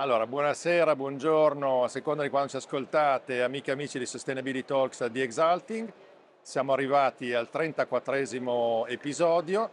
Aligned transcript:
Allora, 0.00 0.28
buonasera, 0.28 0.94
buongiorno, 0.94 1.82
a 1.82 1.88
seconda 1.88 2.22
di 2.22 2.28
quando 2.28 2.50
ci 2.50 2.56
ascoltate, 2.56 3.42
amiche 3.42 3.70
e 3.70 3.72
amici 3.72 3.98
di 3.98 4.06
Sustainability 4.06 4.64
Talks 4.64 5.04
di 5.06 5.20
Exalting. 5.20 5.92
Siamo 6.40 6.72
arrivati 6.72 7.34
al 7.34 7.48
34esimo 7.52 8.88
episodio. 8.88 9.68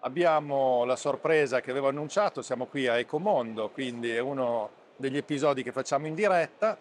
Abbiamo 0.00 0.86
la 0.86 0.96
sorpresa 0.96 1.60
che 1.60 1.72
avevo 1.72 1.88
annunciato, 1.88 2.40
siamo 2.40 2.64
qui 2.64 2.86
a 2.86 2.96
Ecomondo, 2.96 3.68
quindi 3.68 4.08
è 4.08 4.18
uno 4.18 4.70
degli 4.96 5.18
episodi 5.18 5.62
che 5.62 5.72
facciamo 5.72 6.06
in 6.06 6.14
diretta. 6.14 6.78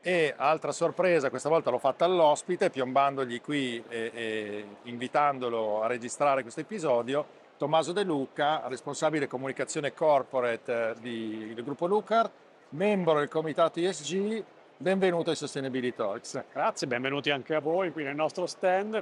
E 0.00 0.32
altra 0.36 0.70
sorpresa, 0.70 1.30
questa 1.30 1.48
volta 1.48 1.70
l'ho 1.70 1.78
fatta 1.80 2.04
all'ospite, 2.04 2.70
piombandogli 2.70 3.40
qui 3.40 3.82
e, 3.88 4.12
e 4.14 4.64
invitandolo 4.84 5.82
a 5.82 5.88
registrare 5.88 6.42
questo 6.42 6.60
episodio 6.60 7.39
Tommaso 7.60 7.92
De 7.92 8.04
Luca, 8.04 8.62
responsabile 8.68 9.26
comunicazione 9.26 9.92
corporate 9.92 10.92
eh, 10.92 10.94
di, 10.98 11.52
del 11.52 11.62
gruppo 11.62 11.84
Lucar, 11.84 12.30
membro 12.70 13.18
del 13.18 13.28
comitato 13.28 13.78
ESG, 13.80 14.42
benvenuto 14.78 15.28
ai 15.28 15.36
Sustainability 15.36 15.94
Talks. 15.94 16.42
Grazie, 16.50 16.86
benvenuti 16.86 17.28
anche 17.28 17.54
a 17.54 17.60
voi 17.60 17.92
qui 17.92 18.02
nel 18.02 18.14
nostro 18.14 18.46
stand. 18.46 18.98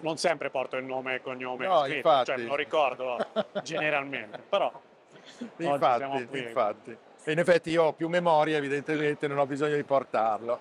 Non 0.00 0.18
sempre 0.18 0.50
porto 0.50 0.76
il 0.76 0.84
nome 0.84 1.14
e 1.14 1.22
cognome, 1.22 1.66
no, 1.66 1.78
scritto, 1.84 1.96
infatti. 1.96 2.30
cioè 2.32 2.38
lo 2.40 2.54
ricordo 2.54 3.16
generalmente, 3.64 4.42
però 4.46 4.70
infatti, 5.56 6.38
infatti. 6.38 6.96
E 7.24 7.32
in 7.32 7.38
effetti 7.38 7.70
io 7.70 7.84
ho 7.84 7.92
più 7.94 8.10
memoria, 8.10 8.58
evidentemente 8.58 9.26
non 9.26 9.38
ho 9.38 9.46
bisogno 9.46 9.76
di 9.76 9.84
portarlo. 9.84 10.60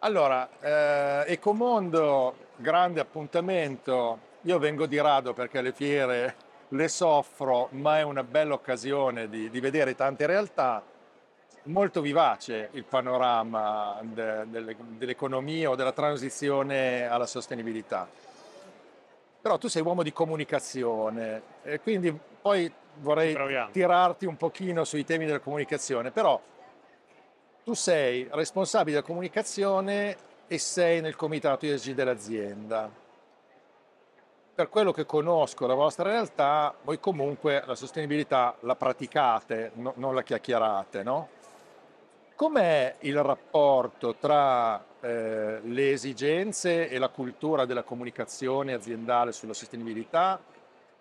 Allora, 0.00 0.46
eh, 0.60 1.32
Ecomondo, 1.32 2.34
grande 2.56 3.00
appuntamento. 3.00 4.26
Io 4.42 4.58
vengo 4.58 4.84
di 4.84 5.00
rado 5.00 5.32
perché 5.32 5.62
le 5.62 5.72
fiere 5.72 6.46
le 6.68 6.88
soffro, 6.88 7.68
ma 7.72 7.98
è 7.98 8.02
una 8.02 8.22
bella 8.22 8.54
occasione 8.54 9.28
di, 9.28 9.48
di 9.50 9.60
vedere 9.60 9.94
tante 9.94 10.26
realtà. 10.26 10.82
Molto 11.64 12.00
vivace 12.00 12.70
il 12.72 12.84
panorama 12.84 13.98
de, 14.02 14.44
de, 14.48 14.76
dell'economia 14.96 15.70
o 15.70 15.74
della 15.74 15.92
transizione 15.92 17.06
alla 17.06 17.26
sostenibilità. 17.26 18.08
Però 19.40 19.58
tu 19.58 19.68
sei 19.68 19.82
uomo 19.82 20.02
di 20.02 20.12
comunicazione 20.12 21.42
e 21.62 21.80
quindi 21.80 22.16
poi 22.40 22.72
vorrei 22.96 23.36
tirarti 23.70 24.26
un 24.26 24.36
pochino 24.36 24.84
sui 24.84 25.04
temi 25.04 25.26
della 25.26 25.40
comunicazione, 25.40 26.10
però 26.10 26.40
tu 27.64 27.74
sei 27.74 28.26
responsabile 28.30 28.96
della 28.96 29.06
comunicazione 29.06 30.16
e 30.46 30.58
sei 30.58 31.00
nel 31.00 31.16
comitato 31.16 31.66
ESG 31.66 31.92
dell'azienda 31.92 33.06
per 34.58 34.70
quello 34.70 34.90
che 34.90 35.06
conosco 35.06 35.68
la 35.68 35.74
vostra 35.74 36.10
realtà, 36.10 36.74
voi 36.82 36.98
comunque 36.98 37.62
la 37.64 37.76
sostenibilità 37.76 38.56
la 38.62 38.74
praticate, 38.74 39.70
no, 39.74 39.92
non 39.98 40.16
la 40.16 40.24
chiacchierate, 40.24 41.04
no? 41.04 41.28
Com'è 42.34 42.96
il 43.02 43.22
rapporto 43.22 44.16
tra 44.16 44.84
eh, 45.00 45.60
le 45.62 45.92
esigenze 45.92 46.88
e 46.88 46.98
la 46.98 47.08
cultura 47.08 47.66
della 47.66 47.84
comunicazione 47.84 48.72
aziendale 48.72 49.30
sulla 49.30 49.54
sostenibilità 49.54 50.40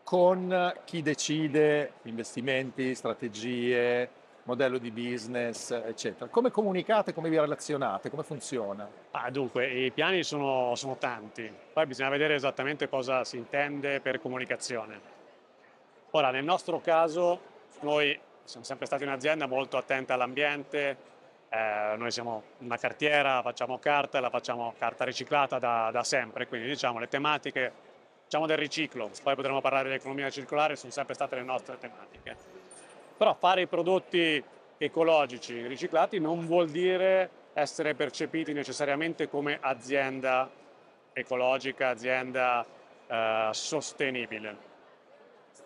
con 0.04 0.74
chi 0.86 1.02
decide 1.02 1.94
investimenti, 2.04 2.94
strategie, 2.94 4.08
modello 4.48 4.78
di 4.78 4.92
business, 4.92 5.72
eccetera. 5.72 6.30
Come 6.30 6.52
comunicate, 6.52 7.14
come 7.14 7.28
vi 7.30 7.38
relazionate, 7.38 8.10
come 8.10 8.24
funziona? 8.24 8.90
Ah, 9.12 9.30
dunque, 9.30 9.68
i 9.68 9.92
piani 9.92 10.24
sono, 10.24 10.74
sono 10.76 10.96
tanti, 10.98 11.52
poi 11.74 11.86
bisogna 11.86 12.10
vedere 12.10 12.36
esattamente 12.36 12.88
cosa 12.88 13.26
si 13.26 13.36
intende 13.36 14.00
per 14.00 14.22
comunicazione. 14.22 15.16
Ora, 16.12 16.32
nel 16.32 16.46
nostro 16.46 16.80
caso, 16.80 17.40
noi 17.82 18.18
siamo 18.46 18.66
sempre 18.66 18.86
stati 18.86 19.04
un'azienda 19.04 19.48
molto 19.48 19.76
attenta 19.76 20.14
all'ambiente, 20.14 20.98
eh, 21.50 21.96
noi 21.98 22.10
siamo 22.12 22.44
una 22.60 22.78
cartiera, 22.78 23.42
facciamo 23.42 23.80
carta, 23.80 24.22
la 24.22 24.30
facciamo 24.30 24.74
carta 24.78 25.04
riciclata 25.04 25.60
da, 25.60 25.90
da 25.92 26.04
sempre, 26.06 26.48
quindi 26.48 26.68
diciamo 26.68 27.00
le 27.00 27.10
tematiche 27.10 27.86
diciamo 28.24 28.46
del 28.46 28.58
riciclo, 28.58 29.10
poi 29.24 29.36
potremo 29.36 29.62
parlare 29.62 29.90
dell'economia 29.90 30.30
circolare, 30.30 30.76
sono 30.78 30.92
sempre 30.92 31.14
state 31.14 31.36
le 31.36 31.44
nostre 31.44 31.78
tematiche. 31.78 32.57
Però 33.18 33.34
fare 33.34 33.62
i 33.62 33.68
prodotti 33.68 34.44
ecologici 34.78 35.66
riciclati 35.66 36.20
non 36.20 36.46
vuol 36.46 36.70
dire 36.70 37.30
essere 37.54 37.96
percepiti 37.96 38.54
necessariamente 38.54 39.28
come 39.28 39.58
azienda 39.60 40.48
ecologica, 41.14 41.90
azienda 41.90 42.64
eh, 43.08 43.50
sostenibile. 43.52 44.58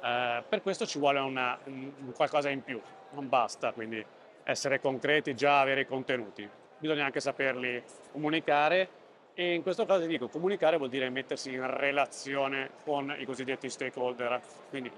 Eh, 0.02 0.44
per 0.48 0.62
questo 0.62 0.86
ci 0.86 0.98
vuole 0.98 1.20
una, 1.20 1.60
un, 1.66 2.14
qualcosa 2.16 2.50
in 2.50 2.64
più, 2.64 2.80
non 3.12 3.28
basta 3.28 3.74
quindi 3.74 4.04
essere 4.44 4.80
concreti, 4.80 5.36
già 5.36 5.60
avere 5.60 5.82
i 5.82 5.86
contenuti, 5.86 6.50
bisogna 6.78 7.06
anche 7.06 7.20
saperli 7.20 7.84
comunicare 8.14 9.00
e 9.34 9.54
in 9.54 9.62
questo 9.62 9.86
caso 9.86 10.06
dico 10.06 10.30
comunicare 10.30 10.78
vuol 10.78 10.90
dire 10.90 11.10
mettersi 11.10 11.52
in 11.52 11.70
relazione 11.70 12.70
con 12.86 13.14
i 13.18 13.26
cosiddetti 13.26 13.70
stakeholder, 13.70 14.42
quindi 14.70 14.92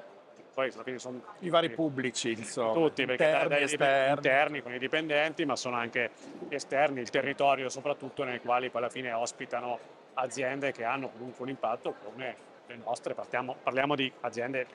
poi 0.53 0.69
alla 0.73 0.83
fine 0.83 0.99
sono 0.99 1.21
i 1.39 1.49
vari 1.49 1.69
pubblici, 1.69 2.31
insomma. 2.31 2.73
Tutti, 2.73 3.05
perché 3.05 3.25
interni, 3.25 3.49
dai, 3.49 3.63
esterni. 3.63 4.15
interni 4.15 4.61
con 4.61 4.73
i 4.73 4.79
dipendenti, 4.79 5.45
ma 5.45 5.55
sono 5.55 5.75
anche 5.75 6.11
esterni, 6.49 7.01
il 7.01 7.09
territorio 7.09 7.69
soprattutto 7.69 8.23
nei 8.23 8.39
quali 8.39 8.69
poi 8.69 8.81
alla 8.81 8.89
fine 8.89 9.11
ospitano 9.11 9.79
aziende 10.15 10.71
che 10.71 10.83
hanno 10.83 11.09
comunque 11.09 11.43
un 11.43 11.49
impatto 11.49 11.95
come 12.03 12.35
le 12.67 12.75
nostre, 12.83 13.13
Partiamo, 13.13 13.55
parliamo 13.61 13.95
di 13.95 14.11
aziende 14.21 14.67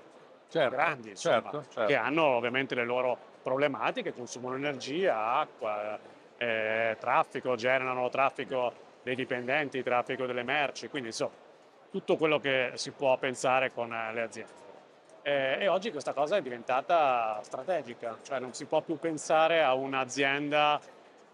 certo, 0.48 0.74
grandi, 0.74 1.10
insomma, 1.10 1.42
certo, 1.42 1.64
certo. 1.70 1.84
che 1.86 1.94
hanno 1.94 2.24
ovviamente 2.24 2.74
le 2.74 2.84
loro 2.84 3.16
problematiche, 3.42 4.12
consumano 4.12 4.56
energia, 4.56 5.34
acqua, 5.34 5.98
eh, 6.36 6.96
traffico, 6.98 7.54
generano 7.54 8.08
traffico 8.08 8.86
dei 9.02 9.14
dipendenti, 9.14 9.82
traffico 9.82 10.26
delle 10.26 10.42
merci, 10.42 10.88
quindi 10.88 11.08
insomma 11.08 11.46
tutto 11.90 12.16
quello 12.16 12.38
che 12.38 12.72
si 12.74 12.90
può 12.90 13.16
pensare 13.16 13.72
con 13.72 13.88
le 13.88 14.20
aziende. 14.20 14.67
Eh, 15.28 15.58
e 15.60 15.68
oggi 15.68 15.90
questa 15.90 16.14
cosa 16.14 16.38
è 16.38 16.40
diventata 16.40 17.38
strategica, 17.42 18.16
cioè 18.22 18.38
non 18.38 18.54
si 18.54 18.64
può 18.64 18.80
più 18.80 18.98
pensare 18.98 19.62
a 19.62 19.74
un'azienda 19.74 20.80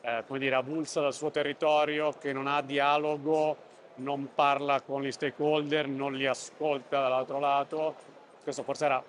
eh, 0.00 0.25
come 0.27 0.41
dire, 0.41 0.56
avulsa 0.56 1.00
dal 1.00 1.15
suo 1.15 1.31
territorio 1.31 2.10
che 2.10 2.33
non 2.33 2.49
ha 2.49 2.60
dialogo, 2.60 3.56
non 3.97 4.31
parla 4.34 4.81
con 4.81 5.00
gli 5.04 5.12
stakeholder, 5.12 5.87
non 5.87 6.12
li 6.15 6.27
ascolta 6.27 7.03
dall'altro 7.03 7.38
lato. 7.38 7.94
Questo 8.43 8.65
forse 8.65 8.84
era 8.84 9.00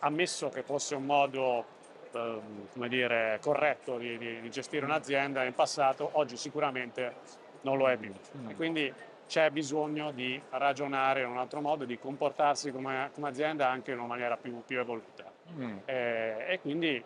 ammesso 0.00 0.48
che 0.48 0.64
fosse 0.64 0.96
un 0.96 1.04
modo 1.04 1.64
eh, 2.10 2.40
come 2.72 2.88
dire, 2.88 3.38
corretto 3.40 3.98
di, 3.98 4.18
di, 4.18 4.40
di 4.40 4.50
gestire 4.50 4.84
un'azienda 4.84 5.44
in 5.44 5.54
passato, 5.54 6.08
oggi 6.14 6.36
sicuramente 6.36 7.14
non 7.60 7.78
lo 7.78 7.88
è 7.88 7.96
più. 7.96 8.12
Mm. 8.36 8.50
Quindi 8.56 8.92
c'è 9.26 9.50
bisogno 9.50 10.10
di 10.12 10.40
ragionare 10.50 11.22
in 11.22 11.28
un 11.28 11.38
altro 11.38 11.60
modo, 11.60 11.84
di 11.84 11.98
comportarsi 11.98 12.70
come, 12.70 13.10
come 13.14 13.28
azienda 13.28 13.68
anche 13.68 13.92
in 13.92 13.98
una 13.98 14.08
maniera 14.08 14.36
più, 14.36 14.62
più 14.64 14.78
evoluta. 14.78 15.30
Mm. 15.52 15.78
Eh, 15.84 16.44
e 16.48 16.60
quindi 16.60 17.02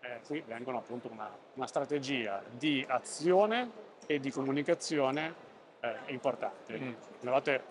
eh, 0.00 0.20
qui 0.26 0.42
vengono 0.46 0.78
appunto 0.78 1.10
una, 1.10 1.30
una, 1.54 1.66
strategia 1.66 2.42
di 2.50 2.84
azione 2.88 3.70
e 4.06 4.20
di 4.20 4.30
comunicazione 4.30 5.34
eh, 5.80 5.96
importante. 6.06 6.78
Mm. 6.78 6.92
Volte, 7.20 7.62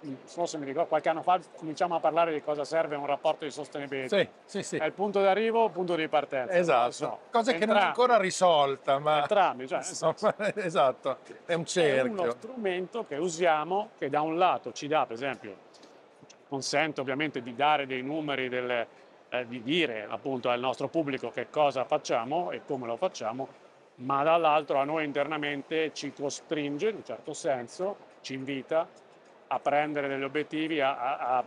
non 0.00 0.18
so 0.24 0.46
se 0.46 0.58
mi 0.58 0.64
ricordo, 0.64 0.88
qualche 0.88 1.08
anno 1.08 1.22
fa 1.22 1.40
cominciamo 1.56 1.94
a 1.94 2.00
parlare 2.00 2.32
di 2.32 2.42
cosa 2.42 2.64
serve 2.64 2.96
un 2.96 3.06
rapporto 3.06 3.44
di 3.44 3.50
sostenibilità. 3.50 4.16
Sì, 4.16 4.28
sì, 4.44 4.62
sì. 4.62 4.76
È 4.76 4.84
il 4.84 4.92
punto 4.92 5.20
d'arrivo, 5.20 5.66
il 5.66 5.70
punto 5.70 5.94
di 5.94 6.08
partenza. 6.08 6.54
Esatto, 6.54 6.92
so. 6.92 7.18
cosa 7.30 7.52
che 7.52 7.66
non 7.66 7.76
è 7.76 7.80
ancora 7.80 8.18
risolta, 8.18 8.98
ma... 8.98 9.20
Entrambi, 9.20 9.66
cioè, 9.66 9.78
Insomma, 9.78 10.34
esatto, 10.54 11.18
è 11.46 11.54
un 11.54 11.64
cerchio. 11.64 12.04
È 12.04 12.08
uno 12.08 12.30
strumento 12.30 13.06
che 13.06 13.16
usiamo 13.16 13.90
che 13.98 14.08
da 14.08 14.20
un 14.20 14.36
lato 14.36 14.72
ci 14.72 14.86
dà, 14.86 15.06
per 15.06 15.16
esempio, 15.16 15.56
consente 16.48 17.00
ovviamente 17.00 17.42
di 17.42 17.54
dare 17.54 17.86
dei 17.86 18.02
numeri, 18.02 18.48
delle, 18.48 18.86
eh, 19.30 19.46
di 19.46 19.62
dire 19.62 20.06
appunto 20.08 20.50
al 20.50 20.60
nostro 20.60 20.88
pubblico 20.88 21.30
che 21.30 21.48
cosa 21.50 21.84
facciamo 21.84 22.50
e 22.50 22.62
come 22.64 22.86
lo 22.86 22.96
facciamo, 22.96 23.48
ma 23.96 24.22
dall'altro 24.22 24.78
a 24.78 24.84
noi 24.84 25.04
internamente 25.04 25.92
ci 25.92 26.12
costringe 26.12 26.90
in 26.90 26.96
un 26.96 27.04
certo 27.04 27.32
senso, 27.32 27.96
ci 28.20 28.34
invita 28.34 28.86
a 29.54 29.60
prendere 29.60 30.08
degli 30.08 30.22
obiettivi, 30.22 30.80
a, 30.80 31.16
a, 31.16 31.44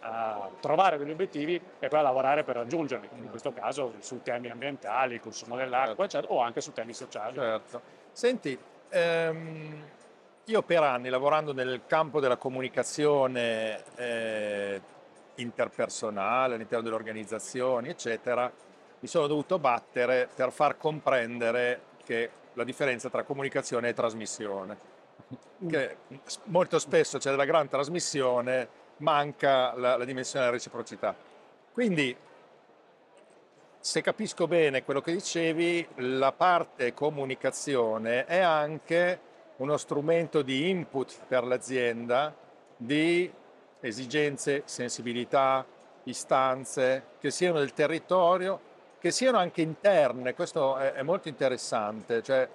a, 0.00 0.50
trovare 0.60 0.98
degli 0.98 1.10
obiettivi 1.10 1.60
e 1.78 1.88
poi 1.88 1.98
a 1.98 2.02
lavorare 2.02 2.42
per 2.42 2.56
raggiungerli, 2.56 3.08
in 3.16 3.30
questo 3.30 3.52
caso 3.52 3.94
su 4.00 4.22
temi 4.22 4.50
ambientali, 4.50 5.20
consumo 5.20 5.56
dell'acqua, 5.56 6.06
certo. 6.06 6.32
o 6.32 6.40
anche 6.40 6.60
su 6.60 6.72
temi 6.72 6.94
sociali. 6.94 7.34
Certo. 7.34 7.80
Senti, 8.12 8.58
ehm, 8.88 9.84
io 10.44 10.62
per 10.62 10.82
anni 10.82 11.08
lavorando 11.08 11.52
nel 11.52 11.82
campo 11.86 12.20
della 12.20 12.36
comunicazione 12.36 13.82
eh, 13.96 14.80
interpersonale, 15.36 16.54
all'interno 16.54 16.84
delle 16.84 16.96
organizzazioni, 16.96 17.88
eccetera, 17.88 18.50
mi 19.00 19.08
sono 19.08 19.26
dovuto 19.26 19.58
battere 19.58 20.28
per 20.34 20.50
far 20.50 20.78
comprendere 20.78 21.92
che 22.04 22.30
la 22.54 22.64
differenza 22.64 23.10
tra 23.10 23.22
comunicazione 23.22 23.88
e 23.88 23.92
trasmissione 23.92 24.93
che 25.68 25.96
molto 26.44 26.78
spesso 26.78 27.18
c'è 27.18 27.30
della 27.30 27.44
gran 27.44 27.68
trasmissione, 27.68 28.68
manca 28.98 29.74
la, 29.76 29.96
la 29.96 30.04
dimensione 30.04 30.44
della 30.44 30.56
reciprocità. 30.56 31.14
Quindi 31.72 32.16
se 33.78 34.00
capisco 34.00 34.46
bene 34.46 34.82
quello 34.82 35.00
che 35.00 35.12
dicevi, 35.12 35.86
la 35.96 36.32
parte 36.32 36.94
comunicazione 36.94 38.24
è 38.24 38.38
anche 38.38 39.20
uno 39.56 39.76
strumento 39.76 40.42
di 40.42 40.70
input 40.70 41.20
per 41.28 41.44
l'azienda 41.44 42.34
di 42.76 43.30
esigenze, 43.80 44.62
sensibilità, 44.64 45.66
istanze, 46.04 47.04
che 47.20 47.30
siano 47.30 47.58
del 47.58 47.72
territorio, 47.72 48.72
che 48.98 49.10
siano 49.10 49.36
anche 49.36 49.60
interne, 49.60 50.34
questo 50.34 50.78
è 50.78 51.02
molto 51.02 51.28
interessante, 51.28 52.22
cioè 52.22 52.48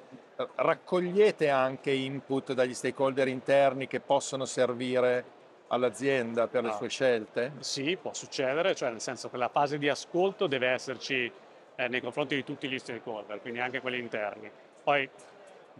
raccogliete 0.56 1.50
anche 1.50 1.91
input 1.91 2.53
dagli 2.53 2.74
stakeholder 2.74 3.27
interni 3.27 3.88
che 3.88 4.00
possono 4.00 4.45
servire 4.45 5.38
all'azienda 5.68 6.47
per 6.47 6.63
le 6.63 6.69
ah. 6.69 6.75
sue 6.75 6.89
scelte? 6.89 7.53
Sì, 7.59 7.97
può 7.97 8.13
succedere, 8.13 8.75
cioè 8.75 8.89
nel 8.89 9.01
senso 9.01 9.30
che 9.30 9.38
la 9.38 9.50
fase 9.50 9.77
di 9.77 9.89
ascolto 9.89 10.47
deve 10.47 10.69
esserci 10.69 11.31
eh, 11.75 11.88
nei 11.88 12.01
confronti 12.01 12.36
di 12.36 12.44
tutti 12.44 12.68
gli 12.69 12.80
stakeholder, 12.80 13.41
quindi 13.41 13.59
anche 13.59 13.81
quelli 13.81 14.00
interni. 14.00 14.50
Poi 14.83 15.09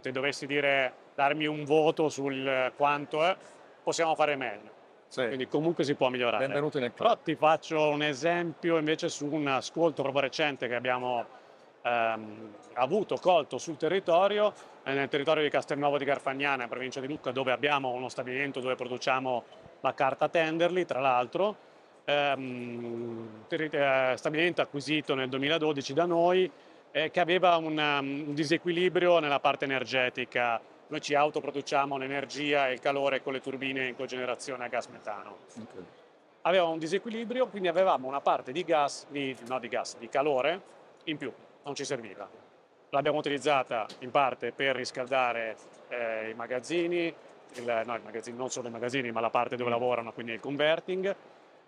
se 0.00 0.12
dovessi 0.12 0.46
dire 0.46 0.92
darmi 1.14 1.46
un 1.46 1.64
voto 1.64 2.08
sul 2.08 2.72
quanto 2.76 3.24
è, 3.24 3.36
possiamo 3.82 4.14
fare 4.14 4.36
meglio. 4.36 4.78
Sì. 5.08 5.26
Quindi 5.26 5.48
comunque 5.48 5.82
si 5.82 5.94
può 5.94 6.08
migliorare. 6.08 6.46
Benvenuto 6.46 6.78
nel 6.78 6.94
club. 6.94 7.08
Però 7.08 7.20
ti 7.22 7.34
faccio 7.34 7.88
un 7.88 8.02
esempio 8.02 8.78
invece 8.78 9.08
su 9.08 9.26
un 9.26 9.48
ascolto 9.48 10.02
proprio 10.02 10.22
recente 10.22 10.68
che 10.68 10.76
abbiamo 10.76 11.26
ehm, 11.82 12.54
avuto, 12.74 13.16
colto 13.16 13.58
sul 13.58 13.76
territorio, 13.76 14.52
eh, 14.84 14.92
nel 14.92 15.08
territorio 15.08 15.42
di 15.42 15.50
Castelnuovo 15.50 15.98
di 15.98 16.04
Garfagnana, 16.04 16.64
in 16.64 16.68
provincia 16.68 17.00
di 17.00 17.06
Lucca, 17.06 17.30
dove 17.30 17.52
abbiamo 17.52 17.90
uno 17.90 18.08
stabilimento 18.08 18.60
dove 18.60 18.74
produciamo 18.74 19.44
la 19.80 19.94
carta 19.94 20.28
Tenderly, 20.28 20.84
tra 20.84 21.00
l'altro, 21.00 21.56
ehm, 22.04 23.44
eh, 23.48 24.14
stabilimento 24.16 24.62
acquisito 24.62 25.14
nel 25.14 25.28
2012 25.28 25.92
da 25.92 26.06
noi, 26.06 26.50
eh, 26.92 27.10
che 27.10 27.20
aveva 27.20 27.56
un, 27.56 27.78
um, 27.78 28.28
un 28.28 28.34
disequilibrio 28.34 29.18
nella 29.20 29.40
parte 29.40 29.64
energetica. 29.64 30.60
Noi 30.88 31.00
ci 31.00 31.14
autoproduciamo 31.14 31.96
l'energia 31.96 32.68
e 32.68 32.72
il 32.72 32.80
calore 32.80 33.22
con 33.22 33.32
le 33.32 33.40
turbine 33.40 33.86
in 33.86 33.94
cogenerazione 33.94 34.64
a 34.64 34.68
gas 34.68 34.86
metano. 34.86 35.36
Okay. 35.54 35.84
Aveva 36.42 36.64
un 36.64 36.78
disequilibrio, 36.78 37.46
quindi 37.46 37.68
avevamo 37.68 38.08
una 38.08 38.20
parte 38.20 38.50
di 38.50 38.64
gas, 38.64 39.06
di, 39.08 39.36
no 39.46 39.60
di 39.60 39.68
gas, 39.68 39.98
di 39.98 40.08
calore 40.08 40.78
in 41.04 41.16
più, 41.16 41.32
non 41.64 41.74
ci 41.74 41.84
serviva. 41.84 42.28
L'abbiamo 42.90 43.18
utilizzata 43.18 43.86
in 44.00 44.10
parte 44.10 44.52
per 44.52 44.74
riscaldare 44.74 45.56
eh, 45.88 46.30
i 46.30 46.34
magazzini, 46.34 47.14
il, 47.54 47.82
no, 47.84 47.96
i 47.96 48.00
magazzini, 48.02 48.36
non 48.36 48.50
solo 48.50 48.68
i 48.68 48.70
magazzini, 48.70 49.12
ma 49.12 49.20
la 49.20 49.30
parte 49.30 49.56
dove 49.56 49.70
mm. 49.70 49.72
lavorano, 49.72 50.12
quindi 50.12 50.32
il 50.32 50.40
converting. 50.40 51.14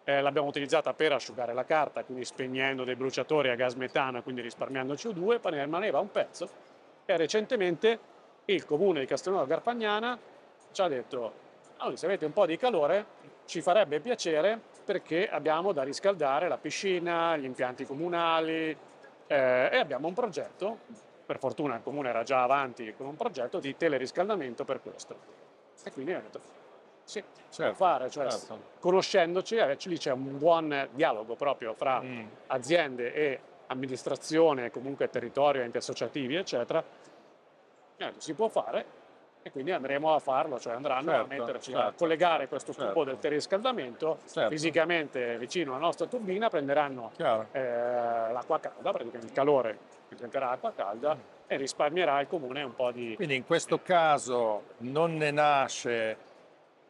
Eh, 0.05 0.21
l'abbiamo 0.21 0.49
utilizzata 0.49 0.95
per 0.95 1.13
asciugare 1.13 1.53
la 1.55 1.65
carta, 1.65 2.03
quindi 2.03 2.25
spegnendo 2.25 2.83
dei 2.83 2.97
bruciatori 2.97 3.51
a 3.51 3.55
gas 3.55 3.75
metano 3.75 4.21
quindi 4.23 4.41
risparmiando 4.41 4.95
CO2, 4.95 5.41
poi 5.41 5.53
ne 5.53 5.63
rimaneva 5.63 6.01
un 6.01 6.11
pezzo 6.11 6.49
e 7.05 7.17
recentemente 7.17 7.99
il 8.47 8.65
comune 8.65 8.99
di 9.01 9.07
Castelnuovo 9.07 9.47
Garfagnana 9.47 10.19
ci 10.73 10.81
ha 10.81 10.89
detto 10.89 11.33
allora, 11.77 11.97
se 11.97 12.07
avete 12.07 12.25
un 12.25 12.33
po' 12.33 12.47
di 12.47 12.57
calore 12.57 13.07
ci 13.45 13.61
farebbe 13.61 14.01
piacere 14.01 14.61
perché 14.85 15.29
abbiamo 15.29 15.73
da 15.73 15.83
riscaldare 15.83 16.49
la 16.49 16.59
piscina, 16.59 17.37
gli 17.37 17.45
impianti 17.45 17.85
comunali 17.85 18.77
eh, 19.33 19.71
e 19.73 19.79
abbiamo 19.79 20.09
un 20.09 20.15
progetto, 20.15 20.79
per 21.25 21.39
fortuna 21.39 21.77
il 21.77 21.83
comune 21.83 22.11
era 22.11 22.23
già 22.23 22.43
avanti 22.43 22.93
con 22.95 23.07
un 23.07 23.17
progetto 23.17 23.59
di 23.59 23.77
teleriscaldamento 23.77 24.65
per 24.65 24.83
questo. 24.83 25.17
E 25.83 25.91
quindi 25.91 26.13
ho 26.13 26.21
detto, 26.21 26.41
sì, 27.05 27.23
certo, 27.49 27.75
fare, 27.75 28.11
cioè, 28.11 28.31
certo. 28.31 28.61
conoscendoci, 28.79 29.57
eh, 29.57 29.77
lì 29.85 29.97
c'è 29.97 30.13
un 30.13 30.37
buon 30.37 30.89
dialogo 30.93 31.35
proprio 31.35 31.73
fra 31.75 32.01
mm. 32.01 32.27
aziende 32.49 33.15
e 33.15 33.41
amministrazione, 33.69 34.71
comunque 34.71 35.09
territorio, 35.09 35.63
enti 35.63 35.79
associativi, 35.79 36.37
eccetera. 36.37 36.85
Si 38.17 38.35
può 38.35 38.49
fare 38.49 38.85
e 39.43 39.51
quindi 39.51 39.73
andremo 39.73 40.15
a 40.15 40.19
farlo, 40.19 40.59
cioè 40.59 40.75
andranno 40.75 41.11
certo, 41.11 41.25
a 41.25 41.39
metterci 41.39 41.73
certo, 41.73 41.87
a 41.87 41.93
collegare 41.93 42.49
questo 42.49 42.73
certo. 42.73 42.89
tubo 42.89 43.05
del 43.05 43.19
teleriscaldamento 43.19 44.19
certo. 44.31 44.51
fisicamente 44.51 45.37
vicino 45.39 45.73
alla 45.73 45.85
nostra 45.85 46.07
turbina, 46.07 46.49
prenderanno 46.49 47.13
eh, 47.53 47.61
l'acqua 47.61 48.61
calda, 48.61 48.91
praticamente 48.91 49.27
il 49.27 49.33
calore 49.33 49.79
diventerà 50.09 50.51
acqua 50.51 50.73
calda 50.73 51.15
mm 51.15 51.41
e 51.53 51.57
risparmierà 51.59 52.19
il 52.21 52.29
comune 52.29 52.63
un 52.63 52.75
po' 52.75 52.91
di... 52.91 53.15
Quindi 53.15 53.37
in 53.37 53.45
questo 53.45 53.83
caso 53.83 54.63
non 54.79 55.17
ne 55.17 55.31
nasce 55.31 56.17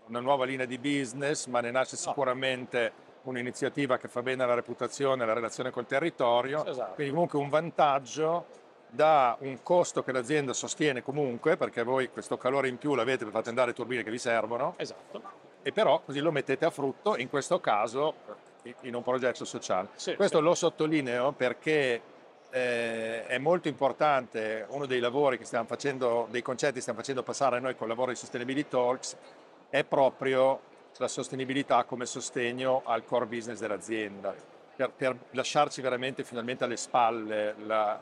una 0.06 0.20
nuova 0.20 0.44
linea 0.44 0.66
di 0.66 0.78
business, 0.78 1.46
ma 1.46 1.60
ne 1.60 1.72
nasce 1.72 1.96
sicuramente 1.96 3.10
un'iniziativa 3.22 3.98
che 3.98 4.06
fa 4.06 4.22
bene 4.22 4.44
alla 4.44 4.55
reputazione 4.55 5.20
e 5.20 5.25
alla 5.25 5.32
relazione 5.32 5.70
col 5.70 5.87
territorio, 5.87 6.64
esatto. 6.64 6.94
quindi 6.94 7.12
comunque 7.12 7.38
un 7.40 7.48
vantaggio 7.48 8.46
da 8.94 9.36
un 9.40 9.62
costo 9.62 10.02
che 10.02 10.12
l'azienda 10.12 10.52
sostiene 10.52 11.02
comunque, 11.02 11.56
perché 11.56 11.82
voi 11.82 12.10
questo 12.10 12.36
calore 12.36 12.68
in 12.68 12.76
più 12.76 12.94
l'avete 12.94 13.24
per 13.24 13.32
fate 13.32 13.48
andare 13.48 13.68
le 13.68 13.74
turbine 13.74 14.02
che 14.02 14.10
vi 14.10 14.18
servono, 14.18 14.74
esatto. 14.76 15.22
e 15.62 15.72
però 15.72 16.02
così 16.04 16.20
lo 16.20 16.30
mettete 16.30 16.66
a 16.66 16.70
frutto, 16.70 17.16
in 17.16 17.30
questo 17.30 17.58
caso 17.58 18.14
in 18.82 18.94
un 18.94 19.02
progetto 19.02 19.46
sociale. 19.46 19.88
Sì, 19.94 20.14
questo 20.14 20.38
sì. 20.38 20.44
lo 20.44 20.54
sottolineo 20.54 21.32
perché 21.32 22.02
eh, 22.50 23.24
è 23.24 23.38
molto 23.38 23.68
importante, 23.68 24.66
uno 24.68 24.84
dei 24.84 25.00
lavori 25.00 25.38
che 25.38 25.46
stiamo 25.46 25.64
facendo, 25.64 26.26
dei 26.30 26.42
concetti 26.42 26.74
che 26.74 26.80
stiamo 26.82 26.98
facendo 26.98 27.22
passare 27.22 27.60
noi 27.60 27.74
con 27.74 27.84
il 27.84 27.94
lavoro 27.94 28.10
di 28.10 28.18
Sustainability 28.18 28.68
Talks, 28.68 29.16
è 29.70 29.84
proprio 29.84 30.60
la 30.98 31.08
sostenibilità 31.08 31.84
come 31.84 32.04
sostegno 32.04 32.82
al 32.84 33.06
core 33.06 33.24
business 33.24 33.58
dell'azienda, 33.58 34.34
per, 34.76 34.90
per 34.90 35.16
lasciarci 35.30 35.80
veramente 35.80 36.24
finalmente 36.24 36.64
alle 36.64 36.76
spalle 36.76 37.54
la 37.64 37.98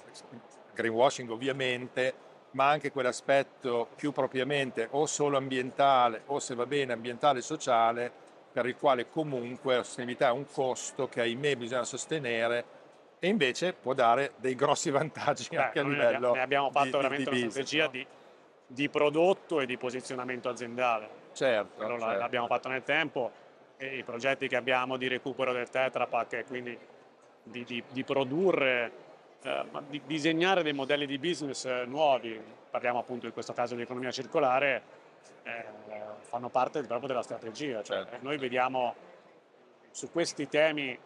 greenwashing 0.80 1.30
ovviamente, 1.30 2.14
ma 2.52 2.68
anche 2.68 2.90
quell'aspetto 2.90 3.88
più 3.94 4.12
propriamente 4.12 4.88
o 4.90 5.06
solo 5.06 5.36
ambientale 5.36 6.22
o 6.26 6.40
se 6.40 6.54
va 6.54 6.66
bene 6.66 6.92
ambientale 6.92 7.38
e 7.38 7.42
sociale, 7.42 8.12
per 8.52 8.66
il 8.66 8.76
quale 8.76 9.08
comunque 9.08 9.76
la 9.76 9.82
sostenibilità 9.82 10.28
è 10.28 10.32
un 10.32 10.46
costo 10.50 11.08
che 11.08 11.20
ahimè 11.20 11.56
bisogna 11.56 11.84
sostenere 11.84 12.78
e 13.20 13.28
invece 13.28 13.74
può 13.74 13.94
dare 13.94 14.32
dei 14.36 14.54
grossi 14.54 14.90
vantaggi 14.90 15.48
Beh, 15.50 15.56
anche 15.56 15.78
a 15.78 15.84
livello 15.84 16.32
ne 16.32 16.40
abbiamo 16.40 16.70
fatto 16.70 16.96
di, 16.96 17.02
veramente 17.02 17.30
di, 17.30 17.36
di 17.36 17.42
una 17.42 17.50
strategia 17.50 17.84
no? 17.84 18.04
di, 18.66 18.88
prodotto 18.88 19.60
e 19.60 19.66
di 19.66 19.76
posizionamento 19.76 20.48
aziendale 20.48 21.08
certo, 21.32 21.86
certo. 21.86 21.96
l'abbiamo 21.96 22.46
fatto 22.46 22.68
nel 22.68 22.82
tempo 22.82 23.30
e 23.76 23.98
i 23.98 24.02
progetti 24.02 24.48
che 24.48 24.56
abbiamo 24.56 24.96
di 24.96 25.06
recupero 25.06 25.52
del 25.52 25.68
Tetra 25.68 26.06
Pak 26.06 26.32
e 26.32 26.44
quindi 26.44 26.76
di, 27.42 28.04
produrre 28.04 29.08
eh, 29.42 29.64
di 29.88 30.02
disegnare 30.06 30.62
dei 30.62 30.72
modelli 30.72 31.06
di 31.06 31.18
business 31.18 31.64
eh, 31.64 31.84
nuovi 31.86 32.40
parliamo 32.70 32.98
appunto 32.98 33.26
in 33.26 33.32
questo 33.32 33.52
caso 33.52 33.74
di 33.74 33.82
economia 33.82 34.10
circolare 34.10 34.82
eh, 35.42 35.64
fanno 36.20 36.48
parte 36.48 36.82
proprio 36.82 37.08
della 37.08 37.22
strategia 37.22 37.82
cioè, 37.82 38.04
certo. 38.04 38.16
noi 38.20 38.38
vediamo 38.38 38.94
su 39.90 40.10
questi 40.10 40.48
temi 40.48 40.98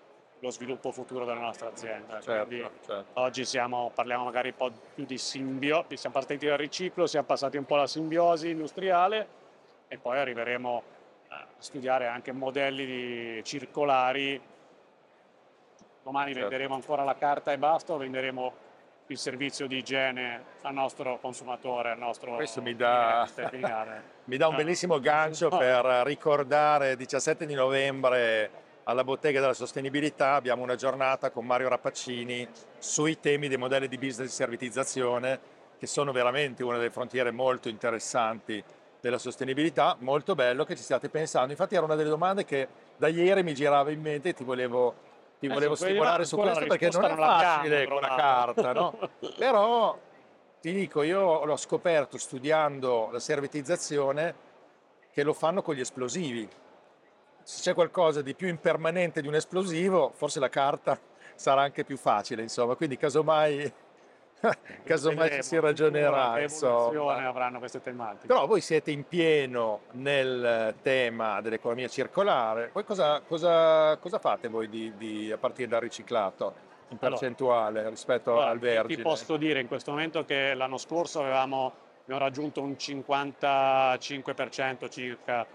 lo 0.44 0.50
sviluppo 0.50 0.92
futuro 0.92 1.24
della 1.24 1.40
nostra 1.40 1.68
azienda. 1.68 2.20
Certo, 2.20 2.70
certo. 2.84 3.04
Oggi 3.14 3.46
siamo, 3.46 3.90
parliamo 3.94 4.24
magari 4.24 4.48
un 4.48 4.54
po' 4.56 4.70
più 4.94 5.06
di 5.06 5.16
simbiosi, 5.16 5.96
siamo 5.96 6.14
partiti 6.14 6.46
dal 6.46 6.58
riciclo, 6.58 7.06
siamo 7.06 7.24
passati 7.24 7.56
un 7.56 7.64
po' 7.64 7.76
alla 7.76 7.86
simbiosi 7.86 8.50
industriale 8.50 9.26
e 9.88 9.96
poi 9.96 10.18
arriveremo 10.18 10.82
a 11.28 11.46
studiare 11.56 12.08
anche 12.08 12.32
modelli 12.32 13.42
circolari. 13.42 14.38
Domani 16.04 16.32
certo. 16.32 16.48
venderemo 16.48 16.74
ancora 16.74 17.02
la 17.02 17.16
carta 17.16 17.52
e 17.52 17.58
basta 17.58 17.94
o 17.94 17.96
venderemo 17.96 18.52
il 19.06 19.18
servizio 19.18 19.66
di 19.66 19.78
igiene 19.78 20.42
al 20.62 20.72
nostro 20.74 21.18
consumatore, 21.18 21.90
al 21.90 21.98
nostro 21.98 22.36
Questo 22.36 22.62
mi 22.62 22.76
dà, 22.76 23.26
mi 24.24 24.36
dà 24.36 24.48
un 24.48 24.56
bellissimo 24.56 25.00
gancio 25.00 25.48
per 25.48 25.84
ricordare 26.04 26.92
il 26.92 26.96
17 26.96 27.46
di 27.46 27.54
novembre 27.54 28.50
alla 28.84 29.02
Bottega 29.02 29.40
della 29.40 29.54
Sostenibilità. 29.54 30.34
Abbiamo 30.34 30.62
una 30.62 30.76
giornata 30.76 31.30
con 31.30 31.46
Mario 31.46 31.68
Rappaccini 31.68 32.46
sui 32.78 33.18
temi 33.18 33.48
dei 33.48 33.56
modelli 33.56 33.88
di 33.88 33.96
business 33.96 34.28
di 34.28 34.34
servitizzazione 34.34 35.52
che 35.78 35.86
sono 35.86 36.12
veramente 36.12 36.62
una 36.62 36.76
delle 36.76 36.90
frontiere 36.90 37.30
molto 37.30 37.68
interessanti 37.68 38.62
della 39.00 39.18
sostenibilità, 39.18 39.96
molto 40.00 40.34
bello 40.34 40.64
che 40.64 40.76
ci 40.76 40.82
stiate 40.82 41.10
pensando. 41.10 41.50
Infatti 41.50 41.74
era 41.74 41.84
una 41.84 41.94
delle 41.94 42.08
domande 42.08 42.44
che 42.46 42.68
da 42.96 43.08
ieri 43.08 43.42
mi 43.42 43.54
girava 43.54 43.90
in 43.90 44.00
mente 44.00 44.30
e 44.30 44.32
ti 44.32 44.44
volevo, 44.44 44.94
ti 45.46 45.52
volevo 45.52 45.74
eh, 45.74 45.76
stimolare 45.76 46.24
su 46.24 46.36
questo 46.36 46.64
perché 46.66 46.90
non 46.90 47.04
è 47.04 47.14
facile 47.14 47.86
con 47.86 48.00
la 48.00 48.14
carta, 48.16 48.72
no? 48.72 48.98
Però 49.36 49.98
ti 50.60 50.72
dico, 50.72 51.02
io 51.02 51.44
l'ho 51.44 51.56
scoperto 51.56 52.16
studiando 52.16 53.10
la 53.12 53.18
servitizzazione 53.18 54.52
che 55.12 55.22
lo 55.22 55.34
fanno 55.34 55.62
con 55.62 55.74
gli 55.74 55.80
esplosivi. 55.80 56.48
Se 57.42 57.60
c'è 57.60 57.74
qualcosa 57.74 58.22
di 58.22 58.34
più 58.34 58.48
impermanente 58.48 59.20
di 59.20 59.28
un 59.28 59.34
esplosivo, 59.34 60.12
forse 60.14 60.40
la 60.40 60.48
carta 60.48 60.98
sarà 61.36 61.60
anche 61.60 61.84
più 61.84 61.98
facile, 61.98 62.42
insomma, 62.42 62.74
quindi 62.74 62.96
casomai, 62.96 63.72
casomai 64.84 65.30
ci 65.30 65.42
si 65.42 65.58
ragionerà. 65.58 66.40
Insomma. 66.40 67.26
avranno 67.26 67.58
queste 67.58 67.80
tematiche. 67.80 68.26
Però 68.26 68.46
voi 68.46 68.60
siete 68.60 68.90
in 68.90 69.06
pieno 69.06 69.82
nel 69.92 70.74
tema 70.82 71.40
dell'economia 71.40 71.88
circolare, 71.88 72.68
voi 72.72 72.84
cosa, 72.84 73.20
cosa, 73.20 73.96
cosa 73.98 74.18
fate 74.18 74.48
voi 74.48 74.68
di, 74.68 74.92
di, 74.96 75.32
a 75.32 75.38
partire 75.38 75.68
dal 75.68 75.80
riciclato? 75.80 76.72
in 76.88 76.98
percentuale 76.98 77.78
allora, 77.78 77.90
rispetto 77.90 78.32
allora, 78.32 78.50
al 78.50 78.58
vergine? 78.58 78.96
Ti 78.96 79.02
posso 79.02 79.36
dire 79.36 79.60
in 79.60 79.66
questo 79.66 79.90
momento 79.90 80.24
che 80.24 80.54
l'anno 80.54 80.78
scorso 80.78 81.20
avevamo, 81.20 81.72
abbiamo 82.02 82.20
raggiunto 82.20 82.62
un 82.62 82.72
55% 82.72 84.90
circa 84.90 85.46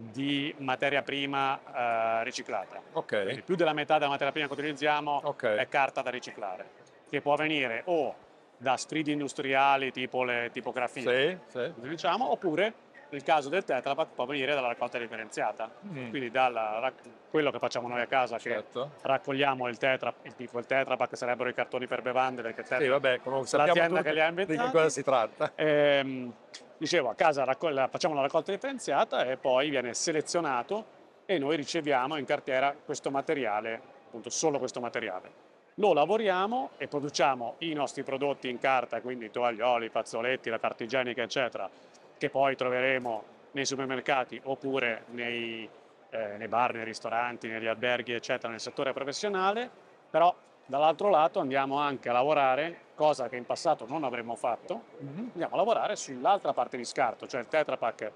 di 0.00 0.54
materia 0.58 1.02
prima 1.02 2.20
eh, 2.20 2.24
riciclata. 2.24 2.80
Okay. 2.92 3.24
Quindi 3.24 3.42
più 3.42 3.56
della 3.56 3.72
metà 3.72 3.98
della 3.98 4.10
materia 4.10 4.32
prima 4.32 4.46
che 4.46 4.52
utilizziamo 4.52 5.22
okay. 5.24 5.56
è 5.56 5.68
carta 5.68 6.02
da 6.02 6.10
riciclare, 6.10 6.70
che 7.08 7.20
può 7.20 7.34
venire 7.34 7.82
o 7.86 8.14
da 8.58 8.76
sfidi 8.76 9.12
industriali 9.12 9.90
tipo 9.92 10.24
le 10.24 10.50
tipografie, 10.52 11.40
sì, 11.46 11.72
sì. 11.74 11.88
diciamo, 11.88 12.30
oppure 12.30 12.74
nel 13.10 13.22
caso 13.22 13.48
del 13.48 13.64
Tetra 13.64 13.94
Pak 13.94 14.08
può 14.14 14.26
venire 14.26 14.54
dalla 14.54 14.68
raccolta 14.68 14.98
differenziata, 14.98 15.70
mm. 15.86 16.10
quindi 16.10 16.30
da 16.30 16.92
quello 17.30 17.50
che 17.50 17.58
facciamo 17.58 17.88
noi 17.88 18.02
a 18.02 18.06
casa, 18.06 18.38
certo. 18.38 18.90
che 19.00 19.08
raccogliamo 19.08 19.66
il 19.68 19.78
Tetra, 19.78 20.12
il 20.22 20.34
tipo 20.34 20.58
il 20.58 20.66
Tetra 20.66 20.96
Pak 20.96 21.16
sarebbero 21.16 21.48
i 21.48 21.54
cartoni 21.54 21.86
per 21.86 22.02
bevande, 22.02 22.42
perché 22.42 22.62
Tetra, 22.62 22.80
sì, 22.80 22.88
vabbè, 22.88 23.20
l'azienda 23.24 24.02
che 24.02 24.12
li 24.12 24.20
ha 24.20 24.28
inventati. 24.28 24.58
Di 24.58 24.64
che 24.64 24.70
cosa 24.70 24.88
si 24.90 25.02
tratta? 25.02 25.52
Ehm, 25.54 26.34
dicevo, 26.76 27.08
a 27.08 27.14
casa 27.14 27.44
raccogli, 27.44 27.82
facciamo 27.88 28.14
la 28.14 28.22
raccolta 28.22 28.52
differenziata 28.52 29.24
e 29.24 29.36
poi 29.36 29.70
viene 29.70 29.94
selezionato 29.94 30.96
e 31.24 31.38
noi 31.38 31.56
riceviamo 31.56 32.16
in 32.16 32.24
cartiera 32.24 32.74
questo 32.84 33.10
materiale, 33.10 33.80
appunto 34.06 34.28
solo 34.28 34.58
questo 34.58 34.80
materiale. 34.80 35.46
Lo 35.78 35.92
lavoriamo 35.92 36.70
e 36.76 36.88
produciamo 36.88 37.54
i 37.58 37.72
nostri 37.72 38.02
prodotti 38.02 38.48
in 38.48 38.58
carta, 38.58 39.00
quindi 39.00 39.30
tovaglioli, 39.30 39.88
fazzoletti, 39.88 40.50
la 40.50 40.58
carta 40.58 40.82
igienica, 40.82 41.22
eccetera, 41.22 41.70
che 42.18 42.30
poi 42.30 42.56
troveremo 42.56 43.22
nei 43.52 43.64
supermercati 43.64 44.40
oppure 44.42 45.04
nei, 45.10 45.68
eh, 46.10 46.36
nei 46.36 46.48
bar, 46.48 46.74
nei 46.74 46.84
ristoranti, 46.84 47.46
negli 47.46 47.68
alberghi, 47.68 48.12
eccetera, 48.12 48.50
nel 48.50 48.58
settore 48.58 48.92
professionale, 48.92 49.70
però 50.10 50.34
dall'altro 50.66 51.10
lato 51.10 51.38
andiamo 51.38 51.78
anche 51.78 52.08
a 52.08 52.12
lavorare, 52.12 52.78
cosa 52.96 53.28
che 53.28 53.36
in 53.36 53.46
passato 53.46 53.86
non 53.88 54.02
avremmo 54.02 54.34
fatto, 54.34 54.82
mm-hmm. 55.00 55.28
andiamo 55.32 55.54
a 55.54 55.56
lavorare 55.58 55.94
sull'altra 55.94 56.52
parte 56.52 56.76
di 56.76 56.84
scarto, 56.84 57.28
cioè 57.28 57.40
il 57.40 57.46
Tetra 57.46 57.76
Pak, 57.76 58.12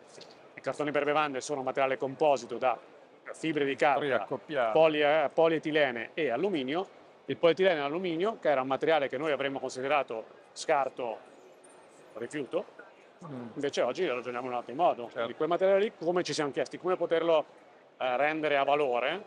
i 0.55 0.61
cartoni 0.61 0.91
per 0.91 1.05
bevande 1.05 1.41
sono 1.41 1.61
un 1.61 1.67
materiale 1.67 1.97
composito 1.97 2.59
da 2.59 2.77
fibre 3.35 3.65
di 3.65 3.77
carta, 3.77 4.27
poli, 4.73 5.01
polietilene 5.33 6.11
e 6.15 6.31
alluminio, 6.31 7.01
il 7.27 7.37
polietilene 7.37 7.77
e 7.77 7.83
l'alluminio, 7.83 8.39
che 8.41 8.51
era 8.51 8.61
un 8.61 8.67
materiale 8.67 9.09
che 9.09 9.19
noi 9.19 9.33
avremmo 9.33 9.59
considerato 9.59 10.25
scarto 10.53 11.31
rifiuto, 12.15 12.81
Mm. 13.27 13.51
Invece 13.55 13.83
oggi 13.83 14.07
ragioniamo 14.07 14.47
in 14.47 14.53
un 14.53 14.59
altro 14.59 14.75
modo. 14.75 15.09
Certo. 15.09 15.27
Di 15.27 15.35
quel 15.35 15.49
materiale 15.49 15.81
lì 15.81 15.93
come 15.95 16.23
ci 16.23 16.33
siamo 16.33 16.51
chiesti, 16.51 16.79
come 16.79 16.97
poterlo 16.97 17.45
eh, 17.99 18.17
rendere 18.17 18.57
a 18.57 18.65
valore 18.65 19.25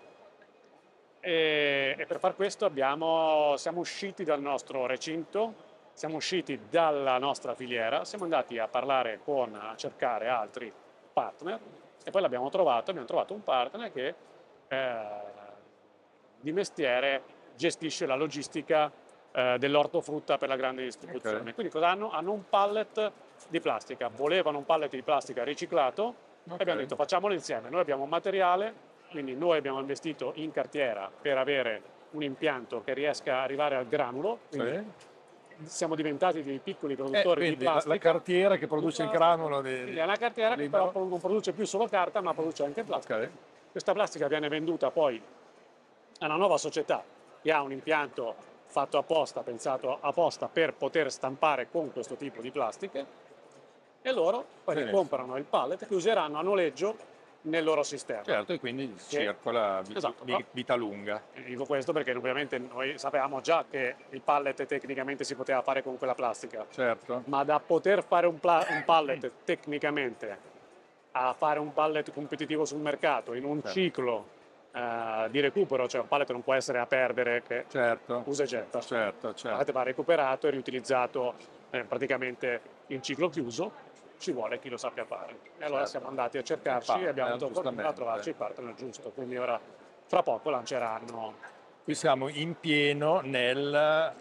e, 1.22 1.96
e 1.98 2.06
per 2.06 2.20
far 2.20 2.36
questo 2.36 2.66
abbiamo, 2.66 3.56
siamo 3.58 3.80
usciti 3.80 4.24
dal 4.24 4.42
nostro 4.42 4.86
recinto, 4.86 5.74
siamo 5.94 6.18
usciti 6.18 6.60
dalla 6.70 7.18
nostra 7.18 7.56
filiera, 7.56 8.04
siamo 8.04 8.26
andati 8.26 8.58
a 8.60 8.68
parlare 8.68 9.20
con, 9.24 9.56
a 9.56 9.76
cercare 9.76 10.28
altri 10.28 10.72
partner 11.14 11.60
e 12.04 12.12
poi 12.12 12.22
l'abbiamo 12.22 12.50
trovato, 12.50 12.92
abbiamo 12.92 13.08
trovato 13.08 13.34
un 13.34 13.44
partner 13.44 13.92
che 13.92 14.14
eh, 14.68 14.98
di 16.42 16.52
mestiere 16.52 17.22
gestisce 17.56 18.06
la 18.06 18.16
logistica 18.16 18.92
eh, 19.32 19.58
dell'ortofrutta 19.60 20.38
per 20.38 20.48
la 20.48 20.56
grande 20.56 20.84
distribuzione. 20.84 21.40
Okay. 21.42 21.54
Quindi 21.54 21.72
cosa 21.72 21.90
hanno? 21.90 22.10
Hanno 22.12 22.32
un 22.32 22.48
pallet 22.50 23.12
di 23.50 23.60
plastica, 23.60 24.10
volevano 24.10 24.60
un 24.60 24.66
pallet 24.66 24.92
di 24.92 25.02
plastica 25.02 25.44
riciclato 25.44 26.04
okay. 26.44 26.58
e 26.58 26.62
abbiamo 26.62 26.80
detto 26.80 26.96
facciamolo 26.96 27.34
insieme, 27.34 27.70
noi 27.70 27.82
abbiamo 27.82 28.04
un 28.04 28.10
materiale, 28.10 28.74
quindi 29.10 29.36
noi 29.36 29.58
abbiamo 29.58 29.80
investito 29.80 30.32
in 30.36 30.52
cartiera 30.52 31.12
per 31.22 31.38
avere 31.38 31.82
un 32.12 32.24
impianto 32.24 32.82
che 32.82 32.94
riesca 32.94 33.38
a 33.38 33.44
arrivare 33.44 33.76
al 33.76 33.88
granulo, 33.88 34.40
siamo 35.64 35.96
diventati 35.96 36.44
dei 36.44 36.60
piccoli 36.60 36.96
produttori 36.96 37.48
eh, 37.48 37.50
di 37.50 37.56
plastica. 37.58 37.94
La, 37.94 38.00
cartiera 38.00 38.58
che 38.58 38.68
produce 38.68 39.04
il 39.04 39.10
granulo. 39.10 39.62
Di, 39.62 39.96
è 39.96 40.04
una 40.04 40.16
cartiera 40.16 40.56
che 40.56 40.70
però 40.70 40.92
non 40.94 41.20
produce 41.20 41.52
più 41.54 41.66
solo 41.66 41.88
carta 41.88 42.22
ma 42.22 42.34
produce 42.34 42.64
anche 42.64 42.84
plastica. 42.84 43.16
Okay. 43.16 43.30
Questa 43.72 43.94
plastica 43.94 44.28
viene 44.28 44.48
venduta 44.48 44.92
poi 44.92 45.22
a 46.20 46.26
una 46.26 46.36
nuova 46.36 46.58
società 46.58 47.04
che 47.46 47.52
ha 47.52 47.62
un 47.62 47.72
impianto 47.72 48.34
fatto 48.66 48.98
apposta, 48.98 49.44
pensato 49.44 50.00
apposta 50.02 50.48
per 50.48 50.74
poter 50.74 51.12
stampare 51.12 51.70
con 51.70 51.94
questo 51.94 52.16
tipo 52.16 52.42
di 52.42 52.50
plastiche 52.50 53.06
e 54.02 54.12
loro 54.12 54.44
poi 54.64 54.84
ne 54.84 54.90
comprano 54.90 55.38
il 55.38 55.44
pallet 55.44 55.86
che 55.86 55.94
useranno 55.94 56.40
a 56.40 56.42
noleggio 56.42 56.98
nel 57.42 57.64
loro 57.64 57.84
sistema. 57.84 58.24
Certo, 58.24 58.54
e 58.54 58.60
quindi 58.60 58.92
che, 58.96 59.20
circola 59.20 59.84
esatto, 59.94 60.26
vita 60.54 60.74
lunga. 60.74 61.22
Dico 61.46 61.66
questo 61.66 61.94
perché 61.94 62.16
ovviamente 62.16 62.58
noi 62.58 62.98
sapevamo 62.98 63.42
già 63.42 63.64
che 63.70 63.96
il 64.10 64.22
pallet 64.22 64.66
tecnicamente 64.66 65.24
si 65.24 65.36
poteva 65.36 65.62
fare 65.62 65.84
con 65.84 66.00
quella 66.00 66.16
plastica. 66.16 66.66
Certo. 66.72 67.22
Ma 67.26 67.44
da 67.44 67.60
poter 67.60 68.04
fare 68.04 68.26
un, 68.26 68.40
pla- 68.40 68.66
un 68.72 68.82
pallet 68.84 69.32
tecnicamente 69.44 70.54
a 71.12 71.34
fare 71.34 71.60
un 71.60 71.72
pallet 71.74 72.12
competitivo 72.12 72.66
sul 72.66 72.80
mercato 72.80 73.34
in 73.34 73.46
un 73.46 73.62
certo. 73.62 73.70
ciclo 73.70 74.35
uh, 74.76 75.30
di 75.30 75.40
recupero, 75.40 75.88
cioè 75.88 76.02
un 76.02 76.08
pallet 76.08 76.30
non 76.32 76.44
può 76.44 76.54
essere 76.54 76.80
a 76.80 76.86
perdere 76.86 77.42
che 77.42 77.66
certo. 77.70 78.24
usa 78.26 78.44
e 78.44 78.46
getta. 78.46 78.80
Certo, 78.82 79.34
certo. 79.34 79.48
Il 79.48 79.54
pallet 79.54 79.72
va 79.72 79.84
recuperato 79.84 80.48
e 80.48 80.52
riutilizzato 80.52 81.36
eh, 81.72 81.84
praticamente 81.84 82.62
in 82.88 83.02
ciclo 83.02 83.30
chiuso 83.30 83.94
ci 84.18 84.32
vuole 84.32 84.60
chi 84.60 84.70
lo 84.70 84.78
sappia 84.78 85.06
fare. 85.06 85.38
E 85.58 85.66
allora 85.66 85.86
certo. 85.86 85.92
siamo 85.92 86.08
andati 86.08 86.38
a 86.38 86.44
cercarci 86.44 87.02
e 87.02 87.08
abbiamo 87.08 87.38
trovato 87.38 87.70
a 87.88 87.94
trovarci 87.94 88.30
il 88.30 88.36
partner 88.36 88.74
giusto. 88.76 89.12
Quindi 89.12 89.38
ora 89.38 89.60
fra 90.06 90.24
poco 90.24 90.50
lanceranno. 90.50 91.34
Qui 91.84 91.94
siamo 91.94 92.30
in 92.30 92.60
pieno 92.60 93.20
nella 93.22 94.14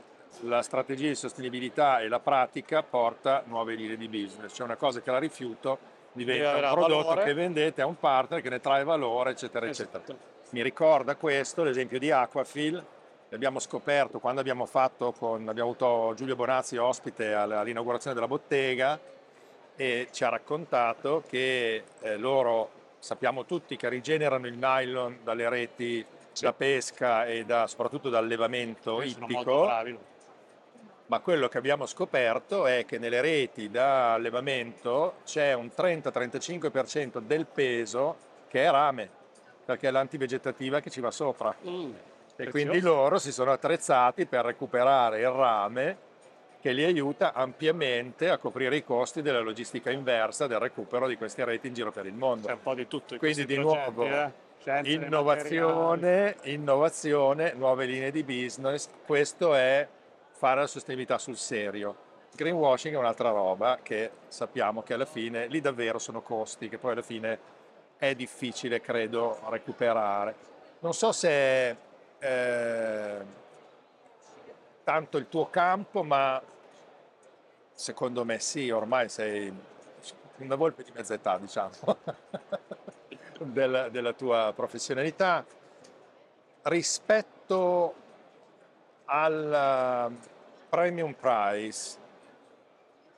strategia 0.60 1.08
di 1.08 1.14
sostenibilità 1.14 2.00
e 2.00 2.08
la 2.08 2.20
pratica 2.20 2.82
porta 2.82 3.42
nuove 3.46 3.74
linee 3.74 3.96
di 3.96 4.08
business. 4.08 4.52
C'è 4.52 4.64
una 4.64 4.76
cosa 4.76 5.00
che 5.00 5.10
la 5.10 5.18
rifiuto 5.18 5.78
diventa 6.12 6.54
un 6.54 6.72
prodotto 6.72 7.08
valore. 7.08 7.24
che 7.24 7.34
vendete 7.34 7.82
a 7.82 7.86
un 7.86 7.98
partner 7.98 8.40
che 8.40 8.50
ne 8.50 8.60
trae 8.60 8.84
valore, 8.84 9.30
eccetera, 9.30 9.66
esatto. 9.66 9.96
eccetera. 9.96 10.32
Mi 10.50 10.62
ricorda 10.62 11.16
questo 11.16 11.64
l'esempio 11.64 11.98
di 11.98 12.10
Aquafil, 12.10 12.84
abbiamo 13.32 13.58
scoperto 13.58 14.20
quando 14.20 14.40
abbiamo 14.40 14.66
fatto 14.66 15.12
con, 15.12 15.48
abbiamo 15.48 15.70
avuto 15.70 16.14
Giulio 16.14 16.36
Bonazzi 16.36 16.76
ospite 16.76 17.34
all'inaugurazione 17.34 18.14
della 18.14 18.28
bottega 18.28 18.98
e 19.76 20.08
ci 20.12 20.22
ha 20.24 20.28
raccontato 20.28 21.24
che 21.28 21.82
eh, 22.00 22.16
loro 22.16 22.70
sappiamo 23.00 23.44
tutti 23.44 23.76
che 23.76 23.88
rigenerano 23.88 24.46
il 24.46 24.56
nylon 24.56 25.18
dalle 25.24 25.48
reti 25.48 26.04
sì. 26.32 26.44
da 26.44 26.52
pesca 26.52 27.26
e 27.26 27.44
da, 27.44 27.66
soprattutto 27.66 28.08
dall'allevamento 28.08 29.00
sì, 29.00 29.08
ippico. 29.08 29.68
Ma 31.06 31.20
quello 31.20 31.48
che 31.48 31.58
abbiamo 31.58 31.84
scoperto 31.84 32.66
è 32.66 32.86
che 32.86 32.98
nelle 32.98 33.20
reti 33.20 33.68
da 33.68 34.14
allevamento 34.14 35.16
c'è 35.24 35.52
un 35.52 35.70
30-35% 35.76 37.18
del 37.18 37.44
peso 37.44 38.16
che 38.48 38.64
è 38.64 38.70
rame, 38.70 39.10
perché 39.64 39.88
è 39.88 39.90
l'antivegetativa 39.90 40.80
che 40.80 40.90
ci 40.90 41.00
va 41.00 41.10
sopra. 41.10 41.54
Mm, 41.66 41.92
e 42.36 42.48
quindi 42.50 42.80
loro 42.80 43.18
si 43.18 43.32
sono 43.32 43.52
attrezzati 43.52 44.26
per 44.26 44.44
recuperare 44.44 45.20
il 45.20 45.30
rame 45.30 45.96
che 46.60 46.72
li 46.72 46.82
aiuta 46.82 47.34
ampiamente 47.34 48.30
a 48.30 48.38
coprire 48.38 48.76
i 48.76 48.84
costi 48.84 49.20
della 49.20 49.40
logistica 49.40 49.90
inversa 49.90 50.46
del 50.46 50.58
recupero 50.58 51.06
di 51.06 51.16
queste 51.16 51.44
reti 51.44 51.66
in 51.66 51.74
giro 51.74 51.92
per 51.92 52.06
il 52.06 52.14
mondo. 52.14 52.46
C'è 52.46 52.54
un 52.54 52.62
po' 52.62 52.74
di 52.74 52.88
tutto. 52.88 53.18
Quindi 53.18 53.44
di 53.44 53.54
progetti, 53.54 53.90
nuovo 53.90 54.04
eh? 54.06 54.32
innovazione, 54.84 56.36
innovazione, 56.44 57.52
nuove 57.52 57.84
linee 57.84 58.10
di 58.10 58.22
business, 58.22 58.88
questo 59.04 59.54
è 59.54 59.86
fare 60.30 60.60
la 60.60 60.66
sostenibilità 60.66 61.18
sul 61.18 61.36
serio. 61.36 61.96
Greenwashing 62.34 62.94
è 62.94 62.98
un'altra 62.98 63.28
roba 63.28 63.78
che 63.82 64.10
sappiamo 64.28 64.82
che 64.82 64.94
alla 64.94 65.04
fine 65.04 65.46
lì 65.46 65.60
davvero 65.60 65.98
sono 65.98 66.22
costi 66.22 66.68
che 66.68 66.78
poi 66.78 66.92
alla 66.92 67.02
fine 67.02 67.38
è 67.96 68.14
difficile, 68.14 68.80
credo, 68.80 69.38
recuperare. 69.48 70.34
Non 70.80 70.92
so 70.92 71.12
se 71.12 71.76
eh, 72.18 73.18
tanto 74.82 75.16
il 75.16 75.28
tuo 75.28 75.48
campo, 75.50 76.02
ma 76.02 76.42
Secondo 77.74 78.24
me 78.24 78.38
sì, 78.38 78.70
ormai 78.70 79.08
sei 79.08 79.52
una 80.38 80.54
volpe 80.54 80.84
di 80.84 80.92
mezza 80.94 81.14
età, 81.14 81.38
diciamo, 81.38 81.72
della, 83.40 83.88
della 83.88 84.12
tua 84.12 84.52
professionalità. 84.54 85.44
Rispetto 86.62 87.94
al 89.06 90.16
premium 90.68 91.14
price, 91.14 91.98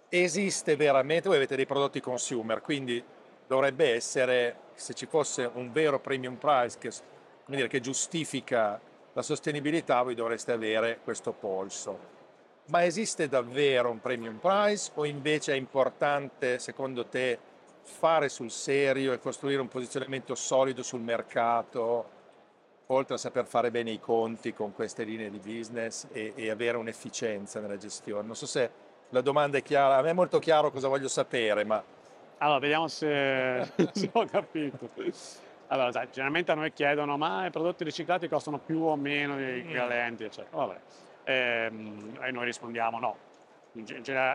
esiste 0.08 0.74
veramente, 0.74 1.28
voi 1.28 1.36
avete 1.36 1.54
dei 1.54 1.66
prodotti 1.66 2.00
consumer, 2.00 2.62
quindi 2.62 3.04
dovrebbe 3.46 3.92
essere, 3.92 4.56
se 4.76 4.94
ci 4.94 5.06
fosse 5.06 5.50
un 5.54 5.72
vero 5.72 5.98
premium 6.00 6.36
price 6.36 6.78
che, 6.78 6.90
dire, 7.46 7.68
che 7.68 7.80
giustifica 7.80 8.80
la 9.12 9.22
sostenibilità, 9.22 10.02
voi 10.02 10.14
dovreste 10.14 10.52
avere 10.52 11.00
questo 11.02 11.32
polso 11.32 12.14
ma 12.66 12.84
esiste 12.84 13.28
davvero 13.28 13.90
un 13.90 14.00
premium 14.00 14.38
price 14.38 14.90
o 14.94 15.04
invece 15.04 15.52
è 15.52 15.56
importante 15.56 16.58
secondo 16.58 17.06
te 17.06 17.38
fare 17.82 18.28
sul 18.28 18.50
serio 18.50 19.12
e 19.12 19.20
costruire 19.20 19.60
un 19.60 19.68
posizionamento 19.68 20.34
solido 20.34 20.82
sul 20.82 21.00
mercato 21.00 22.14
oltre 22.86 23.14
a 23.14 23.18
saper 23.18 23.46
fare 23.46 23.70
bene 23.70 23.90
i 23.90 24.00
conti 24.00 24.52
con 24.52 24.72
queste 24.72 25.04
linee 25.04 25.30
di 25.30 25.38
business 25.38 26.06
e, 26.12 26.32
e 26.34 26.50
avere 26.50 26.76
un'efficienza 26.76 27.58
nella 27.58 27.76
gestione. 27.76 28.26
Non 28.26 28.36
so 28.36 28.46
se 28.46 28.70
la 29.10 29.20
domanda 29.20 29.58
è 29.58 29.62
chiara, 29.62 29.96
a 29.96 30.02
me 30.02 30.10
è 30.10 30.12
molto 30.12 30.38
chiaro 30.38 30.70
cosa 30.70 30.88
voglio 30.88 31.08
sapere, 31.08 31.64
ma... 31.64 31.82
Allora, 32.38 32.58
vediamo 32.58 32.88
se, 32.88 33.70
se 33.92 34.10
ho 34.12 34.24
capito. 34.26 34.90
Allora, 35.68 35.90
sai, 35.90 36.08
generalmente 36.10 36.52
a 36.52 36.54
noi 36.54 36.72
chiedono, 36.72 37.16
ma 37.16 37.46
i 37.46 37.50
prodotti 37.50 37.84
riciclati 37.84 38.28
costano 38.28 38.58
più 38.58 38.82
o 38.82 38.96
meno 38.96 39.36
dei 39.36 39.62
mm. 39.62 39.66
equivalenti, 39.66 40.24
eccetera. 40.24 40.56
Vabbè. 40.56 40.80
E, 41.24 41.34
ehm, 41.34 42.18
e 42.22 42.30
noi 42.30 42.44
rispondiamo 42.44 42.98
no, 42.98 43.16
in, 43.72 43.84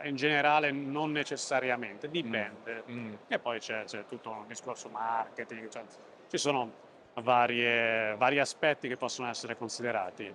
in, 0.04 0.16
generale 0.16 0.72
non 0.72 1.12
necessariamente, 1.12 2.10
dipende. 2.10 2.84
Mm. 2.90 3.08
Mm. 3.08 3.14
E 3.28 3.40
poi 3.40 3.60
c'è, 3.60 3.84
c'è, 3.86 4.06
tutto 4.06 4.30
un 4.32 4.48
discorso 4.48 4.90
marketing, 4.90 5.70
cioè, 5.70 5.84
ci 6.28 6.38
sono 6.38 6.90
varie, 7.16 8.16
vari 8.18 8.40
aspetti 8.40 8.88
che 8.88 8.98
possono 8.98 9.30
essere 9.30 9.58
considerati. 9.58 10.34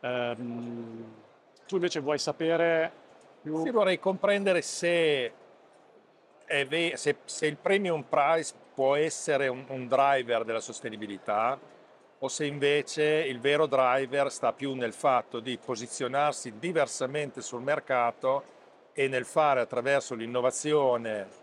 Um, 0.00 1.14
tu 1.66 1.76
invece 1.76 2.00
vuoi 2.00 2.18
sapere 2.18 2.92
più... 3.42 3.62
Sì, 3.62 3.70
vorrei 3.70 3.98
comprendere 3.98 4.62
se, 4.62 5.32
ve- 6.62 6.92
se, 6.96 7.16
se, 7.24 7.46
il 7.46 7.56
premium 7.56 8.04
price 8.04 8.54
può 8.74 8.94
essere 8.94 9.48
un, 9.48 9.64
un 9.68 9.88
driver 9.88 10.44
della 10.44 10.60
sostenibilità 10.60 11.58
o 12.18 12.28
se 12.28 12.46
invece 12.46 13.02
il 13.04 13.40
vero 13.40 13.66
driver 13.66 14.30
sta 14.30 14.52
più 14.52 14.74
nel 14.74 14.92
fatto 14.92 15.40
di 15.40 15.58
posizionarsi 15.58 16.58
diversamente 16.58 17.42
sul 17.42 17.62
mercato 17.62 18.52
e 18.92 19.08
nel 19.08 19.24
fare 19.24 19.60
attraverso 19.60 20.14
l'innovazione 20.14 21.42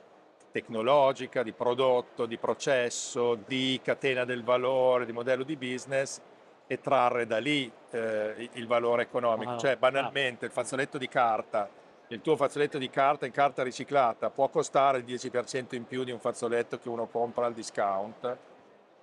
tecnologica, 0.51 1.43
di 1.43 1.51
prodotto, 1.51 2.25
di 2.25 2.37
processo, 2.37 3.35
di 3.35 3.79
catena 3.83 4.25
del 4.25 4.43
valore, 4.43 5.05
di 5.05 5.11
modello 5.11 5.43
di 5.43 5.55
business 5.55 6.19
e 6.67 6.79
trarre 6.79 7.25
da 7.25 7.37
lì 7.37 7.71
eh, 7.91 8.49
il 8.53 8.67
valore 8.67 9.03
economico. 9.03 9.51
Ah, 9.51 9.57
cioè 9.57 9.77
banalmente 9.77 10.45
il 10.45 10.51
fazzoletto 10.51 10.97
di 10.97 11.07
carta, 11.07 11.69
il 12.13 12.21
tuo 12.21 12.35
fazzoletto 12.35 12.77
di 12.77 12.89
carta 12.89 13.25
in 13.25 13.31
carta 13.31 13.63
riciclata 13.63 14.29
può 14.29 14.49
costare 14.49 14.99
il 14.99 15.05
10% 15.05 15.75
in 15.75 15.85
più 15.85 16.03
di 16.03 16.11
un 16.11 16.19
fazzoletto 16.19 16.77
che 16.77 16.89
uno 16.89 17.07
compra 17.07 17.45
al 17.45 17.53
discount. 17.53 18.37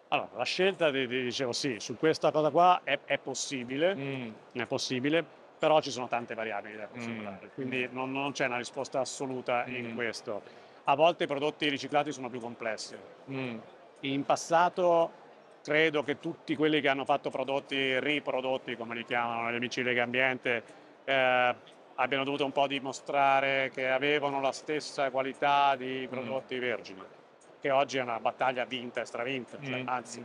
Allora, 0.08 0.28
la 0.36 0.44
scelta, 0.44 0.90
di, 0.90 1.06
di, 1.06 1.22
dicevo 1.22 1.52
sì, 1.52 1.76
su 1.78 1.96
questa 1.96 2.30
cosa 2.30 2.50
qua 2.50 2.80
è, 2.84 2.98
è 3.04 3.18
possibile, 3.18 3.94
mm. 3.94 4.30
è 4.52 4.66
possibile, 4.66 5.24
però 5.58 5.80
ci 5.80 5.90
sono 5.90 6.08
tante 6.08 6.34
variabili 6.34 6.76
da 6.76 6.86
considerare, 6.86 7.46
mm. 7.46 7.54
quindi 7.54 7.88
non, 7.90 8.12
non, 8.12 8.32
c'è 8.32 8.46
una 8.46 8.56
risposta 8.56 9.00
assoluta 9.00 9.64
mm. 9.66 9.74
in 9.74 9.94
questo 9.94 10.66
a 10.84 10.94
volte 10.94 11.24
i 11.24 11.26
prodotti 11.26 11.68
riciclati 11.68 12.12
sono 12.12 12.30
più 12.30 12.40
complessi. 12.40 12.96
Mm. 13.30 13.58
In 14.00 14.24
passato 14.24 15.12
credo 15.62 16.02
che 16.02 16.18
tutti 16.18 16.56
quelli 16.56 16.80
che 16.80 16.88
hanno 16.88 17.04
fatto 17.04 17.28
prodotti 17.28 18.00
riprodotti, 18.00 18.76
come 18.76 18.94
li 18.94 19.04
chiamano 19.04 19.50
gli 19.52 19.56
amici 19.56 19.82
Lega 19.82 20.04
Ambiente, 20.04 20.62
eh, 21.04 21.54
abbiano 22.00 22.24
dovuto 22.24 22.44
un 22.44 22.52
po' 22.52 22.66
dimostrare 22.66 23.70
che 23.72 23.88
avevano 23.88 24.40
la 24.40 24.52
stessa 24.52 25.10
qualità 25.10 25.74
di 25.76 26.04
mm. 26.06 26.10
prodotti 26.10 26.56
mm. 26.56 26.60
vergini, 26.60 27.02
che 27.60 27.70
oggi 27.70 27.98
è 27.98 28.02
una 28.02 28.20
battaglia 28.20 28.64
vinta 28.64 29.00
e 29.00 29.04
stravinta, 29.04 29.58
cioè, 29.60 29.82
mm. 29.82 29.88
anzi, 29.88 30.24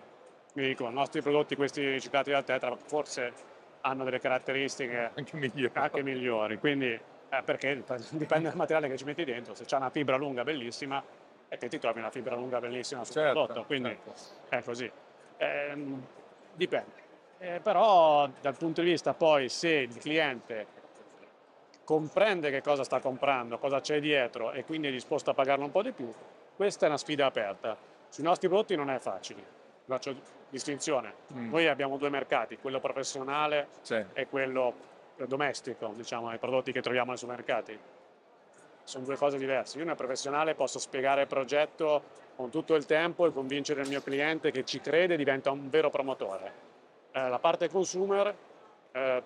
mi 0.53 0.67
dico, 0.67 0.87
i 0.87 0.93
nostri 0.93 1.21
prodotti, 1.21 1.55
questi 1.55 1.89
riciclati 1.89 2.31
da 2.31 2.43
Tetra, 2.43 2.75
forse 2.75 3.51
hanno 3.81 4.03
delle 4.03 4.19
caratteristiche 4.19 5.11
anche 5.13 5.35
migliori. 5.35 5.71
Anche 5.73 6.03
migliori. 6.03 6.57
Quindi 6.57 6.91
eh, 6.91 7.41
perché 7.43 7.83
dipende 8.11 8.49
dal 8.49 8.57
materiale 8.57 8.87
che 8.87 8.97
ci 8.97 9.05
metti 9.05 9.23
dentro, 9.23 9.55
se 9.55 9.65
c'è 9.65 9.75
una 9.75 9.89
fibra 9.89 10.15
lunga 10.15 10.43
bellissima 10.43 11.03
e 11.49 11.57
che 11.57 11.67
ti 11.67 11.79
trovi 11.79 11.99
una 11.99 12.11
fibra 12.11 12.35
lunga 12.35 12.59
bellissima 12.59 13.03
sul 13.03 13.15
certo, 13.15 13.45
prodotto, 13.45 13.65
quindi 13.65 13.89
certo. 13.89 14.55
è 14.55 14.63
così. 14.63 14.91
Eh, 15.37 15.77
dipende. 16.53 17.01
Eh, 17.39 17.59
però 17.61 18.29
dal 18.41 18.55
punto 18.55 18.81
di 18.81 18.91
vista 18.91 19.13
poi 19.13 19.49
se 19.49 19.69
il 19.69 19.97
cliente 19.97 20.81
comprende 21.83 22.49
che 22.49 22.61
cosa 22.61 22.83
sta 22.83 22.99
comprando, 22.99 23.57
cosa 23.57 23.81
c'è 23.81 23.99
dietro 23.99 24.51
e 24.51 24.63
quindi 24.63 24.87
è 24.87 24.91
disposto 24.91 25.29
a 25.29 25.33
pagarlo 25.33 25.65
un 25.65 25.71
po' 25.71 25.81
di 25.81 25.91
più, 25.91 26.11
questa 26.55 26.85
è 26.85 26.89
una 26.89 26.97
sfida 26.97 27.25
aperta. 27.25 27.75
Sui 28.09 28.23
nostri 28.23 28.47
prodotti 28.47 28.75
non 28.75 28.89
è 28.89 28.99
facile, 28.99 29.43
faccio 29.85 30.15
distinzione. 30.49 31.13
Mm. 31.33 31.49
Noi 31.49 31.67
abbiamo 31.67 31.97
due 31.97 32.09
mercati, 32.09 32.57
quello 32.57 32.79
professionale 32.79 33.69
sì. 33.81 34.03
e 34.13 34.27
quello 34.27 34.91
domestico, 35.27 35.93
diciamo, 35.95 36.29
ai 36.29 36.37
prodotti 36.37 36.71
che 36.71 36.81
troviamo 36.81 37.09
nei 37.09 37.17
supermercati. 37.17 37.77
Sono 38.83 39.05
due 39.05 39.15
cose 39.15 39.37
diverse. 39.37 39.77
Io 39.77 39.85
nel 39.85 39.95
professionale 39.95 40.55
posso 40.55 40.77
spiegare 40.77 41.21
il 41.21 41.27
progetto 41.27 42.03
con 42.35 42.49
tutto 42.49 42.75
il 42.75 42.85
tempo 42.85 43.25
e 43.25 43.31
convincere 43.31 43.81
il 43.81 43.87
mio 43.87 44.01
cliente 44.01 44.51
che 44.51 44.65
ci 44.65 44.79
crede 44.81 45.13
e 45.13 45.17
diventa 45.17 45.51
un 45.51 45.69
vero 45.69 45.89
promotore. 45.89 46.71
Eh, 47.11 47.29
la 47.29 47.39
parte 47.39 47.69
consumer, 47.69 48.35
eh, 48.91 49.23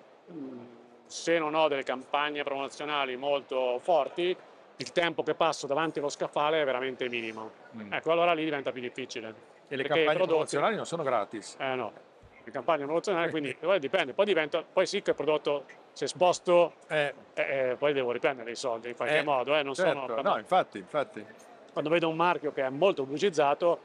se 1.08 1.40
non 1.40 1.56
ho 1.56 1.68
delle 1.68 1.84
campagne 1.84 2.44
promozionali 2.44 3.16
molto 3.16 3.80
forti, 3.82 4.36
il 4.80 4.92
tempo 4.92 5.24
che 5.24 5.34
passo 5.34 5.66
davanti 5.66 6.00
allo 6.00 6.10
scaffale 6.10 6.62
è 6.62 6.66
veramente 6.66 7.10
minimo. 7.10 7.52
Mm. 7.76 7.94
Ecco, 7.94 8.12
allora 8.12 8.34
lì 8.34 8.44
diventa 8.44 8.72
più 8.72 8.82
difficile. 8.82 9.56
E 9.68 9.76
le 9.76 9.84
campagne 9.84 10.06
prodotti... 10.06 10.28
promozionali 10.28 10.76
non 10.76 10.86
sono 10.86 11.04
gratis? 11.04 11.56
Eh 11.60 11.76
no 11.76 12.06
in 12.48 12.54
campagna 12.54 12.86
promozionale, 12.86 13.30
quindi 13.30 13.54
poi 13.60 13.80
dipende, 13.80 14.14
poi 14.14 14.26
diventa, 14.26 14.64
poi 14.64 14.86
sì 14.88 15.02
che 15.02 15.12
il 15.12 15.16
prodotto 15.16 15.66
si 15.92 16.08
sposto, 16.08 16.74
eh. 16.88 17.14
Eh, 17.34 17.70
eh, 17.72 17.76
poi 17.76 17.94
devo 17.94 18.12
riprendere 18.12 18.52
i 18.52 18.56
soldi 18.56 18.90
in 18.90 18.96
qualche 18.96 19.18
eh, 19.18 19.24
modo, 19.24 19.56
eh, 19.56 19.64
non 19.64 19.74
certo. 19.74 20.06
sono... 20.08 20.22
No, 20.22 20.38
infatti, 20.38 20.78
infatti. 20.78 21.26
Quando 21.72 21.90
vedo 21.90 22.10
un 22.10 22.16
marchio 22.16 22.52
che 22.52 22.64
è 22.64 22.70
molto 22.70 23.04
pubblicizzato, 23.04 23.80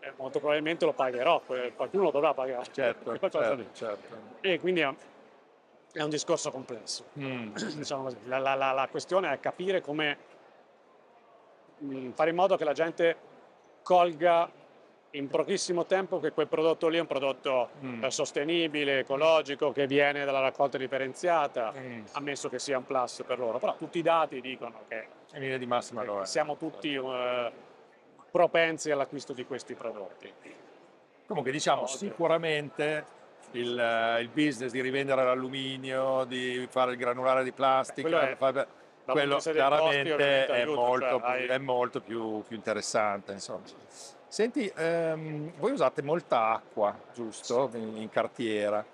eh, 0.00 0.12
molto 0.16 0.38
probabilmente 0.38 0.84
lo 0.84 0.92
pagherò, 0.92 1.40
qualcuno 1.74 2.04
lo 2.04 2.10
dovrà 2.10 2.34
pagare. 2.34 2.66
Certo, 2.70 3.18
certo, 3.28 3.64
certo, 3.72 4.16
E 4.40 4.60
quindi 4.60 4.86
è, 5.92 6.02
un 6.02 6.10
discorso 6.10 6.50
complesso. 6.50 7.06
Mm. 7.18 7.54
diciamo 7.76 8.08
la, 8.24 8.38
la, 8.38 8.54
la, 8.54 8.72
la, 8.72 8.88
questione 8.88 9.32
è 9.32 9.40
capire 9.40 9.80
come 9.80 10.18
mm, 11.82 12.10
fare 12.12 12.30
in 12.30 12.36
modo 12.36 12.56
che 12.56 12.64
la 12.64 12.72
gente 12.72 13.16
colga 13.82 14.50
in 15.14 15.28
pochissimo 15.28 15.84
tempo 15.84 16.20
che 16.20 16.32
quel 16.32 16.48
prodotto 16.48 16.88
lì 16.88 16.96
è 16.96 17.00
un 17.00 17.06
prodotto 17.06 17.70
mm. 17.84 18.06
sostenibile, 18.06 19.00
ecologico, 19.00 19.72
che 19.72 19.86
viene 19.86 20.24
dalla 20.24 20.40
raccolta 20.40 20.78
differenziata, 20.78 21.72
mm. 21.76 22.04
ammesso 22.12 22.48
che 22.48 22.58
sia 22.58 22.78
un 22.78 22.86
plus 22.86 23.22
per 23.26 23.38
loro. 23.38 23.58
Però 23.58 23.76
tutti 23.76 23.98
i 23.98 24.02
dati 24.02 24.40
dicono 24.40 24.84
che, 24.88 25.08
di 25.58 25.66
che 25.68 26.24
siamo 26.24 26.56
tutti 26.56 26.94
uh, 26.94 27.50
propensi 28.30 28.90
all'acquisto 28.90 29.32
di 29.32 29.44
questi 29.44 29.74
prodotti. 29.74 30.32
Comunque 31.26 31.52
diciamo 31.52 31.86
sicuramente 31.86 33.20
il, 33.52 34.16
uh, 34.16 34.20
il, 34.20 34.28
business 34.28 34.70
di 34.70 34.80
rivendere 34.80 35.24
l'alluminio, 35.24 36.24
di 36.24 36.66
fare 36.70 36.92
il 36.92 36.96
granulare 36.96 37.44
di 37.44 37.52
plastica, 37.52 38.08
Beh, 38.08 38.36
quello, 38.36 38.60
è, 38.60 38.66
quello 39.04 39.36
chiaramente 39.38 40.46
è, 40.46 40.64
molto, 40.64 41.20
cioè, 41.20 41.20
hai... 41.22 41.46
è 41.46 41.58
molto 41.58 42.00
più, 42.00 42.42
più 42.46 42.56
interessante. 42.56 43.32
Insomma. 43.32 43.62
Senti, 44.28 44.70
ehm, 44.74 45.52
voi 45.58 45.72
usate 45.72 46.02
molta 46.02 46.52
acqua, 46.52 46.96
giusto, 47.12 47.70
in, 47.74 47.96
in 47.96 48.08
cartiera. 48.08 48.84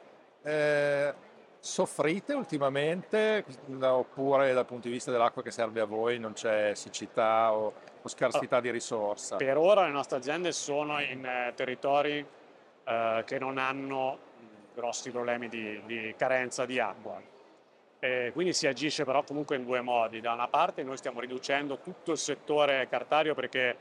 Eh, 0.42 1.14
soffrite 1.60 2.34
ultimamente 2.34 3.44
oppure 3.80 4.52
dal 4.52 4.64
punto 4.64 4.86
di 4.86 4.94
vista 4.94 5.10
dell'acqua 5.10 5.42
che 5.42 5.50
serve 5.50 5.80
a 5.80 5.84
voi 5.84 6.18
non 6.18 6.32
c'è 6.32 6.72
siccità 6.74 7.52
o, 7.52 7.72
o 8.00 8.08
scarsità 8.08 8.56
allora, 8.56 8.60
di 8.60 8.70
risorsa? 8.70 9.36
Per 9.36 9.56
ora 9.56 9.84
le 9.84 9.92
nostre 9.92 10.18
aziende 10.18 10.52
sono 10.52 11.00
in 11.00 11.24
eh, 11.24 11.52
territori 11.54 12.24
eh, 12.84 13.22
che 13.26 13.38
non 13.38 13.58
hanno 13.58 14.18
grossi 14.78 15.10
problemi 15.10 15.48
di, 15.48 15.82
di 15.86 16.14
carenza 16.16 16.64
di 16.64 16.78
acqua. 16.78 17.20
E 17.98 18.30
quindi 18.32 18.52
si 18.52 18.68
agisce 18.68 19.04
però 19.04 19.24
comunque 19.24 19.56
in 19.56 19.64
due 19.64 19.80
modi. 19.80 20.20
Da 20.20 20.32
una 20.32 20.46
parte 20.46 20.84
noi 20.84 20.96
stiamo 20.96 21.18
riducendo 21.18 21.78
tutto 21.78 22.12
il 22.12 22.18
settore 22.18 22.86
cartario 22.88 23.34
perché 23.34 23.76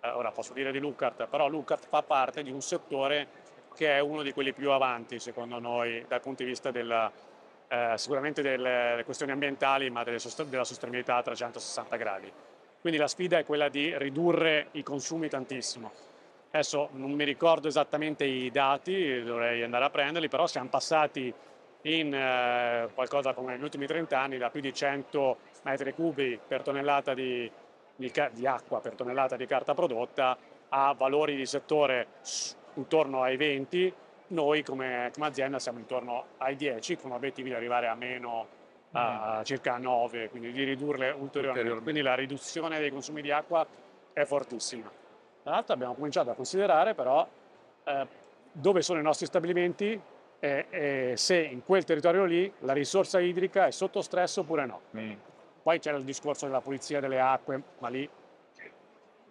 eh, 0.00 0.08
ora 0.10 0.32
posso 0.32 0.52
dire 0.52 0.72
di 0.72 0.80
Lucart, 0.80 1.28
però 1.28 1.48
Lucart 1.48 1.86
fa 1.88 2.02
parte 2.02 2.42
di 2.42 2.50
un 2.50 2.60
settore 2.60 3.38
che 3.76 3.96
è 3.96 4.00
uno 4.00 4.22
di 4.22 4.32
quelli 4.32 4.52
più 4.52 4.72
avanti 4.72 5.20
secondo 5.20 5.60
noi 5.60 6.04
dal 6.08 6.20
punto 6.20 6.42
di 6.42 6.48
vista 6.48 6.72
della, 6.72 7.10
eh, 7.68 7.92
sicuramente 7.94 8.42
delle 8.42 9.02
questioni 9.04 9.30
ambientali 9.30 9.88
ma 9.88 10.02
delle, 10.02 10.18
della 10.48 10.64
sostenibilità 10.64 11.16
a 11.16 11.22
360 11.22 11.96
gradi. 11.96 12.32
Quindi 12.80 12.98
la 12.98 13.06
sfida 13.06 13.38
è 13.38 13.44
quella 13.44 13.68
di 13.68 13.96
ridurre 13.96 14.68
i 14.72 14.82
consumi 14.82 15.28
tantissimo. 15.28 16.09
Adesso 16.50 16.88
non 16.92 17.12
mi 17.12 17.24
ricordo 17.24 17.68
esattamente 17.68 18.24
i 18.24 18.50
dati, 18.50 19.22
dovrei 19.22 19.62
andare 19.62 19.84
a 19.84 19.90
prenderli, 19.90 20.28
però 20.28 20.46
siamo 20.46 20.68
passati 20.68 21.32
in 21.82 22.12
eh, 22.12 22.88
qualcosa 22.92 23.32
come 23.32 23.52
negli 23.52 23.62
ultimi 23.62 23.86
30 23.86 24.18
anni 24.18 24.36
da 24.36 24.50
più 24.50 24.60
di 24.60 24.74
100 24.74 25.36
metri 25.62 25.94
cubi 25.94 26.38
per 26.46 26.62
tonnellata 26.62 27.14
di 27.14 27.50
di, 28.00 28.10
di 28.32 28.46
acqua 28.46 28.80
per 28.80 28.94
tonnellata 28.94 29.36
di 29.36 29.46
carta 29.46 29.74
prodotta 29.74 30.36
a 30.70 30.94
valori 30.94 31.36
di 31.36 31.44
settore 31.44 32.06
intorno 32.74 33.22
ai 33.22 33.36
20, 33.36 33.92
noi 34.28 34.62
come, 34.62 35.10
come, 35.12 35.26
azienda 35.26 35.58
siamo 35.58 35.78
intorno 35.78 36.24
ai 36.38 36.56
10 36.56 36.96
con 36.96 37.10
obiettivi 37.12 37.50
di 37.50 37.54
arrivare 37.54 37.88
a 37.88 37.94
meno 37.94 38.58
a 38.92 39.38
mm. 39.40 39.42
circa 39.42 39.76
9, 39.76 40.30
quindi 40.30 40.52
di 40.52 40.64
ridurle 40.64 41.10
ulteriormente. 41.10 41.82
Quindi 41.82 42.00
la 42.00 42.14
riduzione 42.14 42.78
dei 42.78 42.90
consumi 42.90 43.20
di 43.20 43.30
acqua 43.30 43.66
è 44.12 44.24
fortissima. 44.24 44.90
Tra 45.42 45.52
l'altro 45.52 45.74
abbiamo 45.74 45.94
cominciato 45.94 46.30
a 46.30 46.34
considerare 46.34 46.94
però 46.94 47.26
eh, 47.84 48.06
dove 48.52 48.82
sono 48.82 48.98
i 48.98 49.02
nostri 49.02 49.26
stabilimenti 49.26 50.00
e, 50.38 50.66
e 50.70 51.12
se 51.16 51.36
in 51.36 51.62
quel 51.64 51.84
territorio 51.84 52.24
lì 52.24 52.50
la 52.60 52.72
risorsa 52.72 53.20
idrica 53.20 53.66
è 53.66 53.70
sotto 53.70 54.02
stress 54.02 54.38
oppure 54.38 54.66
no. 54.66 54.80
Mm. 54.96 55.12
Poi 55.62 55.78
c'è 55.78 55.92
il 55.92 56.04
discorso 56.04 56.46
della 56.46 56.60
pulizia 56.62 57.00
delle 57.00 57.20
acque, 57.20 57.62
ma 57.78 57.88
lì 57.88 58.08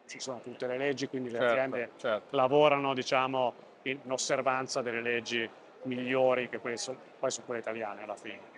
ci 0.06 0.20
sono 0.20 0.40
tutte 0.42 0.68
le 0.68 0.78
leggi, 0.78 1.08
quindi 1.08 1.30
le 1.30 1.38
certo, 1.38 1.54
aziende 1.54 1.92
certo. 1.98 2.36
lavorano 2.36 2.94
diciamo, 2.94 3.54
in 3.84 4.00
osservanza 4.08 4.82
delle 4.82 5.02
leggi 5.02 5.48
migliori 5.84 6.50
che 6.50 6.60
poi 6.60 6.78
sono, 6.78 6.98
poi 7.20 7.32
sono 7.32 7.46
quelle 7.46 7.62
italiane 7.62 8.04
alla 8.04 8.16
fine. 8.16 8.58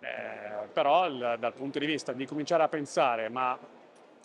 Eh, 0.00 0.66
però 0.72 1.06
il, 1.06 1.36
dal 1.38 1.52
punto 1.54 1.78
di 1.78 1.86
vista 1.86 2.12
di 2.12 2.26
cominciare 2.26 2.62
a 2.62 2.68
pensare, 2.68 3.28
ma 3.28 3.58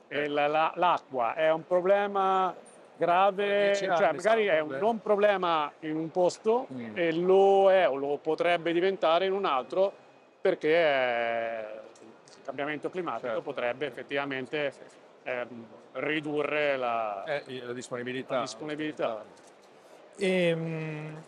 l'acqua 0.09 1.35
è 1.35 1.51
un 1.51 1.65
problema 1.65 2.55
grave, 2.99 3.75
cioè 3.75 4.11
magari 4.13 4.45
è 4.47 4.59
un 4.59 4.77
non 4.79 5.01
problema 5.01 5.71
in 5.79 5.95
un 5.95 6.11
posto 6.11 6.67
mm. 6.71 6.97
e 6.97 7.13
lo 7.13 7.71
è 7.71 7.87
o 7.87 7.95
lo 7.95 8.17
potrebbe 8.17 8.73
diventare 8.73 9.25
in 9.25 9.31
un 9.31 9.45
altro 9.45 9.91
perché 10.41 11.65
il 12.27 12.43
cambiamento 12.43 12.89
climatico 12.89 13.27
certo. 13.27 13.41
potrebbe 13.41 13.85
effettivamente 13.85 14.73
ehm, 15.23 15.65
ridurre 15.93 16.75
la, 16.75 17.23
eh, 17.23 17.63
la 17.63 17.73
disponibilità. 17.73 18.35
La 18.35 18.41
disponibilità. 18.41 19.23
E, 20.17 20.47
ehm, 20.47 21.23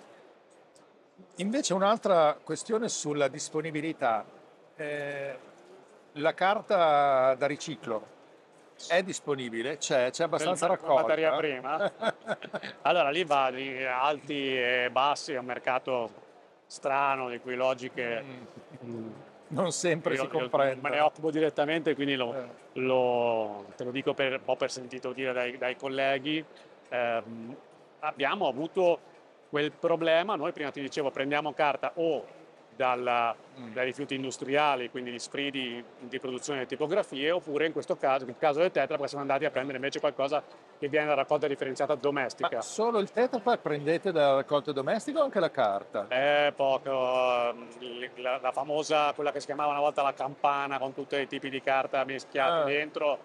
invece 1.38 1.74
un'altra 1.74 2.38
questione 2.44 2.90
sulla 2.90 3.30
disponibilità. 3.30 4.26
Eh, 4.76 5.38
la 6.16 6.34
carta 6.34 7.34
da 7.36 7.48
riciclo 7.48 8.20
è 8.88 9.04
disponibile, 9.04 9.78
c'è, 9.78 10.10
c'è 10.12 10.24
abbastanza 10.24 10.68
per 10.68 10.80
raccolta. 10.80 11.02
materia 11.02 11.36
prima. 11.36 11.92
allora 12.84 13.10
lì 13.10 13.24
va 13.24 13.52
di 13.52 13.84
alti 13.84 14.58
e 14.58 14.90
bassi, 14.92 15.34
è 15.34 15.38
un 15.38 15.46
mercato 15.46 16.10
strano, 16.66 17.30
di 17.30 17.40
cui 17.40 17.56
logiche... 17.56 18.24
Mm. 18.84 19.10
Non 19.48 19.72
sempre 19.74 20.16
io, 20.16 20.22
si 20.22 20.28
comprende. 20.30 20.80
Me 20.82 20.96
ne 20.96 21.00
occupo 21.02 21.30
direttamente, 21.30 21.94
quindi 21.94 22.16
lo, 22.16 22.34
eh. 22.34 22.48
lo, 22.80 23.66
te 23.76 23.84
lo 23.84 23.92
dico 23.92 24.14
per, 24.14 24.34
un 24.34 24.44
po' 24.46 24.56
per 24.56 24.72
sentito 24.72 25.12
dire 25.12 25.34
dai, 25.34 25.58
dai 25.58 25.76
colleghi. 25.76 26.44
Eh, 26.88 27.24
abbiamo 28.00 28.48
avuto 28.48 29.00
quel 29.50 29.74
problema, 29.74 30.36
noi 30.36 30.54
prima 30.54 30.72
ti 30.72 30.80
dicevo 30.80 31.12
prendiamo 31.12 31.54
carta 31.54 31.92
o 31.96 32.26
dalla, 32.82 33.36
dai 33.74 33.86
rifiuti 33.86 34.16
industriali, 34.16 34.90
quindi 34.90 35.12
gli 35.12 35.20
sfridi 35.20 35.84
di 36.00 36.20
produzione 36.20 36.62
di 36.62 36.66
tipografie, 36.66 37.30
oppure 37.30 37.68
in 37.68 37.74
questo 37.74 37.96
caso, 37.96 38.26
nel 38.26 38.38
caso 38.40 38.58
del 38.58 38.72
Tetra, 38.72 38.98
siamo 39.06 39.22
andati 39.22 39.46
a 39.46 39.52
prendere 39.52 39.78
invece 39.78 40.00
qualcosa 40.00 40.42
che 40.80 40.88
viene 40.88 41.06
da 41.06 41.14
raccolta 41.14 41.46
differenziata 41.46 41.94
domestica. 41.94 42.56
Ma 42.56 42.62
solo 42.62 42.98
il 42.98 43.12
Tetra 43.12 43.40
Pak 43.40 43.60
prendete 43.60 44.12
da 44.12 44.34
raccolta 44.34 44.72
domestica 44.72 45.20
o 45.20 45.26
anche 45.26 45.40
la 45.40 45.52
carta? 45.52 46.08
Eh, 46.10 46.54
poco. 46.56 46.90
La, 48.16 48.40
la, 48.42 48.52
famosa, 48.52 49.14
quella 49.14 49.32
che 49.32 49.40
si 49.40 49.46
chiamava 49.46 49.70
una 49.70 49.80
volta 49.80 50.02
la 50.02 50.16
campana, 50.16 50.80
con 50.80 50.96
tutti 50.96 51.16
i 51.16 51.28
tipi 51.28 51.52
di 51.52 51.62
carta 51.62 52.04
mischiati 52.04 52.62
ah. 52.62 52.64
dentro, 52.64 53.20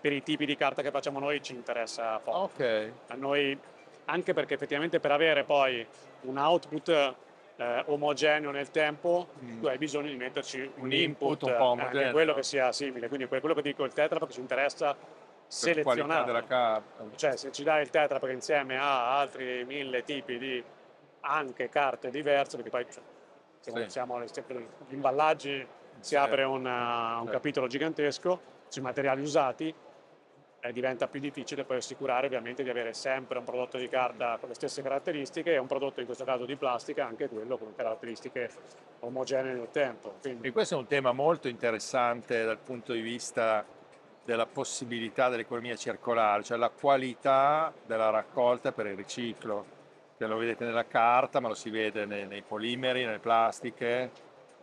per 0.00 0.12
i 0.12 0.22
tipi 0.22 0.46
di 0.46 0.54
carta 0.56 0.80
che 0.80 0.92
facciamo 0.92 1.18
noi 1.18 1.42
ci 1.42 1.54
interessa 1.54 2.20
poco. 2.20 2.38
Ok. 2.38 2.92
A 3.08 3.14
noi, 3.16 3.58
anche 4.04 4.32
perché 4.32 4.54
effettivamente 4.54 5.00
per 5.00 5.10
avere 5.10 5.42
poi 5.42 5.84
un 6.20 6.38
output 6.38 7.14
eh, 7.56 7.82
omogeneo 7.86 8.50
nel 8.50 8.70
tempo, 8.70 9.28
mm. 9.42 9.60
tu 9.60 9.66
hai 9.66 9.78
bisogno 9.78 10.08
di 10.08 10.16
metterci 10.16 10.60
un, 10.60 10.84
un 10.84 10.92
input, 10.92 11.42
input 11.42 11.42
un 11.42 11.60
omogeneo. 11.60 12.12
quello 12.12 12.34
che 12.34 12.42
sia 12.42 12.72
simile. 12.72 13.08
Quindi 13.08 13.26
quello 13.26 13.54
che 13.54 13.62
dico 13.62 13.84
il 13.84 13.92
Tetra 13.92 14.18
Pak 14.18 14.30
ci 14.30 14.40
interessa 14.40 14.96
selezionare. 15.46 16.44
carta. 16.46 17.04
Cioè 17.14 17.36
se 17.36 17.52
ci 17.52 17.62
dai 17.62 17.82
il 17.82 17.90
Tetra 17.90 18.18
Pak 18.18 18.30
insieme 18.30 18.78
a 18.78 19.18
altri 19.18 19.64
mille 19.64 20.02
tipi 20.02 20.38
di 20.38 20.62
anche 21.20 21.68
carte 21.68 22.10
diverse, 22.10 22.56
perché 22.56 22.70
poi 22.70 22.86
cioè, 23.62 23.84
sì. 23.84 23.90
siamo 23.90 24.20
gli 24.20 24.94
imballaggi 24.94 25.66
si 26.00 26.16
apre 26.16 26.42
una, 26.42 27.20
un 27.20 27.28
capitolo 27.28 27.68
gigantesco 27.68 28.40
sui 28.66 28.82
materiali 28.82 29.20
usati 29.20 29.72
eh, 30.64 30.72
diventa 30.72 31.08
più 31.08 31.18
difficile 31.18 31.64
poi 31.64 31.78
assicurare 31.78 32.26
ovviamente 32.26 32.62
di 32.62 32.70
avere 32.70 32.94
sempre 32.94 33.38
un 33.38 33.44
prodotto 33.44 33.78
di 33.78 33.88
carta 33.88 34.36
con 34.38 34.48
le 34.48 34.54
stesse 34.54 34.80
caratteristiche 34.80 35.54
e 35.54 35.58
un 35.58 35.66
prodotto 35.66 35.98
in 35.98 36.06
questo 36.06 36.24
caso 36.24 36.44
di 36.44 36.54
plastica 36.54 37.04
anche 37.04 37.28
quello 37.28 37.58
con 37.58 37.74
caratteristiche 37.74 38.48
omogenee 39.00 39.54
nel 39.54 39.70
tempo. 39.72 40.14
Quindi... 40.20 40.46
E 40.46 40.52
questo 40.52 40.76
è 40.76 40.78
un 40.78 40.86
tema 40.86 41.10
molto 41.10 41.48
interessante 41.48 42.44
dal 42.44 42.58
punto 42.58 42.92
di 42.92 43.00
vista 43.00 43.64
della 44.24 44.46
possibilità 44.46 45.28
dell'economia 45.28 45.74
circolare, 45.74 46.44
cioè 46.44 46.56
la 46.56 46.70
qualità 46.70 47.72
della 47.84 48.10
raccolta 48.10 48.70
per 48.70 48.86
il 48.86 48.94
riciclo, 48.94 49.80
che 50.16 50.26
lo 50.28 50.36
vedete 50.36 50.64
nella 50.64 50.86
carta, 50.86 51.40
ma 51.40 51.48
lo 51.48 51.54
si 51.54 51.70
vede 51.70 52.06
nei, 52.06 52.28
nei 52.28 52.42
polimeri, 52.42 53.04
nelle 53.04 53.18
plastiche, 53.18 54.12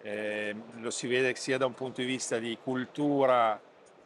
eh, 0.01 0.55
lo 0.77 0.91
si 0.91 1.07
vede 1.07 1.35
sia 1.35 1.57
da 1.57 1.65
un 1.65 1.73
punto 1.73 1.99
di 1.99 2.07
vista 2.07 2.37
di 2.37 2.57
cultura 2.63 3.59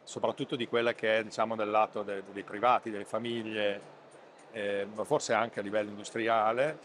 soprattutto 0.04 0.54
di 0.54 0.68
quella 0.68 0.92
che 0.92 1.18
è 1.18 1.24
diciamo, 1.24 1.56
del 1.56 1.70
lato 1.70 2.02
dei, 2.02 2.22
dei 2.32 2.42
privati, 2.42 2.90
delle 2.90 3.04
famiglie, 3.04 3.80
eh, 4.52 4.86
ma 4.94 5.04
forse 5.04 5.32
anche 5.32 5.60
a 5.60 5.62
livello 5.62 5.90
industriale, 5.90 6.78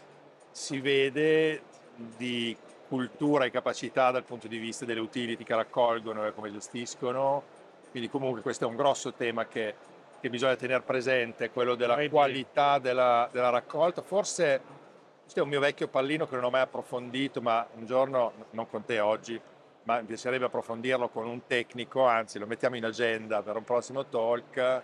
si 0.50 0.80
vede 0.80 1.62
di 1.94 2.56
cultura 2.88 3.44
e 3.44 3.50
capacità 3.50 4.10
dal 4.10 4.24
punto 4.24 4.48
di 4.48 4.58
vista 4.58 4.84
delle 4.84 5.00
utility 5.00 5.44
che 5.44 5.54
raccolgono 5.54 6.26
e 6.26 6.34
come 6.34 6.50
gestiscono, 6.50 7.42
quindi 7.90 8.08
comunque 8.08 8.40
questo 8.40 8.64
è 8.64 8.66
un 8.66 8.74
grosso 8.74 9.12
tema 9.12 9.46
che, 9.46 9.74
che 10.20 10.28
bisogna 10.28 10.56
tenere 10.56 10.82
presente, 10.82 11.50
quello 11.50 11.76
della 11.76 11.96
qualità 12.08 12.78
della, 12.78 13.28
della 13.30 13.50
raccolta, 13.50 14.02
forse 14.02 14.78
questo 15.22 15.38
è 15.38 15.42
un 15.42 15.48
mio 15.48 15.60
vecchio 15.60 15.86
pallino 15.86 16.26
che 16.26 16.34
non 16.34 16.44
ho 16.44 16.50
mai 16.50 16.62
approfondito, 16.62 17.40
ma 17.40 17.64
un 17.74 17.86
giorno, 17.86 18.32
non 18.50 18.68
con 18.68 18.84
te 18.84 18.98
oggi, 18.98 19.40
ma 19.84 20.00
mi 20.00 20.06
piacerebbe 20.06 20.44
approfondirlo 20.44 21.08
con 21.08 21.26
un 21.26 21.46
tecnico, 21.46 22.04
anzi 22.06 22.38
lo 22.38 22.46
mettiamo 22.46 22.76
in 22.76 22.84
agenda 22.84 23.42
per 23.42 23.56
un 23.56 23.64
prossimo 23.64 24.06
talk, 24.06 24.82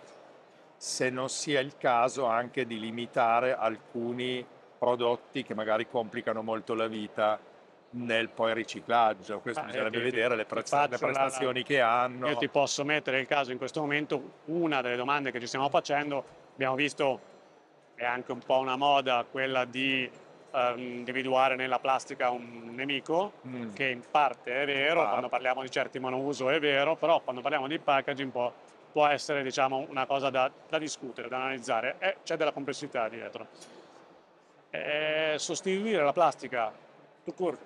se 0.75 1.09
non 1.09 1.29
sia 1.29 1.59
il 1.59 1.77
caso 1.77 2.25
anche 2.25 2.65
di 2.65 2.79
limitare 2.79 3.55
alcuni 3.55 4.45
prodotti 4.77 5.43
che 5.43 5.55
magari 5.55 5.87
complicano 5.87 6.41
molto 6.41 6.73
la 6.73 6.87
vita 6.87 7.39
nel 7.91 8.29
poi 8.29 8.53
riciclaggio. 8.53 9.39
Questo 9.39 9.61
ah, 9.61 9.65
bisognerebbe 9.65 9.99
vedere 9.99 10.35
le, 10.35 10.45
presta- 10.45 10.87
le 10.87 10.97
prestazioni 10.97 11.59
la, 11.61 11.65
che 11.65 11.81
hanno. 11.81 12.27
Io 12.27 12.37
ti 12.37 12.49
posso 12.49 12.83
mettere 12.83 13.19
il 13.19 13.27
caso 13.27 13.51
in 13.51 13.57
questo 13.57 13.81
momento, 13.81 14.33
una 14.45 14.81
delle 14.81 14.95
domande 14.95 15.31
che 15.31 15.39
ci 15.39 15.47
stiamo 15.47 15.69
facendo, 15.69 16.23
abbiamo 16.53 16.75
visto, 16.75 17.19
è 17.95 18.05
anche 18.05 18.31
un 18.31 18.39
po' 18.39 18.59
una 18.59 18.75
moda, 18.75 19.25
quella 19.29 19.65
di 19.65 20.09
um, 20.51 20.77
individuare 20.77 21.55
nella 21.55 21.79
plastica 21.79 22.29
un 22.29 22.71
nemico, 22.73 23.33
mm. 23.47 23.73
che 23.73 23.87
in 23.87 24.01
parte 24.09 24.61
è 24.61 24.65
vero, 24.65 25.03
ah. 25.03 25.09
quando 25.09 25.29
parliamo 25.29 25.61
di 25.61 25.71
certi 25.71 25.99
monouso 25.99 26.49
è 26.49 26.59
vero, 26.59 26.95
però 26.95 27.21
quando 27.21 27.41
parliamo 27.41 27.67
di 27.67 27.79
packaging 27.79 28.31
può, 28.31 28.51
può 28.91 29.07
essere 29.07 29.43
diciamo, 29.43 29.85
una 29.89 30.05
cosa 30.05 30.29
da, 30.29 30.49
da, 30.69 30.77
discutere, 30.77 31.27
da 31.27 31.37
analizzare, 31.37 31.95
e 31.99 32.17
c'è 32.23 32.35
della 32.35 32.51
complessità 32.51 33.07
dietro. 33.09 33.47
E 34.69 35.35
sostituire 35.37 36.03
la 36.03 36.13
plastica 36.13 36.71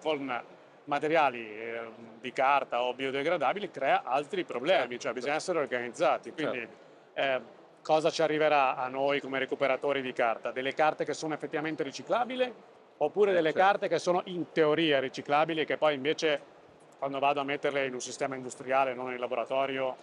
con 0.01 0.43
materiali 0.85 1.39
eh, 1.39 1.81
di 2.19 2.31
carta 2.33 2.83
o 2.83 2.93
biodegradabili 2.93 3.69
crea 3.69 4.03
altri 4.03 4.43
problemi, 4.43 4.91
certo, 4.91 4.99
cioè 4.99 5.13
bisogna 5.13 5.35
essere 5.35 5.59
organizzati. 5.59 6.31
Quindi, 6.31 6.59
certo. 6.59 6.75
eh, 7.13 7.59
cosa 7.81 8.09
ci 8.09 8.21
arriverà 8.21 8.75
a 8.75 8.87
noi 8.87 9.19
come 9.19 9.39
recuperatori 9.39 10.01
di 10.01 10.13
carta? 10.13 10.51
Delle 10.51 10.73
carte 10.73 11.05
che 11.05 11.13
sono 11.13 11.33
effettivamente 11.33 11.83
riciclabili 11.83 12.53
oppure 12.97 13.33
delle 13.33 13.51
certo. 13.51 13.67
carte 13.67 13.87
che 13.87 13.99
sono 13.99 14.21
in 14.25 14.51
teoria 14.51 14.99
riciclabili 14.99 15.61
e 15.61 15.65
che 15.65 15.77
poi 15.77 15.95
invece 15.95 16.59
quando 16.99 17.17
vado 17.17 17.39
a 17.39 17.43
metterle 17.43 17.87
in 17.87 17.93
un 17.93 17.99
sistema 17.99 18.35
industriale, 18.35 18.93
non 18.93 19.11
in 19.11 19.19
laboratorio, 19.19 19.95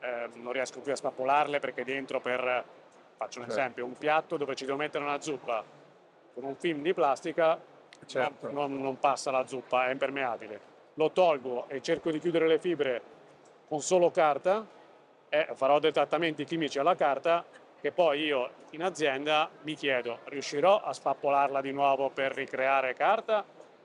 eh, 0.00 0.30
non 0.36 0.52
riesco 0.52 0.80
più 0.80 0.92
a 0.92 0.96
spappolarle 0.96 1.58
perché 1.58 1.84
dentro 1.84 2.20
per, 2.20 2.64
faccio 3.16 3.40
un 3.40 3.44
certo. 3.44 3.60
esempio, 3.60 3.84
un 3.84 3.98
piatto 3.98 4.38
dove 4.38 4.54
ci 4.54 4.64
devo 4.64 4.78
mettere 4.78 5.04
una 5.04 5.20
zuppa 5.20 5.62
con 6.32 6.44
un 6.44 6.56
film 6.56 6.80
di 6.80 6.94
plastica, 6.94 7.60
certo. 8.06 8.50
non, 8.50 8.80
non 8.80 8.98
passa 8.98 9.30
la 9.30 9.46
zuppa, 9.46 9.88
è 9.88 9.92
impermeabile. 9.92 10.60
Lo 10.94 11.10
tolgo 11.10 11.68
e 11.68 11.82
cerco 11.82 12.10
di 12.10 12.18
chiudere 12.18 12.48
le 12.48 12.58
fibre 12.58 13.02
con 13.68 13.82
solo 13.82 14.10
carta, 14.10 14.66
e 15.34 15.48
farò 15.54 15.78
dei 15.78 15.92
trattamenti 15.92 16.44
chimici 16.44 16.78
alla 16.78 16.94
carta 16.94 17.42
che 17.80 17.90
poi 17.90 18.24
io 18.24 18.50
in 18.72 18.82
azienda 18.82 19.48
mi 19.62 19.74
chiedo, 19.74 20.18
riuscirò 20.24 20.82
a 20.82 20.92
spappolarla 20.92 21.62
di 21.62 21.72
nuovo 21.72 22.10
per 22.10 22.34
ricreare 22.34 22.92
carta 22.92 23.42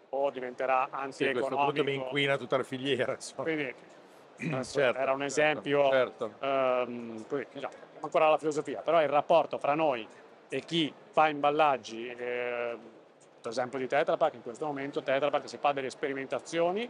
o 0.10 0.30
diventerà 0.30 0.90
antieconomico? 0.92 1.14
Sì, 1.14 1.26
a 1.26 1.32
questo 1.34 1.56
punto 1.56 1.84
mi 1.86 1.94
inquina 1.94 2.38
tutta 2.38 2.58
la 2.58 2.64
filiera. 2.64 3.18
Quindi, 3.38 3.74
certo, 4.64 5.00
era 5.00 5.14
un 5.14 5.24
esempio, 5.24 5.90
certo, 5.90 6.36
certo. 6.38 6.46
Um, 6.46 7.26
poi, 7.26 7.48
diciamo, 7.54 7.74
ancora 8.02 8.30
la 8.30 8.38
filosofia, 8.38 8.82
però 8.82 9.02
il 9.02 9.10
rapporto 9.10 9.58
fra 9.58 9.74
noi 9.74 10.06
e 10.50 10.60
chi 10.60 10.94
fa 11.12 11.30
imballaggi, 11.30 12.10
eh, 12.10 12.78
per 13.42 13.52
esempio 13.52 13.80
di 13.80 13.88
Tetra 13.88 14.18
Pak, 14.18 14.34
in 14.34 14.44
questo 14.44 14.66
momento 14.66 15.02
Tetra 15.02 15.30
Pak 15.30 15.48
si 15.48 15.58
fa 15.58 15.72
delle 15.72 15.90
sperimentazioni, 15.90 16.90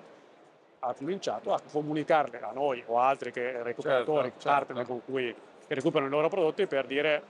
ha 0.79 0.93
cominciato 0.93 1.53
a 1.53 1.61
comunicarle 1.71 2.39
a 2.39 2.51
noi 2.51 2.83
o 2.85 2.99
altri 2.99 3.31
che 3.31 3.63
recuperatori, 3.63 4.29
certo, 4.29 4.39
certo. 4.39 4.65
partner 4.65 4.85
con 4.85 5.03
cui 5.03 5.35
recuperano 5.67 6.07
i 6.07 6.11
loro 6.11 6.29
prodotti 6.29 6.67
per 6.67 6.85
dire 6.85 7.23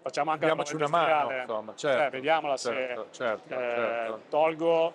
facciamo 0.00 0.30
anche 0.30 0.46
Diamoci 0.46 0.74
una 0.74 0.88
mano, 0.88 1.36
insomma, 1.36 1.74
certo, 1.74 1.98
cioè, 1.98 2.10
vediamola 2.10 2.56
certo, 2.56 3.06
se 3.10 3.18
certo, 3.18 3.54
eh, 3.54 3.58
certo. 3.58 4.20
tolgo, 4.28 4.92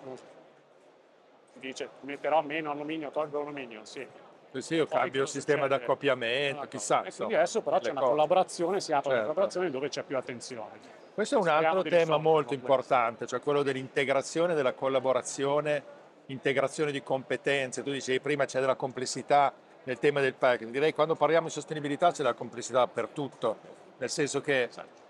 dice 1.54 1.88
metterò 2.00 2.42
meno 2.42 2.70
alluminio, 2.70 3.10
tolgo 3.10 3.40
alluminio, 3.40 3.84
sì. 3.84 4.06
Sì, 4.52 4.60
sì, 4.60 4.74
io 4.76 4.86
cambio 4.86 5.22
il 5.22 5.28
sistema 5.28 5.66
d'accoppiamento, 5.66 6.68
chissà. 6.68 7.02
E 7.02 7.12
quindi 7.12 7.34
adesso 7.34 7.60
però 7.60 7.80
c'è 7.80 7.90
una 7.90 8.00
cose. 8.00 8.12
collaborazione, 8.12 8.80
si 8.80 8.92
apre 8.92 9.02
certo. 9.02 9.14
una 9.14 9.22
collaborazione 9.22 9.70
dove 9.70 9.88
c'è 9.88 10.02
più 10.04 10.16
attenzione. 10.16 11.02
Questo 11.12 11.36
è 11.36 11.38
un 11.38 11.48
altro 11.48 11.82
tema 11.82 12.18
molto 12.18 12.54
importante, 12.54 13.26
cioè 13.26 13.40
quello 13.40 13.62
dell'integrazione, 13.62 14.54
della 14.54 14.72
collaborazione, 14.72 15.82
integrazione 16.26 16.92
di 16.92 17.02
competenze. 17.02 17.82
Tu 17.82 17.90
dicevi 17.90 18.20
prima 18.20 18.44
c'è 18.44 18.60
della 18.60 18.76
complessità 18.76 19.52
nel 19.84 19.98
tema 19.98 20.20
del 20.20 20.34
packaging. 20.34 20.70
Direi 20.70 20.90
che 20.90 20.94
quando 20.94 21.14
parliamo 21.14 21.46
di 21.46 21.52
sostenibilità 21.52 22.10
c'è 22.10 22.18
della 22.18 22.34
complessità 22.34 22.86
per 22.86 23.08
tutto, 23.08 23.58
nel 23.98 24.10
senso 24.10 24.40
che 24.40 24.68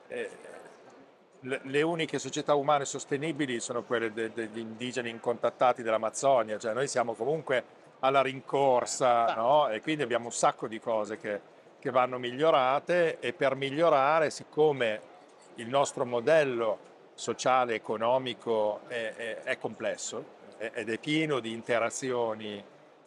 eh, 0.09 0.31
le 1.41 1.83
uniche 1.83 2.19
società 2.19 2.55
umane 2.55 2.85
sostenibili 2.85 3.61
sono 3.61 3.83
quelle 3.83 4.13
de, 4.13 4.33
degli 4.33 4.59
indigeni 4.59 5.11
incontattati 5.11 5.83
dell'Amazzonia, 5.83 6.59
cioè 6.59 6.73
noi 6.73 6.89
siamo 6.89 7.15
comunque 7.15 7.83
alla 8.01 8.23
rincorsa 8.23 9.35
no? 9.35 9.69
e 9.69 9.81
quindi 9.81 10.03
abbiamo 10.03 10.27
un 10.27 10.33
sacco 10.33 10.67
di 10.67 10.81
cose 10.81 11.19
che, 11.19 11.41
che 11.79 11.91
vanno 11.91 12.19
migliorate 12.19 13.19
e 13.21 13.33
per 13.33 13.55
migliorare, 13.55 14.31
siccome 14.31 15.13
il 15.57 15.69
nostro 15.69 16.05
modello 16.05 16.93
sociale, 17.15 17.75
economico 17.75 18.81
è, 18.89 19.13
è, 19.15 19.43
è 19.43 19.59
complesso 19.59 20.43
ed 20.59 20.89
è 20.89 20.99
pieno 20.99 21.41
di 21.41 21.53
interazioni 21.53 22.63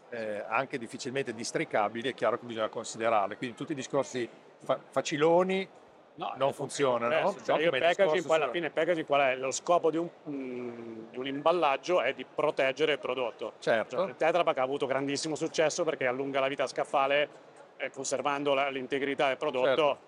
eh, 0.09 0.43
anche 0.47 0.77
difficilmente 0.77 1.33
districabili, 1.33 2.09
è 2.09 2.13
chiaro 2.13 2.39
che 2.39 2.45
bisogna 2.45 2.69
considerarle. 2.69 3.37
Quindi 3.37 3.55
tutti 3.55 3.73
i 3.73 3.75
discorsi 3.75 4.27
fa- 4.63 4.79
faciloni 4.89 5.67
no, 6.15 6.33
non 6.37 6.53
funzionano. 6.53 7.35
Cioè, 7.43 7.61
io 7.61 7.71
packaging, 7.71 8.25
poi 8.25 8.35
alla 8.35 8.49
fine 8.49 8.69
packaging 8.69 9.05
qual 9.05 9.21
è? 9.21 9.35
Lo 9.35 9.51
scopo 9.51 9.89
di 9.91 9.97
un, 9.97 10.09
mm, 10.29 11.09
di 11.11 11.17
un 11.17 11.27
imballaggio 11.27 12.01
è 12.01 12.13
di 12.13 12.25
proteggere 12.25 12.93
il 12.93 12.99
prodotto. 12.99 13.53
Certo. 13.59 13.97
Cioè, 13.97 14.07
il 14.09 14.15
Tetra 14.15 14.43
Pak 14.43 14.57
ha 14.57 14.63
avuto 14.63 14.85
grandissimo 14.85 15.35
successo 15.35 15.83
perché 15.83 16.05
allunga 16.05 16.39
la 16.39 16.47
vita 16.47 16.67
scaffale 16.67 17.29
eh, 17.77 17.89
conservando 17.89 18.53
la, 18.53 18.69
l'integrità 18.69 19.27
del 19.27 19.37
prodotto 19.37 19.65
certo. 19.65 19.99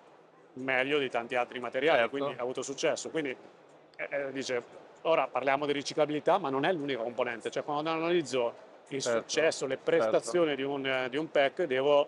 meglio 0.54 0.98
di 1.00 1.10
tanti 1.10 1.36
altri 1.36 1.60
materiali, 1.60 2.00
certo. 2.00 2.18
quindi 2.18 2.40
ha 2.40 2.42
avuto 2.42 2.62
successo. 2.62 3.10
Quindi 3.10 3.36
eh, 3.96 4.08
eh, 4.10 4.32
dice, 4.32 4.64
ora 5.04 5.28
parliamo 5.28 5.66
di 5.66 5.72
riciclabilità, 5.72 6.38
ma 6.38 6.50
non 6.50 6.66
è 6.66 6.74
l'unica 6.74 7.02
componente. 7.02 7.50
Cioè 7.50 7.64
quando 7.64 7.90
analizzo 7.90 8.68
il 8.90 9.02
certo. 9.02 9.22
successo, 9.22 9.66
le 9.66 9.78
prestazioni 9.78 10.56
di 10.56 10.64
un, 10.64 11.08
di 11.10 11.18
un 11.18 11.30
pack, 11.30 11.64
devo 11.64 12.08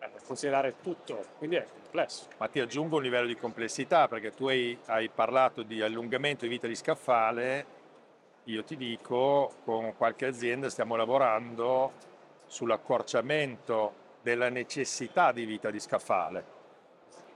eh, 0.00 0.10
considerare 0.26 0.76
tutto, 0.82 1.24
quindi 1.38 1.56
è 1.56 1.66
complesso. 1.82 2.28
Ma 2.38 2.48
ti 2.48 2.60
aggiungo 2.60 2.96
un 2.96 3.02
livello 3.02 3.26
di 3.26 3.36
complessità 3.36 4.08
perché 4.08 4.32
tu 4.32 4.48
hai, 4.48 4.78
hai 4.86 5.08
parlato 5.08 5.62
di 5.62 5.82
allungamento 5.82 6.44
di 6.44 6.50
vita 6.50 6.66
di 6.66 6.74
scaffale, 6.74 7.76
io 8.44 8.64
ti 8.64 8.76
dico 8.76 9.52
con 9.64 9.94
qualche 9.96 10.26
azienda 10.26 10.70
stiamo 10.70 10.96
lavorando 10.96 11.92
sull'accorciamento 12.46 14.06
della 14.22 14.48
necessità 14.48 15.32
di 15.32 15.44
vita 15.44 15.70
di 15.70 15.80
scaffale, 15.80 16.44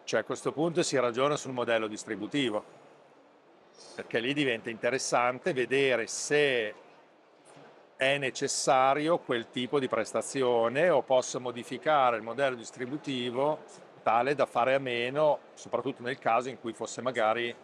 cioè 0.05 0.21
a 0.21 0.25
questo 0.25 0.53
punto 0.53 0.83
si 0.83 0.99
ragiona 0.99 1.37
sul 1.37 1.53
modello 1.53 1.87
distributivo, 1.87 2.81
perché 3.95 4.21
lì 4.21 4.33
diventa 4.33 4.71
interessante 4.71 5.53
vedere 5.53 6.07
se 6.07 6.75
è 7.97 8.19
necessario 8.19 9.19
quel 9.19 9.51
tipo 9.51 9.79
di 9.79 9.89
prestazione 9.89 10.89
o 10.89 11.03
posso 11.03 11.39
modificare 11.39 12.17
il 12.17 12.23
modello 12.23 12.57
distributivo 12.57 13.61
tale 14.03 14.35
da 14.35 14.47
fare 14.47 14.75
a 14.75 14.79
meno, 14.79 15.39
soprattutto 15.55 16.03
nel 16.03 16.19
caso 16.19 16.49
in 16.49 16.59
cui 16.59 16.73
fosse 16.73 17.01
magari 17.01 17.55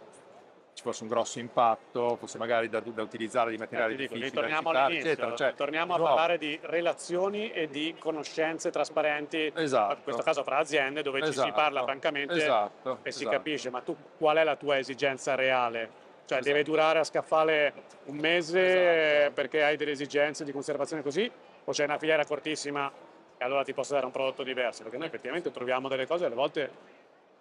ci 0.79 0.85
fosse 0.85 1.03
un 1.03 1.09
grosso 1.09 1.41
impatto, 1.41 2.15
fosse 2.15 2.39
magari 2.39 2.69
da, 2.69 2.79
da 2.79 3.03
utilizzare 3.03 3.51
di 3.51 3.57
materiali 3.57 3.95
eh, 3.95 3.97
difficili 3.97 4.27
ritorniamo 4.27 4.71
da 4.71 4.89
eccetera. 4.89 5.35
Cioè, 5.35 5.55
torniamo 5.55 5.95
a 5.95 5.99
parlare 5.99 6.39
di 6.39 6.57
relazioni 6.63 7.51
e 7.51 7.67
di 7.67 7.97
conoscenze 7.99 8.71
trasparenti, 8.71 9.53
esatto. 9.57 9.95
in 9.95 10.03
questo 10.05 10.23
caso 10.23 10.45
fra 10.45 10.59
aziende, 10.59 11.03
dove 11.03 11.19
esatto. 11.19 11.33
ci 11.33 11.39
si 11.41 11.47
esatto. 11.47 11.61
parla 11.61 11.83
francamente 11.83 12.35
esatto. 12.35 12.99
e 13.03 13.11
si 13.11 13.23
esatto. 13.23 13.37
capisce, 13.37 13.71
ma 13.71 13.81
tu 13.81 13.97
qual 14.17 14.37
è 14.37 14.45
la 14.45 14.55
tua 14.55 14.79
esigenza 14.79 15.35
reale? 15.35 16.07
Cioè 16.27 16.39
esatto. 16.39 16.45
deve 16.45 16.63
durare 16.63 17.01
a 17.01 17.05
scaffale 17.05 17.73
un 18.05 18.17
mese 18.17 19.33
perché 19.35 19.65
hai 19.65 19.77
delle 19.77 19.91
esigenze 19.91 20.45
di 20.45 20.53
conservazione 20.53 21.03
così 21.03 21.29
o 21.65 21.73
c'è 21.73 21.85
una 21.85 21.99
filiera 21.99 22.25
cortissima 22.25 22.89
e 23.37 23.45
allora 23.45 23.65
ti 23.65 23.75
posso 23.75 23.95
dare 23.95 24.07
un 24.07 24.13
prodotto 24.13 24.45
diverso? 24.45 24.85
Perché 24.85 24.97
noi 24.97 25.09
effettivamente 25.09 25.51
troviamo 25.51 25.89
delle 25.89 26.07
cose 26.07 26.27
alle 26.27 26.37
volte 26.37 26.71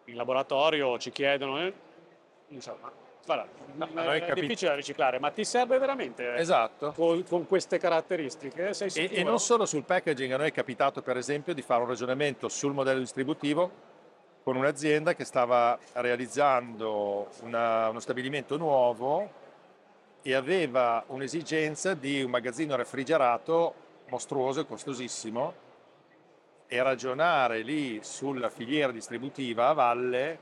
in 0.05 0.15
laboratorio 0.15 0.97
ci 0.97 1.11
chiedono, 1.11 1.59
eh, 1.59 1.73
insomma, 2.47 3.05
guarda, 3.27 3.47
no, 4.03 4.11
è 4.11 4.25
capi- 4.25 4.41
difficile 4.41 4.71
da 4.71 4.75
riciclare, 4.75 5.19
ma 5.19 5.29
ti 5.31 5.43
serve 5.43 5.77
veramente 5.77 6.35
esatto. 6.35 6.93
con, 6.93 7.23
con 7.23 7.45
queste 7.45 7.77
caratteristiche? 7.77 8.71
E, 8.93 9.09
e 9.11 9.23
non 9.23 9.39
solo 9.39 9.65
sul 9.65 9.83
packaging, 9.83 10.31
a 10.31 10.37
noi 10.37 10.47
è 10.47 10.51
capitato 10.51 11.01
per 11.01 11.17
esempio 11.17 11.53
di 11.53 11.61
fare 11.61 11.81
un 11.81 11.89
ragionamento 11.89 12.47
sul 12.47 12.73
modello 12.73 12.99
distributivo 12.99 13.95
con 14.43 14.55
un'azienda 14.55 15.13
che 15.13 15.25
stava 15.25 15.77
realizzando 15.93 17.27
una, 17.41 17.89
uno 17.89 17.99
stabilimento 17.99 18.55
nuovo 18.55 19.29
e 20.21 20.33
aveva 20.33 21.03
un'esigenza 21.07 21.93
di 21.93 22.23
un 22.23 22.31
magazzino 22.31 22.75
refrigerato 22.77 23.73
mostruoso 24.07 24.61
e 24.61 24.65
costosissimo 24.65 25.53
e 26.65 26.81
ragionare 26.81 27.61
lì 27.61 27.99
sulla 28.01 28.49
filiera 28.49 28.91
distributiva 28.91 29.67
a 29.67 29.73
valle 29.73 30.39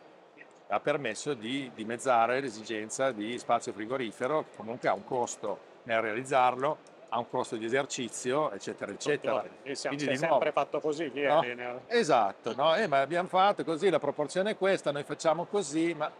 ha 0.67 0.80
permesso 0.80 1.34
di 1.34 1.71
dimezzare 1.73 2.39
l'esigenza 2.39 3.12
di 3.12 3.38
spazio 3.38 3.71
frigorifero, 3.71 4.45
comunque 4.56 4.89
ha 4.89 4.93
un 4.93 5.04
costo 5.04 5.73
nel 5.84 6.01
realizzarlo, 6.01 6.78
ha 7.10 7.19
un 7.19 7.30
costo 7.30 7.56
di 7.56 7.65
esercizio, 7.65 8.51
eccetera, 8.51 8.91
eccetera. 8.91 9.43
E 9.62 9.75
siamo, 9.75 9.95
Quindi, 9.95 10.17
sempre 10.17 10.38
nuovo, 10.38 10.51
fatto 10.51 10.80
così, 10.80 11.08
via. 11.10 11.39
No? 11.39 11.82
Esatto, 11.88 12.56
no? 12.56 12.75
Eh, 12.75 12.88
ma 12.88 13.01
abbiamo 13.01 13.28
fatto 13.28 13.63
così, 13.63 13.89
la 13.89 13.99
proporzione 13.99 14.51
è 14.51 14.58
questa, 14.58 14.91
noi 14.91 15.04
facciamo 15.04 15.45
così, 15.45 15.93
ma 15.93 16.12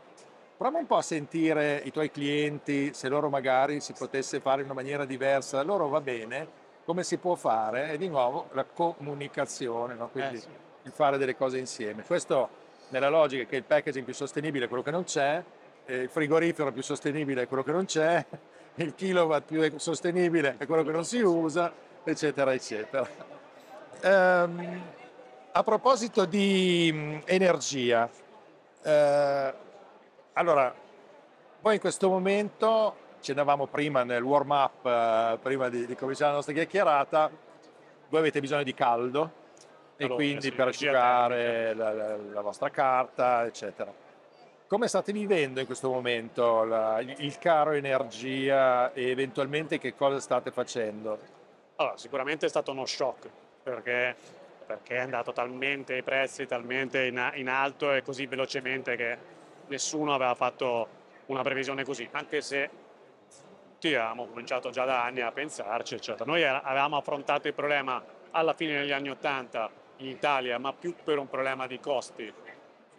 prova 0.56 0.78
un 0.78 0.86
po' 0.86 0.98
a 0.98 1.02
sentire 1.02 1.82
i 1.84 1.92
tuoi 1.92 2.12
clienti, 2.12 2.94
se 2.94 3.10
loro 3.10 3.30
magari 3.30 3.80
si 3.80 3.94
potesse 3.94 4.40
fare 4.40 4.62
in 4.62 4.66
una 4.66 4.76
maniera 4.76 5.06
diversa, 5.06 5.64
loro 5.64 5.88
va 5.90 6.02
bene, 6.02 6.64
come 6.86 7.04
si 7.04 7.18
può 7.18 7.34
fare? 7.34 7.92
E 7.92 7.98
di 7.98 8.08
nuovo 8.08 8.50
la 8.54 8.64
comunicazione, 8.64 9.96
no? 9.96 10.10
quindi 10.10 10.36
eh, 10.36 10.40
sì. 10.40 10.48
il 10.84 10.92
fare 10.92 11.18
delle 11.18 11.36
cose 11.36 11.58
insieme. 11.58 12.04
Questo 12.04 12.64
nella 12.90 13.10
logica 13.10 13.44
che 13.46 13.56
il 13.56 13.64
packaging 13.64 14.06
più 14.06 14.14
sostenibile 14.14 14.66
è 14.66 14.68
quello 14.68 14.84
che 14.84 14.92
non 14.92 15.04
c'è, 15.04 15.44
il 15.88 16.10
frigorifero 16.10 16.72
più 16.72 16.82
sostenibile 16.82 17.44
è 17.44 17.48
quello 17.48 17.64
che 17.64 17.72
non 17.72 17.86
c'è, 17.86 18.26
il 18.76 18.96
kilowatt 18.96 19.46
più 19.46 19.78
sostenibile 19.78 20.56
è 20.58 20.66
quello 20.66 20.84
che 20.84 20.92
non 20.92 21.06
si 21.06 21.20
usa, 21.22 21.72
eccetera, 22.04 22.54
eccetera. 22.54 23.08
Um, 24.04 24.82
a 25.52 25.64
proposito 25.64 26.26
di 26.26 26.90
um, 26.94 27.22
energia, 27.26 28.10
uh, 28.84 29.54
allora, 30.34 30.74
voi 31.62 31.76
in 31.76 31.80
questo 31.80 32.10
momento, 32.10 33.04
ci 33.22 33.32
andavamo 33.32 33.68
prima 33.68 34.04
nel 34.04 34.22
warm 34.22 34.52
up, 34.52 34.86
uh, 34.86 35.40
prima 35.40 35.70
di, 35.70 35.86
di, 35.86 35.96
cominciare 35.96 36.30
la 36.32 36.36
nostra 36.36 36.54
chiacchierata, 36.54 37.32
voi 38.10 38.20
avete 38.20 38.40
bisogno 38.42 38.64
di 38.64 38.74
caldo 38.74 39.44
e 39.98 40.08
quindi 40.08 40.52
per 40.52 40.68
asciugare 40.68 41.74
la, 41.74 41.94
la, 41.94 42.16
la 42.16 42.42
vostra 42.42 42.70
carta, 42.70 43.46
eccetera 43.46 44.06
come 44.68 44.88
state 44.88 45.12
vivendo 45.12 45.60
in 45.60 45.66
questo 45.68 45.90
momento 45.90 46.64
la, 46.64 47.00
il 47.00 47.38
caro 47.38 47.72
energia 47.72 48.92
e 48.94 49.10
eventualmente 49.10 49.78
che 49.78 49.94
cosa 49.94 50.20
state 50.20 50.52
facendo? 50.52 51.20
Allora, 51.76 51.98
sicuramente 51.98 52.48
è 52.48 52.50
stato 52.50 52.72
uno 52.72 52.86
shock 52.86 53.30
perché, 53.62 54.16
perché 54.66 54.96
è 54.96 55.00
andato 55.00 55.34
talmente 55.34 55.96
i 55.98 56.04
prezzi, 56.04 56.48
talmente 56.48 57.06
in, 57.06 57.32
in, 57.36 57.48
alto 57.48 57.94
e 57.94 58.02
così 58.02 58.26
velocemente 58.26 58.96
che 58.96 59.18
nessuno 59.68 60.14
aveva 60.14 60.34
fatto 60.34 60.88
una 61.28 61.44
previsione 61.44 61.84
così, 61.84 62.08
anche 62.12 62.42
se 62.42 62.70
avevamo 63.84 64.26
cominciato 64.26 64.72
già 64.72 64.84
da 64.84 65.04
anni 65.04 65.22
a 65.22 65.32
pensarci, 65.32 65.94
eccetera. 65.94 66.26
Noi 66.26 66.44
avevamo 66.44 66.98
affrontato 66.98 67.48
il 67.48 67.54
problema 67.54 68.04
alla 68.32 68.54
fine 68.54 68.80
degli 68.80 68.92
anni 68.92 69.12
Ottanta 69.12 69.70
in 69.98 70.08
Italia, 70.08 70.58
ma 70.58 70.74
più 70.74 70.96
per 71.04 71.18
un 71.18 71.30
problema 71.30 71.68
di 71.68 71.80
costi 71.80 72.32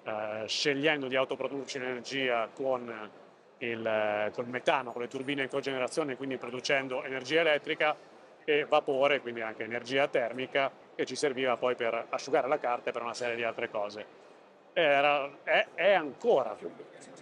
eh, 0.05 0.45
scegliendo 0.47 1.09
di 1.09 1.17
autoprodurci 1.17 1.79
l'energia 1.79 2.49
con 2.53 3.11
il 3.59 4.31
col 4.33 4.49
metano, 4.49 4.93
con 4.93 5.03
le 5.03 5.09
turbine 5.09 5.43
in 5.43 5.49
cogenerazione, 5.49 6.17
quindi 6.17 6.37
producendo 6.37 7.03
energia 7.05 7.41
elettrica 7.41 7.97
e 8.45 8.65
vapore, 8.65 9.21
quindi 9.21 9.41
anche 9.41 9.65
energia 9.65 10.07
termica, 10.09 10.71
che 10.95 11.05
ci 11.05 11.17
serviva 11.17 11.57
poi 11.57 11.75
per 11.75 12.07
asciugare 12.11 12.49
la 12.49 12.59
carta 12.59 12.91
e 12.91 12.93
per 12.93 13.03
una 13.03 13.15
serie 13.15 13.35
di 13.35 13.43
altre 13.43 13.69
cose. 13.71 14.25
Era, 14.73 15.29
è, 15.43 15.67
è, 15.75 15.93
ancora 15.93 16.57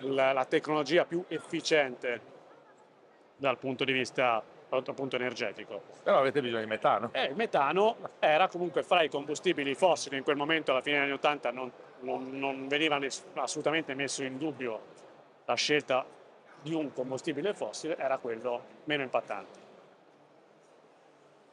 la, 0.00 0.32
la, 0.32 0.44
tecnologia 0.44 1.04
più 1.04 1.24
efficiente 1.28 2.20
dal 3.36 3.58
punto 3.58 3.84
di 3.84 3.92
vista 3.92 4.42
appunto 4.76 5.16
energetico. 5.16 5.82
Però 6.02 6.18
avete 6.18 6.40
bisogno 6.40 6.60
di 6.60 6.66
metano. 6.66 7.10
Eh, 7.12 7.24
il 7.26 7.36
metano 7.36 7.96
era 8.18 8.48
comunque 8.48 8.82
fra 8.82 9.02
i 9.02 9.08
combustibili 9.08 9.74
fossili, 9.74 10.16
in 10.16 10.22
quel 10.22 10.36
momento 10.36 10.70
alla 10.70 10.82
fine 10.82 10.96
degli 10.96 11.04
anni 11.04 11.14
80 11.14 11.50
non, 11.50 11.72
non, 12.00 12.38
non 12.38 12.68
veniva 12.68 12.98
ness- 12.98 13.24
assolutamente 13.34 13.94
messo 13.94 14.22
in 14.22 14.38
dubbio 14.38 14.80
la 15.44 15.54
scelta 15.54 16.04
di 16.62 16.72
un 16.72 16.92
combustibile 16.92 17.52
fossile, 17.54 17.96
era 17.98 18.18
quello 18.18 18.62
meno 18.84 19.02
impattante. 19.02 19.62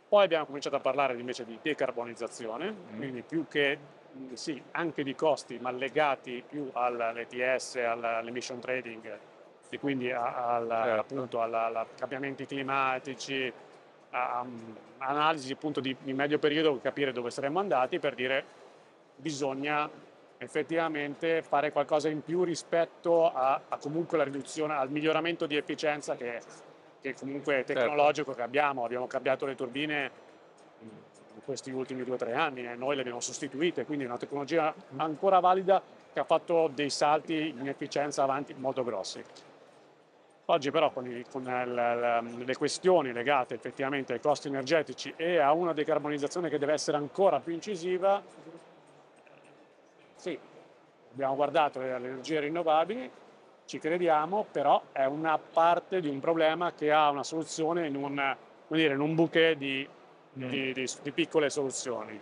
Poi 0.08 0.24
abbiamo 0.24 0.46
cominciato 0.46 0.76
a 0.76 0.80
parlare 0.80 1.18
invece 1.18 1.46
di 1.46 1.58
decarbonizzazione, 1.62 2.72
mm. 2.72 2.98
quindi 2.98 3.22
più 3.22 3.48
che 3.48 3.78
sì, 4.34 4.62
anche 4.72 5.04
di 5.04 5.16
costi, 5.16 5.58
ma 5.60 5.72
legati 5.72 6.44
più 6.48 6.70
all'ETS, 6.74 7.76
all'emission 7.76 8.60
trading, 8.60 9.18
e 9.72 9.80
quindi 9.80 10.12
al, 10.12 10.68
certo. 10.70 11.00
appunto 11.00 11.42
ai 11.42 11.86
cambiamenti 11.96 12.46
climatici, 12.46 13.52
a, 14.10 14.42
um, 14.44 14.76
analisi 14.98 15.54
appunto 15.54 15.80
di, 15.80 15.96
di 16.04 16.14
medio 16.14 16.40
periodo, 16.40 16.78
capire 16.82 17.14
dove 17.14 17.32
saremmo 17.32 17.60
andati 17.60 17.98
per 17.98 18.14
dire 18.14 18.44
bisogna 19.16 19.90
effettivamente 20.38 21.42
fare 21.42 21.72
qualcosa 21.72 22.10
in 22.10 22.22
più 22.22 22.44
rispetto 22.44 23.32
a, 23.32 23.62
a 23.70 23.78
comunque 23.78 24.18
la 24.18 24.26
riduzione, 24.26 24.74
al 24.74 24.90
miglioramento 24.90 25.46
di 25.46 25.56
efficienza 25.56 26.16
che, 26.16 26.42
che 27.00 27.14
comunque 27.14 27.62
è 27.62 27.64
certo. 27.64 27.74
tecnologico 27.74 28.32
certo. 28.32 28.34
che 28.34 28.42
abbiamo. 28.42 28.84
Abbiamo 28.84 29.08
cambiato 29.08 29.46
le 29.46 29.56
turbine 29.56 30.12
in 30.82 31.42
questi 31.46 31.72
ultimi 31.72 32.04
due 32.04 32.16
o 32.16 32.18
tre 32.18 32.34
anni 32.34 32.66
e 32.66 32.76
noi 32.76 32.96
le 32.96 33.02
abbiamo 33.02 33.22
sostituite, 33.22 33.86
quindi 33.86 34.04
è 34.04 34.08
una 34.08 34.18
tecnologia 34.18 34.74
ancora 34.98 35.40
valida 35.40 35.82
che 36.12 36.20
ha 36.20 36.26
fatto 36.26 36.70
dei 36.74 36.90
salti 36.90 37.56
in 37.58 37.70
efficienza 37.70 38.24
avanti 38.24 38.54
molto 38.54 38.84
grossi. 38.84 39.24
Oggi 40.46 40.72
però 40.72 40.92
con, 40.92 41.06
il, 41.06 41.26
con 41.30 41.44
il, 41.44 42.44
le 42.46 42.56
questioni 42.58 43.14
legate 43.14 43.54
effettivamente 43.54 44.14
ai 44.14 44.20
costi 44.20 44.48
energetici 44.48 45.14
e 45.16 45.38
a 45.38 45.54
una 45.54 45.72
decarbonizzazione 45.72 46.50
che 46.50 46.58
deve 46.58 46.74
essere 46.74 46.98
ancora 46.98 47.40
più 47.40 47.54
incisiva, 47.54 48.22
sì, 50.16 50.38
abbiamo 51.12 51.36
guardato 51.36 51.80
le, 51.80 52.00
le 52.00 52.08
energie 52.08 52.40
rinnovabili, 52.40 53.10
ci 53.66 53.80
crediamo, 53.80 54.46
però 54.52 54.82
è 54.92 55.06
una 55.06 55.38
parte 55.38 56.02
di 56.02 56.10
un 56.10 56.20
problema 56.20 56.74
che 56.74 56.92
ha 56.92 57.10
una 57.10 57.24
soluzione 57.24 57.88
in 57.88 57.96
un, 57.96 58.36
dire, 58.68 58.94
in 58.94 59.00
un 59.00 59.16
bouquet 59.16 59.56
di, 59.56 59.88
mm. 60.38 60.50
di, 60.50 60.74
di, 60.74 60.90
di 61.02 61.12
piccole 61.12 61.50
soluzioni. 61.50 62.20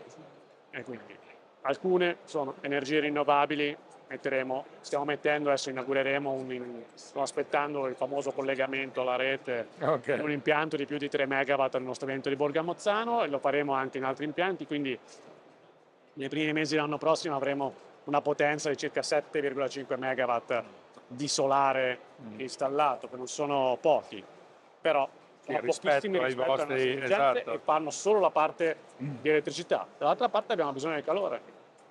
E 0.69 0.83
quindi 0.83 1.17
alcune 1.61 2.17
sono 2.25 2.55
energie 2.61 2.99
rinnovabili 2.99 3.75
metteremo, 4.09 4.65
stiamo 4.81 5.05
mettendo, 5.05 5.49
adesso 5.49 5.69
inaugureremo, 5.69 6.31
un, 6.31 6.83
stiamo 6.95 7.23
aspettando 7.23 7.87
il 7.87 7.95
famoso 7.95 8.31
collegamento 8.31 9.01
alla 9.01 9.15
rete 9.15 9.67
okay. 9.79 10.19
un 10.19 10.31
impianto 10.31 10.75
di 10.75 10.85
più 10.85 10.97
di 10.97 11.07
3 11.07 11.27
MW 11.27 11.67
al 11.71 11.83
nostro 11.83 12.07
evento 12.07 12.27
di 12.27 12.35
Borgo 12.35 12.63
Mozzano 12.63 13.23
e 13.23 13.27
lo 13.27 13.37
faremo 13.37 13.73
anche 13.73 13.99
in 13.99 14.03
altri 14.03 14.25
impianti, 14.25 14.65
quindi 14.65 14.97
nei 16.13 16.27
primi 16.27 16.51
mesi 16.53 16.73
dell'anno 16.73 16.97
prossimo 16.97 17.35
avremo 17.35 17.87
una 18.05 18.21
potenza 18.21 18.69
di 18.69 18.77
circa 18.77 19.01
7,5 19.01 19.97
MW 19.97 20.63
di 21.07 21.27
solare 21.27 21.99
mm. 22.21 22.39
installato, 22.39 23.07
che 23.07 23.15
non 23.15 23.27
sono 23.27 23.77
pochi, 23.79 24.23
però 24.81 25.07
sono 25.45 25.59
pochissimi 25.59 26.23
rispetto 26.23 26.47
vostri, 26.47 27.01
esatto. 27.01 27.53
e 27.53 27.59
fanno 27.59 27.91
solo 27.91 28.19
la 28.19 28.31
parte 28.31 28.75
mm. 29.01 29.15
di 29.21 29.29
elettricità. 29.29 29.87
Dall'altra 29.97 30.29
parte 30.29 30.53
abbiamo 30.53 30.73
bisogno 30.73 30.95
del 30.95 31.03
calore 31.03 31.41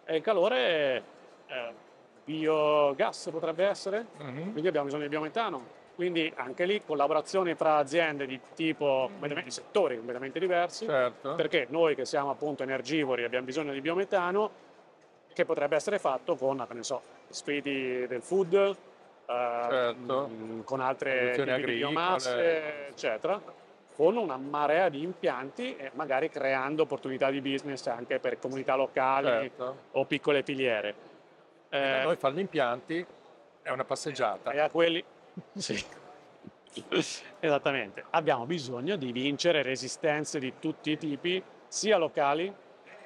e 0.04 0.16
il 0.16 0.22
calore 0.22 1.02
eh, 1.46 1.72
biogas 2.28 3.30
potrebbe 3.32 3.64
essere, 3.64 4.06
uh-huh. 4.18 4.52
quindi 4.52 4.68
abbiamo 4.68 4.84
bisogno 4.84 5.04
di 5.04 5.08
biometano. 5.08 5.76
Quindi 5.94 6.32
anche 6.36 6.64
lì 6.64 6.80
collaborazioni 6.84 7.56
tra 7.56 7.78
aziende 7.78 8.24
di 8.26 8.38
tipo, 8.54 9.10
di 9.18 9.50
settori 9.50 9.96
completamente 9.96 10.38
diversi, 10.38 10.84
certo. 10.84 11.34
perché 11.34 11.66
noi 11.70 11.96
che 11.96 12.04
siamo 12.04 12.30
appunto 12.30 12.62
energivori 12.62 13.24
abbiamo 13.24 13.44
bisogno 13.44 13.72
di 13.72 13.80
biometano, 13.80 14.66
che 15.32 15.44
potrebbe 15.44 15.74
essere 15.74 15.98
fatto 15.98 16.36
con, 16.36 16.64
ne 16.70 16.82
so, 16.84 17.00
sfidi 17.28 18.06
del 18.06 18.22
food, 18.22 18.54
eh, 18.54 18.76
certo. 19.26 20.30
uh, 20.30 20.62
con 20.62 20.80
altre 20.80 21.32
agricole. 21.32 21.74
biomasse, 21.74 22.88
eccetera, 22.88 23.40
con 23.96 24.16
una 24.16 24.36
marea 24.36 24.88
di 24.88 25.02
impianti 25.02 25.74
e 25.74 25.90
magari 25.94 26.30
creando 26.30 26.82
opportunità 26.82 27.28
di 27.28 27.40
business 27.40 27.84
anche 27.88 28.20
per 28.20 28.38
comunità 28.38 28.76
locali 28.76 29.26
certo. 29.26 29.76
o 29.92 30.04
piccole 30.04 30.44
filiere. 30.44 31.07
Eh, 31.70 32.00
noi 32.04 32.16
fare 32.16 32.34
gli 32.34 32.40
impianti 32.40 33.06
è 33.62 33.70
una 33.70 33.84
passeggiata. 33.84 34.52
E 34.52 34.60
a 34.60 34.70
quelli, 34.70 35.04
sì. 35.56 35.84
Esattamente. 37.40 38.04
Abbiamo 38.10 38.46
bisogno 38.46 38.96
di 38.96 39.12
vincere 39.12 39.62
resistenze 39.62 40.38
di 40.38 40.54
tutti 40.58 40.90
i 40.90 40.98
tipi, 40.98 41.42
sia 41.66 41.96
locali 41.96 42.52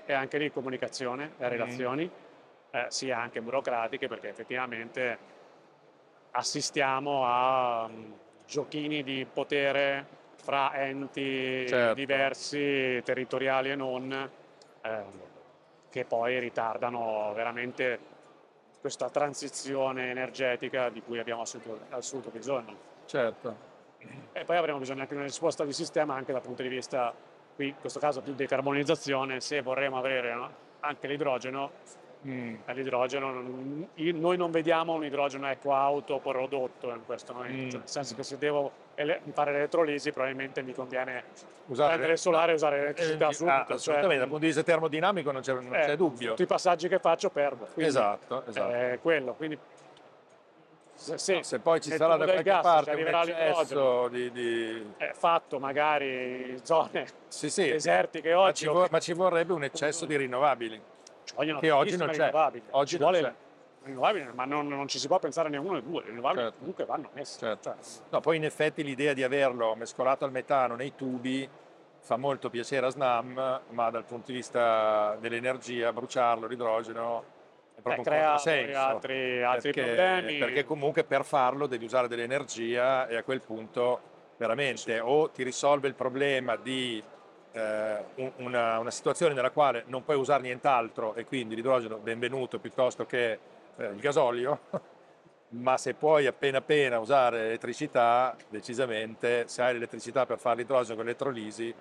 e 0.04 0.12
anche 0.12 0.38
di 0.38 0.50
comunicazione 0.50 1.32
e 1.38 1.46
mm. 1.46 1.48
relazioni, 1.48 2.04
mm. 2.04 2.76
eh, 2.76 2.86
sia 2.88 3.18
anche 3.18 3.40
burocratiche, 3.40 4.08
perché 4.08 4.28
effettivamente 4.28 5.30
assistiamo 6.32 7.26
a 7.26 7.84
um, 7.84 8.14
giochini 8.46 9.02
di 9.02 9.26
potere 9.30 10.20
fra 10.36 10.74
enti 10.74 11.66
certo. 11.68 11.94
diversi, 11.94 13.00
territoriali 13.04 13.70
e 13.70 13.76
non, 13.76 14.30
eh, 14.82 15.04
che 15.90 16.04
poi 16.04 16.38
ritardano 16.40 17.32
veramente 17.34 18.10
questa 18.82 19.08
transizione 19.10 20.10
energetica 20.10 20.88
di 20.88 21.00
cui 21.02 21.20
abbiamo 21.20 21.42
assoluto, 21.42 22.30
bisogno. 22.30 22.76
Certo. 23.06 23.70
E 24.32 24.44
poi 24.44 24.56
avremo 24.56 24.78
bisogno 24.78 25.02
anche 25.02 25.12
di 25.12 25.20
una 25.20 25.28
risposta 25.28 25.64
di 25.64 25.72
sistema 25.72 26.14
anche 26.14 26.32
dal 26.32 26.42
punto 26.42 26.62
di 26.62 26.68
vista, 26.68 27.14
qui 27.54 27.68
in 27.68 27.76
questo 27.78 28.00
caso 28.00 28.22
più 28.22 28.34
decarbonizzazione, 28.34 29.40
se 29.40 29.62
vorremmo 29.62 29.98
avere 29.98 30.34
no? 30.34 30.50
anche 30.80 31.06
l'idrogeno, 31.06 31.70
mm. 32.26 32.54
l'idrogeno, 32.68 33.32
noi 33.94 34.36
non 34.36 34.50
vediamo 34.50 34.94
un 34.94 35.04
idrogeno 35.04 35.48
eco 35.48 35.74
auto 35.74 36.18
prodotto 36.18 36.90
in 36.90 37.04
questo 37.04 37.32
momento, 37.32 37.64
mm. 37.64 37.68
cioè, 37.70 37.78
nel 37.78 37.88
senso 37.88 38.14
che 38.14 38.22
se 38.22 38.38
devo 38.38 38.70
fare 39.32 39.52
l'elettrolisi 39.52 40.12
probabilmente 40.12 40.62
mi 40.62 40.74
conviene 40.74 41.24
usare 41.66 41.88
prendere 41.90 42.12
il 42.12 42.18
solare 42.18 42.52
e 42.52 42.54
usare 42.54 42.78
l'elettricità 42.78 43.28
eh, 43.28 43.32
subito. 43.32 43.54
Ah, 43.54 43.64
cioè 43.64 43.74
assolutamente, 43.76 44.08
cioè, 44.08 44.18
dal 44.18 44.28
punto 44.28 44.40
di 44.40 44.46
vista 44.46 44.62
termodinamico 44.62 45.30
non 45.30 45.40
c'è, 45.40 45.52
non 45.54 45.74
eh, 45.74 45.80
c'è 45.80 45.96
dubbio. 45.96 46.30
Tutti 46.30 46.42
i 46.42 46.46
passaggi 46.46 46.88
che 46.88 46.98
faccio 46.98 47.30
perdo. 47.30 47.64
Quindi, 47.72 47.90
esatto, 47.90 48.44
esatto. 48.46 48.72
È 48.72 48.98
quello, 49.00 49.34
quindi 49.34 49.58
se, 50.94 51.18
se, 51.18 51.34
no, 51.34 51.42
se, 51.42 51.58
poi 51.58 51.80
ci 51.80 51.90
sarà 51.90 52.16
da 52.16 52.24
qualche 52.24 52.58
parte 52.62 52.92
un 52.92 53.08
eccesso 53.08 54.08
di, 54.08 54.30
di... 54.30 54.92
È 54.96 55.10
fatto 55.14 55.58
magari 55.58 56.50
in 56.50 56.60
zone 56.64 57.06
sì, 57.26 57.50
sì. 57.50 57.70
desertiche 57.70 58.32
oggi. 58.34 58.66
Ma 58.66 58.72
ci, 58.72 58.78
vo- 58.78 58.88
ma 58.88 58.98
ci 59.00 59.12
vorrebbe 59.12 59.52
un 59.52 59.64
eccesso 59.64 60.06
di 60.06 60.16
rinnovabili. 60.16 60.80
Che 61.24 61.70
oggi 61.70 61.96
non 61.96 62.10
c'è. 62.10 62.60
Oggi 62.70 62.98
non 62.98 63.12
c'è 63.12 63.34
rinnovabili, 63.84 64.28
ma 64.34 64.44
non, 64.44 64.68
non, 64.68 64.88
ci 64.88 64.98
si 64.98 65.06
può 65.06 65.18
pensare 65.18 65.48
né 65.48 65.56
uno 65.56 65.72
né 65.72 65.82
due, 65.82 66.02
le 66.02 66.10
rinnovabili 66.10 66.42
certo. 66.42 66.58
comunque 66.58 66.84
vanno 66.84 67.10
messe. 67.14 67.38
Certo. 67.38 67.74
No, 68.10 68.20
poi 68.20 68.36
in 68.36 68.44
effetti 68.44 68.82
l'idea 68.82 69.12
di 69.12 69.22
averlo 69.22 69.74
mescolato 69.74 70.24
al 70.24 70.30
metano 70.30 70.74
nei 70.74 70.94
tubi 70.94 71.48
fa 71.98 72.16
molto 72.16 72.50
piacere 72.50 72.86
a 72.86 72.90
SNAM, 72.90 73.60
ma 73.70 73.90
dal 73.90 74.04
punto 74.04 74.26
di 74.26 74.34
vista 74.34 75.16
dell'energia, 75.20 75.92
bruciarlo, 75.92 76.46
l'idrogeno, 76.46 77.24
è 77.76 77.80
proprio 77.80 78.04
eh, 78.04 78.16
un 78.16 78.20
controsenso. 78.20 78.78
Altri, 78.78 79.42
altri 79.42 79.72
perché, 79.72 79.94
problemi. 79.94 80.38
Perché 80.38 80.64
comunque 80.64 81.04
per 81.04 81.24
farlo 81.24 81.66
devi 81.66 81.84
usare 81.84 82.08
dell'energia 82.08 83.06
e 83.06 83.16
a 83.16 83.22
quel 83.22 83.40
punto 83.40 84.10
veramente 84.36 84.98
o 84.98 85.30
ti 85.30 85.44
risolve 85.44 85.86
il 85.86 85.94
problema 85.94 86.56
di 86.56 87.02
una, 88.36 88.78
una, 88.78 88.90
situazione 88.90 89.34
nella 89.34 89.50
quale 89.50 89.84
non 89.86 90.04
puoi 90.04 90.16
usare 90.16 90.42
nient'altro 90.42 91.14
e 91.14 91.24
quindi 91.26 91.54
l'idrogeno 91.54 91.98
benvenuto 91.98 92.58
piuttosto 92.58 93.04
che 93.04 93.38
eh, 93.76 93.86
il 93.86 94.00
gasolio, 94.00 94.60
ma 95.50 95.76
se 95.76 95.94
puoi 95.94 96.26
appena 96.26 96.58
appena 96.58 96.98
usare 96.98 97.46
elettricità, 97.46 98.34
decisamente, 98.48 99.44
se 99.48 99.62
hai 99.62 99.74
l'elettricità 99.74 100.24
per 100.24 100.38
fare 100.38 100.56
l'idrogeno 100.56 100.94
con 100.96 101.04
l'elettrolisi, 101.04 101.74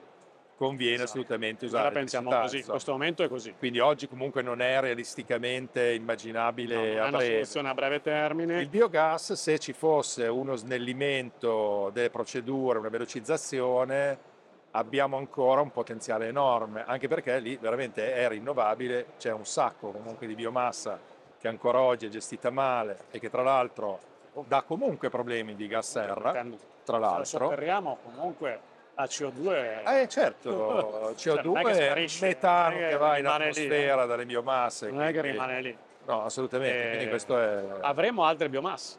conviene 0.57 0.95
esatto. 0.95 1.09
assolutamente 1.09 1.65
usare 1.65 1.85
la 1.85 1.91
pensiamo 1.91 2.29
così, 2.29 2.57
in 2.59 2.65
questo 2.65 2.91
momento 2.91 3.23
è 3.23 3.27
così. 3.27 3.55
Quindi 3.57 3.79
oggi 3.79 4.07
comunque 4.07 4.43
non 4.43 4.61
è 4.61 4.79
realisticamente 4.79 5.93
immaginabile 5.93 6.95
no, 6.95 7.17
a 7.17 7.19
soluzione 7.19 7.69
a 7.69 7.73
breve 7.73 8.01
termine. 8.01 8.61
Il 8.61 8.69
biogas, 8.69 9.33
se 9.33 9.57
ci 9.57 9.73
fosse 9.73 10.27
uno 10.27 10.55
snellimento 10.55 11.89
delle 11.93 12.11
procedure, 12.11 12.77
una 12.77 12.89
velocizzazione, 12.89 14.29
abbiamo 14.71 15.17
ancora 15.17 15.61
un 15.61 15.71
potenziale 15.71 16.27
enorme, 16.27 16.83
anche 16.85 17.07
perché 17.07 17.39
lì 17.39 17.57
veramente 17.57 18.13
è 18.13 18.27
rinnovabile, 18.27 19.07
c'è 19.17 19.31
un 19.31 19.45
sacco 19.45 19.91
comunque 19.91 20.27
di 20.27 20.35
biomassa 20.35 20.99
che 21.39 21.47
ancora 21.47 21.79
oggi 21.79 22.05
è 22.05 22.09
gestita 22.09 22.49
male 22.49 23.05
e 23.11 23.19
che 23.19 23.29
tra 23.29 23.41
l'altro 23.41 23.99
dà 24.47 24.61
comunque 24.61 25.09
problemi 25.09 25.55
di 25.55 25.67
gas 25.67 25.89
serra, 25.89 26.45
tra 26.83 26.97
l'altro. 26.97 27.23
Se 27.25 27.37
sotterriamo 27.37 27.97
comunque 28.03 28.59
a 28.95 29.03
CO2. 29.05 30.01
Eh 30.01 30.07
certo, 30.07 31.13
CO2 31.17 31.17
cioè, 31.17 31.93
è 31.93 32.07
metano 32.21 32.75
che, 32.75 32.87
che 32.89 32.97
va 32.97 33.17
in 33.17 33.25
atmosfera 33.25 34.01
lì, 34.01 34.07
dalle 34.07 34.25
biomasse. 34.25 34.91
Non 34.91 35.03
è 35.03 35.11
che 35.11 35.21
rimane 35.21 35.61
lì. 35.61 35.77
No, 36.05 36.23
assolutamente, 36.23 36.89
quindi 36.89 37.09
questo 37.09 37.37
è... 37.37 37.63
Avremo 37.81 38.23
altre 38.23 38.49
biomasse. 38.49 38.97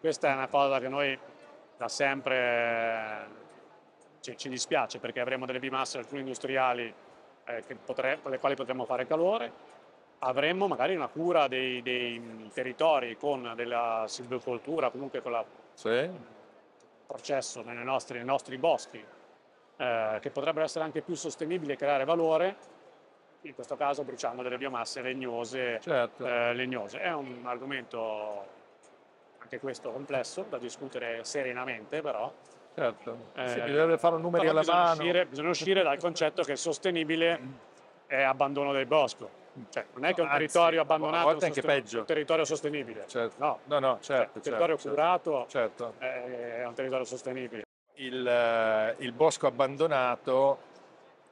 Questa 0.00 0.28
è 0.28 0.32
una 0.32 0.48
cosa 0.48 0.78
che 0.78 0.88
noi 0.88 1.18
da 1.76 1.88
sempre 1.88 3.44
ci, 4.26 4.36
ci 4.36 4.48
dispiace 4.48 4.98
perché 4.98 5.20
avremo 5.20 5.46
delle 5.46 5.60
biomasse, 5.60 5.98
alcune 5.98 6.20
industriali, 6.20 6.92
eh, 7.44 7.62
potre, 7.84 8.18
con 8.20 8.32
le 8.32 8.38
quali 8.38 8.56
potremmo 8.56 8.84
fare 8.84 9.06
calore, 9.06 9.74
avremmo 10.20 10.66
magari 10.66 10.96
una 10.96 11.06
cura 11.08 11.46
dei, 11.46 11.82
dei 11.82 12.50
territori 12.52 13.16
con 13.16 13.52
della 13.54 14.04
silvicoltura, 14.08 14.90
comunque 14.90 15.22
con 15.22 15.32
il 15.32 15.44
sì. 15.74 16.10
processo 17.06 17.62
nostri, 17.62 18.16
nei 18.16 18.26
nostri 18.26 18.56
boschi, 18.58 19.04
eh, 19.76 20.18
che 20.20 20.30
potrebbero 20.30 20.64
essere 20.64 20.84
anche 20.84 21.02
più 21.02 21.14
sostenibili 21.14 21.72
e 21.72 21.76
creare 21.76 22.04
valore, 22.04 22.74
in 23.42 23.54
questo 23.54 23.76
caso 23.76 24.02
bruciando 24.02 24.42
delle 24.42 24.58
biomasse 24.58 25.02
legnose. 25.02 25.78
Certo. 25.80 26.26
Eh, 26.26 26.52
legnose. 26.54 26.98
È 26.98 27.12
un 27.12 27.42
argomento 27.44 28.54
anche 29.38 29.60
questo 29.60 29.92
complesso 29.92 30.46
da 30.48 30.58
discutere 30.58 31.22
serenamente, 31.22 32.00
però. 32.00 32.32
Certo, 32.76 33.30
eh, 33.36 33.48
sì, 33.48 33.60
bisogna 33.62 33.96
fare 33.96 34.18
numeri 34.18 34.48
alla 34.48 34.60
bisogna 34.60 34.78
mano. 34.80 35.00
Uscire, 35.00 35.24
bisogna 35.24 35.48
uscire 35.48 35.82
dal 35.82 35.96
concetto 35.96 36.42
che 36.42 36.56
sostenibile 36.56 37.40
è 38.06 38.20
abbandono 38.20 38.70
del 38.72 38.84
bosco. 38.84 39.30
Cioè, 39.70 39.86
non 39.94 40.04
è 40.04 40.12
che 40.12 40.20
un 40.20 40.26
Anzi, 40.26 40.40
territorio 40.40 40.82
abbandonato 40.82 41.30
è 41.30 41.32
un, 41.32 41.82
un 41.90 42.04
territorio 42.04 42.44
sostenibile. 42.44 43.04
Certo. 43.06 43.34
No, 43.38 43.60
no, 43.64 43.78
no 43.78 43.98
certo. 44.02 44.02
Cioè, 44.02 44.30
un 44.34 44.42
territorio 44.42 44.76
certo, 44.76 44.90
curato 44.90 45.46
certo. 45.48 45.94
è 45.96 46.64
un 46.66 46.74
territorio 46.74 47.06
sostenibile. 47.06 47.62
Il, 47.94 48.26
eh, 48.26 48.94
il 48.98 49.12
bosco 49.12 49.46
abbandonato 49.46 50.58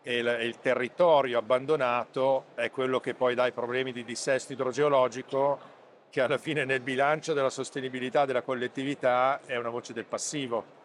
e 0.00 0.16
il, 0.16 0.38
il, 0.44 0.58
territorio 0.60 1.36
abbandonato 1.36 2.44
è 2.54 2.70
quello 2.70 3.00
che 3.00 3.12
poi 3.12 3.34
dà 3.34 3.46
i 3.46 3.52
problemi 3.52 3.92
di 3.92 4.02
dissesto 4.02 4.54
idrogeologico 4.54 5.72
che 6.08 6.22
alla 6.22 6.38
fine 6.38 6.64
nel 6.64 6.80
bilancio 6.80 7.34
della 7.34 7.50
sostenibilità 7.50 8.24
della 8.24 8.40
collettività 8.40 9.40
è 9.44 9.56
una 9.56 9.68
voce 9.68 9.92
del 9.92 10.06
passivo 10.06 10.80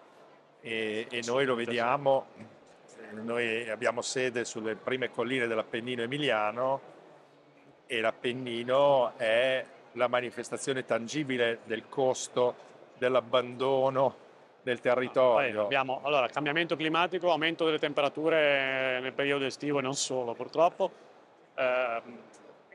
e, 0.61 1.07
e 1.09 1.21
noi 1.25 1.45
lo 1.45 1.55
vediamo, 1.55 2.27
noi 3.11 3.69
abbiamo 3.69 4.01
sede 4.01 4.45
sulle 4.45 4.75
prime 4.75 5.09
colline 5.09 5.47
dell'Appennino 5.47 6.01
emiliano 6.01 6.81
e 7.87 8.01
l'Appennino 8.01 9.13
è 9.17 9.65
la 9.93 10.07
manifestazione 10.07 10.85
tangibile 10.85 11.59
del 11.63 11.89
costo 11.89 12.67
dell'abbandono 12.97 14.27
del 14.61 14.79
territorio. 14.79 15.63
Abbiamo 15.63 16.01
allora, 16.03 16.27
cambiamento 16.27 16.75
climatico, 16.75 17.31
aumento 17.31 17.65
delle 17.65 17.79
temperature 17.79 18.99
nel 19.01 19.13
periodo 19.13 19.45
estivo 19.45 19.79
e 19.79 19.81
non 19.81 19.95
solo 19.95 20.33
purtroppo, 20.33 20.91
eh, 21.55 22.01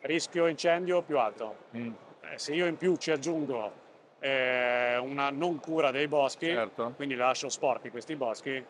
rischio 0.00 0.46
incendio 0.46 1.02
più 1.02 1.18
alto. 1.18 1.56
Mm 1.76 1.92
eh, 2.30 2.38
se 2.38 2.54
io 2.54 2.66
in 2.66 2.76
più 2.76 2.96
ci 2.96 3.10
aggiungo 3.10 3.82
eh, 4.24 4.96
una 4.96 5.28
non 5.28 5.60
cura 5.60 5.90
dei 5.90 6.08
boschi, 6.08 6.46
certo. 6.46 6.94
quindi 6.96 7.14
lascio 7.14 7.50
sporchi 7.50 7.90
questi 7.90 8.16
boschi, 8.16 8.52
eh, 8.52 8.64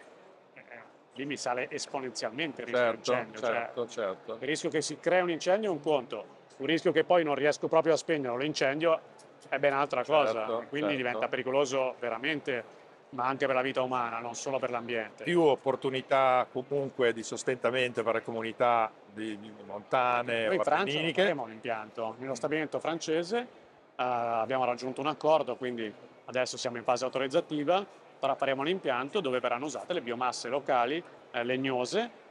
lì 1.12 1.24
mi 1.26 1.36
sale 1.36 1.70
esponenzialmente 1.70 2.62
il 2.62 2.66
rischio 2.66 2.84
certo, 2.84 3.12
incendio. 3.12 3.40
Cioè, 3.40 3.50
certo, 3.50 3.88
cioè, 3.88 4.04
certo. 4.04 4.32
Il 4.40 4.48
rischio 4.48 4.68
che 4.68 4.82
si 4.82 4.98
crea 4.98 5.22
un 5.22 5.30
incendio 5.30 5.70
è 5.70 5.72
un 5.72 5.80
conto, 5.80 6.24
un 6.56 6.66
rischio 6.66 6.90
che 6.90 7.04
poi 7.04 7.22
non 7.22 7.36
riesco 7.36 7.68
proprio 7.68 7.92
a 7.92 7.96
spegnere 7.96 8.36
l'incendio 8.36 9.00
è 9.48 9.58
ben 9.60 9.74
altra 9.74 10.02
cosa, 10.02 10.32
certo, 10.32 10.64
quindi 10.70 10.88
certo. 10.88 10.96
diventa 10.96 11.28
pericoloso 11.28 11.94
veramente 12.00 12.82
ma 13.10 13.26
anche 13.26 13.46
per 13.46 13.54
la 13.54 13.62
vita 13.62 13.80
umana, 13.80 14.18
non 14.18 14.34
solo 14.34 14.58
per 14.58 14.72
l'ambiente. 14.72 15.22
Più 15.22 15.40
opportunità 15.40 16.48
comunque 16.50 17.12
di 17.12 17.22
sostentamento 17.22 18.02
per 18.02 18.14
le 18.14 18.22
comunità 18.24 18.90
di, 19.12 19.38
di 19.38 19.52
montane 19.64 20.46
Noi 20.46 20.56
in 20.56 20.62
Francia 20.62 20.98
abbiamo 20.98 21.44
un 21.44 21.52
impianto, 21.52 22.16
nello 22.18 22.34
stabilimento 22.34 22.80
francese 22.80 23.62
abbiamo 23.96 24.64
raggiunto 24.64 25.00
un 25.00 25.06
accordo, 25.08 25.56
quindi 25.56 25.92
adesso 26.26 26.56
siamo 26.56 26.76
in 26.76 26.84
fase 26.84 27.04
autorizzativa, 27.04 27.84
faremo 28.36 28.62
un 28.62 28.68
impianto 28.68 29.20
dove 29.20 29.38
verranno 29.38 29.66
usate 29.66 29.92
le 29.92 30.00
biomasse 30.00 30.48
locali 30.48 31.02
eh, 31.30 31.44
legnose 31.44 32.22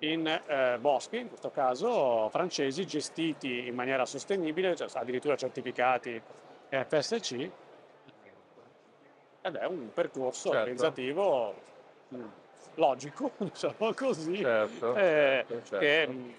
in 0.00 0.26
eh, 0.26 0.78
boschi, 0.80 1.18
in 1.18 1.28
questo 1.28 1.50
caso 1.50 2.28
francesi, 2.30 2.86
gestiti 2.86 3.66
in 3.66 3.74
maniera 3.74 4.04
sostenibile, 4.04 4.74
cioè 4.76 4.88
addirittura 4.94 5.36
certificati 5.36 6.20
FSC, 6.68 7.50
ed 9.40 9.54
è 9.56 9.64
un 9.64 9.90
percorso 9.92 10.50
certo. 10.50 10.58
organizzativo 10.58 11.54
mm, 12.14 12.26
logico, 12.74 13.32
diciamo 13.38 13.92
così, 13.94 14.36
certo, 14.36 14.94
eh, 14.94 15.44
certo, 15.48 15.78
che 15.78 16.06
non 16.06 16.34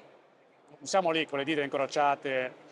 siamo 0.81 1.11
lì 1.11 1.25
con 1.25 1.39
le 1.39 1.43
dita 1.43 1.61
incrociate, 1.61 2.49
mm, 2.49 2.68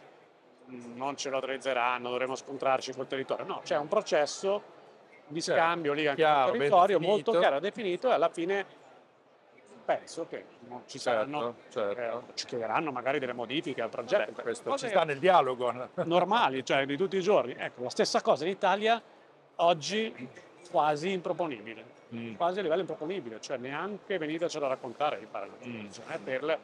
non 0.95 1.15
ce 1.15 1.29
lo 1.29 1.35
autorizzeranno, 1.35 2.09
dovremo 2.09 2.35
scontrarci 2.35 2.93
col 2.93 3.07
territorio. 3.07 3.45
No, 3.45 3.61
c'è 3.63 3.77
un 3.77 3.87
processo 3.87 4.75
di 5.27 5.41
certo. 5.41 5.61
scambio 5.61 5.93
lì 5.93 6.07
anche 6.07 6.21
chiaro, 6.21 6.49
col 6.49 6.57
territorio 6.57 6.99
molto 6.99 7.31
chiaro, 7.31 7.59
definito 7.59 8.09
e 8.09 8.13
alla 8.13 8.29
fine 8.29 8.65
penso 9.87 10.27
che 10.27 10.43
ci 10.87 10.99
saranno, 10.99 11.55
certo, 11.69 11.95
certo. 11.95 12.23
Eh, 12.27 12.35
ci 12.35 12.45
chiederanno 12.45 12.91
magari 12.91 13.19
delle 13.19 13.31
modifiche 13.31 13.81
al 13.81 13.89
progetto. 13.89 14.33
Beh, 14.33 14.41
questo 14.41 14.77
ci 14.77 14.89
sta 14.89 15.05
nel 15.05 15.17
dialogo. 15.17 15.89
normali, 16.03 16.65
cioè 16.65 16.85
di 16.85 16.97
tutti 16.97 17.15
i 17.15 17.21
giorni. 17.21 17.55
Ecco, 17.57 17.83
la 17.83 17.89
stessa 17.89 18.21
cosa 18.21 18.43
in 18.43 18.51
Italia 18.51 19.01
oggi 19.55 20.13
quasi 20.69 21.11
improponibile, 21.11 21.85
mm. 22.13 22.35
quasi 22.35 22.59
a 22.59 22.61
livello 22.63 22.81
improponibile, 22.81 23.39
cioè 23.39 23.55
neanche 23.57 24.17
venitecelo 24.17 24.65
a 24.65 24.69
raccontare, 24.69 25.19
mi 25.19 25.27
pare, 25.31 25.49
mm. 25.65 25.87
per 26.23 26.59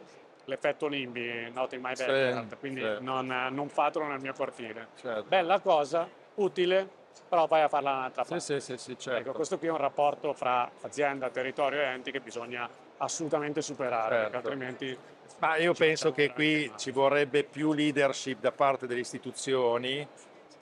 l'effetto 0.46 0.88
NIMBY, 0.88 1.52
not 1.54 1.74
in 1.74 1.82
my 1.82 1.96
backyard, 1.96 2.50
sì, 2.50 2.56
quindi 2.58 2.82
sì. 2.82 2.98
Non, 3.00 3.28
non, 3.52 3.70
fatelo 3.70 4.06
nel 4.06 4.20
mio 4.20 4.34
cortile. 4.34 4.88
Certo. 5.00 5.26
Bella 5.28 5.60
cosa, 5.60 6.08
utile, 6.36 6.88
però 7.30 7.48
vai 7.48 7.62
a 7.62 7.68
farla 7.68 7.92
un'altra 7.92 8.24
parte. 8.24 8.40
Sì, 8.40 8.60
sì, 8.60 8.78
sì, 8.78 8.98
certo. 8.98 9.20
ecco, 9.20 9.32
questo 9.34 9.58
qui 9.58 9.68
è 9.68 9.72
un 9.72 9.78
rapporto 9.78 10.34
fra 10.34 10.70
azienda, 10.82 11.30
territorio 11.30 11.82
e 11.82 11.86
enti 11.86 12.12
che 12.12 12.20
bisogna 12.20 12.70
assolutamente 12.98 13.62
superare, 13.62 14.24
certo. 14.24 14.38
altrimenti... 14.38 14.98
Ma 15.40 15.58
io 15.58 15.74
penso 15.74 16.12
che 16.12 16.32
qui 16.32 16.72
ci 16.78 16.92
vorrebbe 16.92 17.44
più 17.44 17.74
leadership 17.74 18.40
da 18.40 18.52
parte 18.52 18.88
delle 18.88 19.02
istituzioni, 19.02 20.08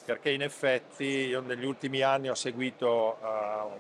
perché 0.06 0.32
in 0.32 0.42
effetti 0.42 1.04
io 1.04 1.42
negli 1.42 1.66
ultimi 1.66 2.02
anni 2.02 2.30
ho 2.30 2.36
seguito 2.36 3.18
uh, 3.22 3.80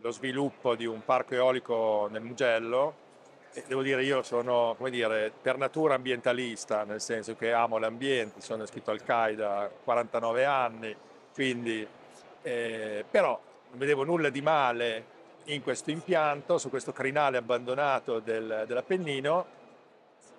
lo 0.00 0.10
sviluppo 0.10 0.76
di 0.76 0.86
un 0.86 1.04
parco 1.04 1.34
eolico 1.34 2.08
nel 2.10 2.22
Mugello 2.22 3.06
devo 3.66 3.82
dire 3.82 4.04
io 4.04 4.22
sono 4.22 4.76
dire, 4.90 5.32
per 5.40 5.56
natura 5.56 5.94
ambientalista, 5.94 6.84
nel 6.84 7.00
senso 7.00 7.34
che 7.36 7.52
amo 7.52 7.78
l'ambiente, 7.78 8.40
sono 8.40 8.62
iscritto 8.62 8.90
al 8.90 9.02
CAI 9.02 9.34
da 9.34 9.70
49 9.84 10.44
anni, 10.44 10.96
quindi 11.34 11.86
eh, 12.42 13.04
però 13.10 13.40
non 13.70 13.78
vedevo 13.78 14.04
nulla 14.04 14.28
di 14.28 14.40
male 14.40 15.16
in 15.44 15.62
questo 15.62 15.90
impianto, 15.90 16.58
su 16.58 16.68
questo 16.68 16.92
crinale 16.92 17.38
abbandonato 17.38 18.18
del, 18.20 18.64
dell'Appennino, 18.66 19.46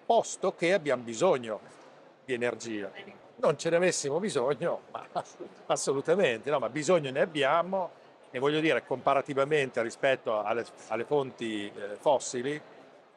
posto 0.06 0.56
che 0.56 0.74
abbiamo 0.74 1.04
bisogno 1.04 1.60
di 2.26 2.34
energia. 2.34 2.92
Non 3.36 3.58
ce 3.58 3.70
ne 3.70 3.78
avessimo 3.78 4.20
bisogno, 4.20 4.82
ma 4.92 5.06
assolutamente, 5.68 6.50
no, 6.50 6.60
ma 6.60 6.70
bisogno 6.70 7.10
ne 7.12 7.22
abbiamo 7.22 7.92
e 8.32 8.40
voglio 8.40 8.60
dire 8.60 8.86
comparativamente 8.86 9.82
rispetto 9.82 10.42
alle, 10.44 10.66
alle 10.90 11.04
fonti 11.04 11.66
eh, 11.66 11.96
fossili, 12.00 12.62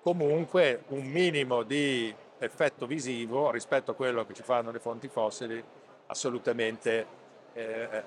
comunque 0.03 0.82
un 0.88 1.05
minimo 1.05 1.62
di 1.62 2.14
effetto 2.38 2.86
visivo 2.86 3.53
rispetto 3.53 3.92
a 3.92 3.94
quello 3.94 4.26
che 4.26 4.34
ci 4.34 4.42
fanno 4.42 4.72
le 4.72 4.80
fonti 4.80 5.07
fossili 5.09 5.62
assolutamente 6.07 7.07
eh, 7.53 8.03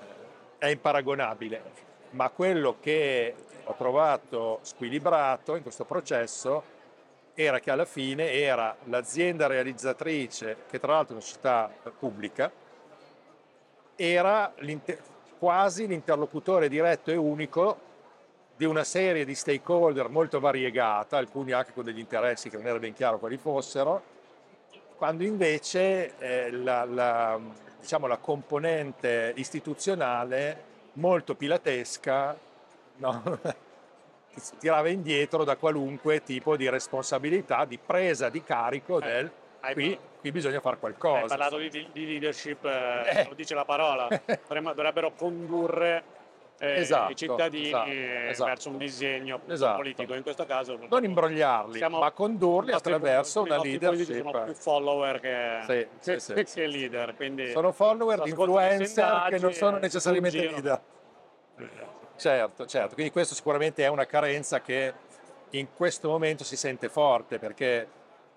è 0.58 0.66
imparagonabile. 0.66 1.84
Ma 2.10 2.28
quello 2.30 2.76
che 2.80 3.34
ho 3.64 3.74
trovato 3.76 4.58
squilibrato 4.62 5.56
in 5.56 5.62
questo 5.62 5.84
processo 5.84 6.74
era 7.34 7.60
che 7.60 7.70
alla 7.70 7.84
fine 7.84 8.32
era 8.32 8.76
l'azienda 8.84 9.46
realizzatrice, 9.46 10.64
che 10.68 10.78
tra 10.78 10.92
l'altro 10.92 11.14
è 11.14 11.16
una 11.16 11.26
società 11.26 11.70
pubblica, 11.98 12.50
era 13.96 14.52
l'inter- 14.58 15.02
quasi 15.38 15.86
l'interlocutore 15.86 16.68
diretto 16.68 17.10
e 17.10 17.16
unico 17.16 17.78
di 18.56 18.64
una 18.64 18.84
serie 18.84 19.24
di 19.24 19.34
stakeholder 19.34 20.08
molto 20.08 20.40
variegata, 20.40 21.18
alcuni 21.18 21.52
anche 21.52 21.72
con 21.72 21.84
degli 21.84 21.98
interessi 21.98 22.48
che 22.48 22.56
non 22.56 22.66
era 22.66 22.78
ben 22.78 22.94
chiaro 22.94 23.18
quali 23.18 23.36
fossero, 23.36 24.14
quando 24.96 25.24
invece 25.24 26.16
eh, 26.18 26.50
la, 26.50 26.84
la, 26.84 27.38
diciamo, 27.78 28.06
la, 28.06 28.16
componente 28.16 29.34
istituzionale 29.36 30.74
molto 30.94 31.34
pilatesca 31.34 32.34
no? 32.96 33.38
tirava 34.58 34.88
indietro 34.88 35.44
da 35.44 35.56
qualunque 35.56 36.22
tipo 36.22 36.56
di 36.56 36.68
responsabilità, 36.68 37.66
di 37.66 37.78
presa 37.78 38.30
di 38.30 38.42
carico 38.42 39.00
eh, 39.00 39.06
del 39.06 39.30
qui, 39.72 39.98
qui, 40.20 40.32
bisogna 40.32 40.60
fare 40.60 40.78
qualcosa. 40.78 41.22
Hai 41.22 41.28
parlato 41.28 41.58
di, 41.58 41.68
di 41.92 42.06
leadership, 42.06 42.64
eh, 42.64 43.20
eh. 43.20 43.26
lo 43.28 43.34
dice 43.34 43.54
la 43.54 43.64
parola, 43.66 44.08
dovrebbero 44.48 45.12
condurre 45.12 46.15
eh, 46.58 46.80
esatto, 46.80 47.12
i 47.12 47.16
cittadini 47.16 47.66
esatto, 47.66 47.90
esatto. 47.90 48.48
verso 48.48 48.68
un 48.70 48.78
disegno 48.78 49.40
esatto. 49.46 49.76
politico. 49.76 50.14
In 50.14 50.22
questo 50.22 50.46
caso 50.46 50.78
non 50.88 51.04
imbrogliarli, 51.04 51.80
ma 51.88 52.10
condurli 52.12 52.72
attraverso 52.72 53.42
una 53.42 53.58
leadership. 53.58 54.22
Sono 54.22 54.44
più 54.44 54.54
follower 54.54 55.20
che, 55.20 55.58
sì, 55.62 56.10
che, 56.12 56.20
sì, 56.20 56.44
sì. 56.46 56.60
che 56.60 56.66
leader. 56.66 57.14
sono 57.52 57.72
follower 57.72 58.22
di 58.22 58.30
influencer 58.30 59.26
che 59.28 59.38
non 59.38 59.52
sono 59.52 59.78
necessariamente 59.78 60.38
leader. 60.38 60.80
Certo, 62.16 62.64
certo, 62.64 62.94
quindi 62.94 63.12
questo 63.12 63.34
sicuramente 63.34 63.84
è 63.84 63.88
una 63.88 64.06
carenza 64.06 64.62
che 64.62 64.94
in 65.50 65.68
questo 65.74 66.08
momento 66.08 66.44
si 66.44 66.56
sente 66.56 66.88
forte 66.88 67.38
perché 67.38 67.88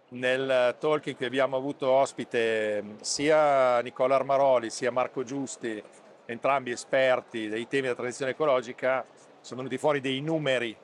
nel 0.10 0.76
talk 0.80 1.06
in 1.08 1.16
cui 1.16 1.26
abbiamo 1.26 1.56
avuto 1.56 1.90
ospite 1.90 2.84
sia 3.02 3.80
Nicola 3.80 4.16
Armaroli 4.16 4.70
sia 4.70 4.92
Marco 4.92 5.24
Giusti, 5.24 5.82
entrambi 6.30 6.70
esperti 6.72 7.48
dei 7.48 7.68
temi 7.68 7.84
della 7.84 7.96
transizione 7.96 8.32
ecologica, 8.32 9.04
sono 9.42 9.62
venuti 9.62 9.80
fuori 9.80 10.00
dei 10.00 10.22
numeri 10.22 10.76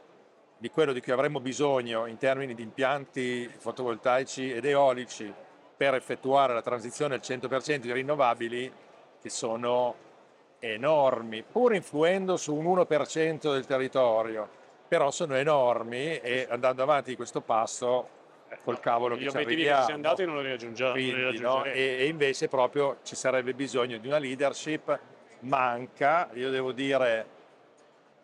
di 0.58 0.70
quello 0.70 0.92
di 0.92 1.02
cui 1.02 1.12
avremmo 1.12 1.40
bisogno 1.40 2.08
in 2.08 2.18
termini 2.18 2.56
di 2.56 2.64
impianti 2.64 3.48
fotovoltaici 3.56 4.52
ed 4.52 4.66
eolici 4.66 5.32
per 5.78 5.94
effettuare 5.94 6.54
la 6.54 6.62
transizione 6.62 7.14
al 7.16 7.22
100% 7.22 7.78
di 7.78 7.92
rinnovabili 7.92 8.72
che 9.22 9.30
sono 9.30 10.04
enormi, 10.60 11.44
pur 11.44 11.76
influendo 11.76 12.38
su 12.38 12.56
un 12.56 12.66
1% 12.66 13.52
del 13.52 13.66
territorio, 13.66 14.50
però 14.88 15.12
sono 15.12 15.36
enormi 15.36 16.18
e 16.20 16.48
andando 16.50 16.82
avanti 16.82 17.12
di 17.12 17.16
questo 17.16 17.42
passo 17.42 18.10
col 18.64 18.80
cavolo 18.80 19.16
che 19.16 19.26
Gli 19.26 19.30
ci 19.30 19.36
obiettivi 19.36 19.64
che 19.64 19.70
arriviamo. 19.70 19.86
si 19.86 19.92
sono 19.92 20.02
dati 20.02 20.26
non 20.26 20.42
li 20.42 20.50
raggiungiamo. 20.50 20.92
Quindi, 20.94 21.40
no? 21.40 21.64
e, 21.66 21.98
e 22.00 22.08
invece 22.08 22.48
proprio 22.48 22.98
ci 23.04 23.16
sarebbe 23.16 23.54
bisogno 23.54 23.98
di 23.98 24.08
una 24.08 24.18
leadership, 24.18 25.00
manca, 25.42 26.30
io 26.34 26.50
devo 26.50 26.72
dire, 26.72 27.26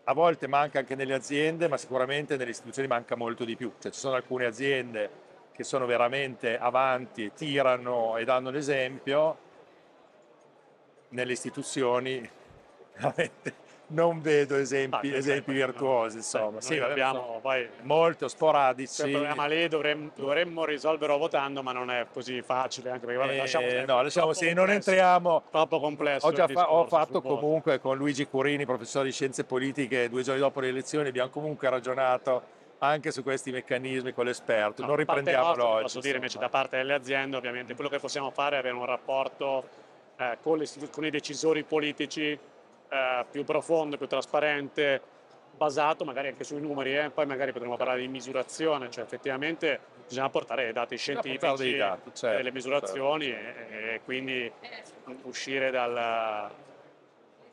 a 0.04 0.14
volte 0.14 0.48
manca 0.48 0.80
anche 0.80 0.96
nelle 0.96 1.14
aziende, 1.14 1.68
ma 1.68 1.78
sicuramente 1.78 2.38
nelle 2.38 2.52
istituzioni 2.52 2.88
manca 2.88 3.16
molto 3.16 3.46
di 3.46 3.56
più. 3.56 3.74
Cioè, 3.80 3.92
ci 3.92 4.00
sono 4.00 4.16
alcune 4.16 4.46
aziende 4.46 5.10
che 5.52 5.64
sono 5.64 5.86
veramente 5.86 6.58
avanti, 6.58 7.32
tirano 7.34 8.18
e 8.18 8.24
danno 8.24 8.50
l'esempio, 8.50 9.50
nelle 11.10 11.34
istituzioni 11.34 12.28
veramente 12.96 13.61
non 13.92 14.22
vedo 14.22 14.56
esempi, 14.56 15.12
ah, 15.14 15.18
esempi 15.18 15.54
virtuosi, 15.54 16.18
insomma. 16.18 16.58
Beh, 16.58 16.62
sì, 16.62 16.78
abbiamo 16.80 17.40
poi 17.42 17.68
molto 17.84 18.28
sporadici. 18.28 19.04
Il 19.04 19.12
problema 19.12 19.46
lì 19.46 19.68
dovremmo, 19.68 20.12
dovremmo, 20.16 20.66
risolverlo 20.66 21.18
votando, 21.18 21.62
ma 21.64 21.72
non 21.72 21.90
è 21.92 22.08
così 22.12 22.42
facile, 22.42 22.90
anche 22.90 23.06
perché 23.06 23.22
vabbè, 23.22 23.38
lasciamo 23.38 23.66
eh, 23.66 23.86
no, 23.86 24.02
lasciamo 24.02 24.34
sì, 24.34 24.54
non 24.54 24.70
entriamo. 24.70 25.44
Troppo 25.50 25.80
complesso. 25.80 26.28
Ho, 26.28 26.32
già 26.32 26.48
fa, 26.48 26.72
ho 26.72 26.86
fatto 26.88 27.22
comunque 27.22 27.80
con 27.80 27.98
Luigi 27.98 28.26
Curini, 28.26 28.66
professore 28.66 29.06
di 29.06 29.12
scienze 29.12 29.44
politiche, 29.44 30.10
due 30.10 30.24
giorni 30.24 30.42
dopo 30.42 30.60
le 30.60 30.70
elezioni, 30.70 31.10
abbiamo 31.10 31.30
comunque 31.30 31.70
ragionato 31.70 32.60
anche 32.80 33.12
su 33.12 33.22
questi 33.22 33.52
meccanismi 33.52 34.12
con 34.12 34.26
l'esperto. 34.26 34.82
No, 34.82 34.90
non 34.90 34.96
riprendiamolo 34.98 35.66
oggi. 35.66 35.82
Posso 35.84 36.00
dire 36.00 36.16
invece 36.16 36.40
da 36.40 36.50
parte 36.50 36.78
delle 36.78 36.94
aziende, 36.94 37.38
ovviamente, 37.38 37.76
quello 37.76 37.90
che 37.90 38.00
possiamo 38.00 38.32
fare 38.32 38.56
è 38.56 38.60
avere 38.60 38.74
un 38.76 38.86
rapporto 38.86 39.68
eh, 40.18 40.38
con, 40.42 40.58
le, 40.58 40.68
con 40.92 41.06
i 41.06 41.10
decisori 41.10 41.64
politici 41.64 42.38
eh, 42.92 43.26
più 43.32 43.46
profondo, 43.46 43.96
più 43.96 44.08
trasparente, 44.08 45.02
basato 45.56 46.04
magari 46.04 46.30
anche 46.30 46.44
sui 46.44 46.60
numeri, 46.60 46.98
eh? 46.98 47.10
poi 47.10 47.26
magari 47.26 47.54
potremo 47.54 47.78
parlare 47.78 48.02
di 48.02 48.08
misurazione, 48.08 48.90
cioè 48.90 49.04
effettivamente 49.04 49.80
bisogna 50.08 50.30
portare 50.30 50.74
dati 50.74 50.98
scientifici, 50.98 51.78
dati, 51.78 52.12
certo, 52.14 52.44
le 52.44 52.52
misurazioni 52.52 53.26
certo. 53.28 53.74
e, 53.74 53.94
e, 53.94 54.02
quindi 54.04 54.52
uscire 55.24 55.72
dal... 55.72 56.50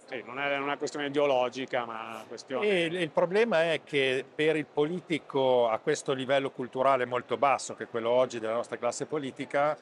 Sì, 0.07 0.22
non 0.24 0.41
è 0.41 0.57
una 0.57 0.78
questione 0.78 1.07
ideologica, 1.07 1.84
ma 1.84 2.14
una 2.14 2.24
questione... 2.26 2.66
E 2.66 2.84
il 2.86 3.11
problema 3.11 3.72
è 3.72 3.82
che 3.84 4.24
per 4.34 4.57
il 4.57 4.64
politico 4.64 5.68
a 5.68 5.78
questo 5.78 6.14
livello 6.14 6.51
culturale 6.51 7.05
molto 7.05 7.36
basso, 7.36 7.74
che 7.74 7.84
è 7.84 7.89
quello 7.89 8.09
oggi 8.09 8.39
della 8.39 8.55
nostra 8.55 8.78
classe 8.78 9.05
politica, 9.05 9.76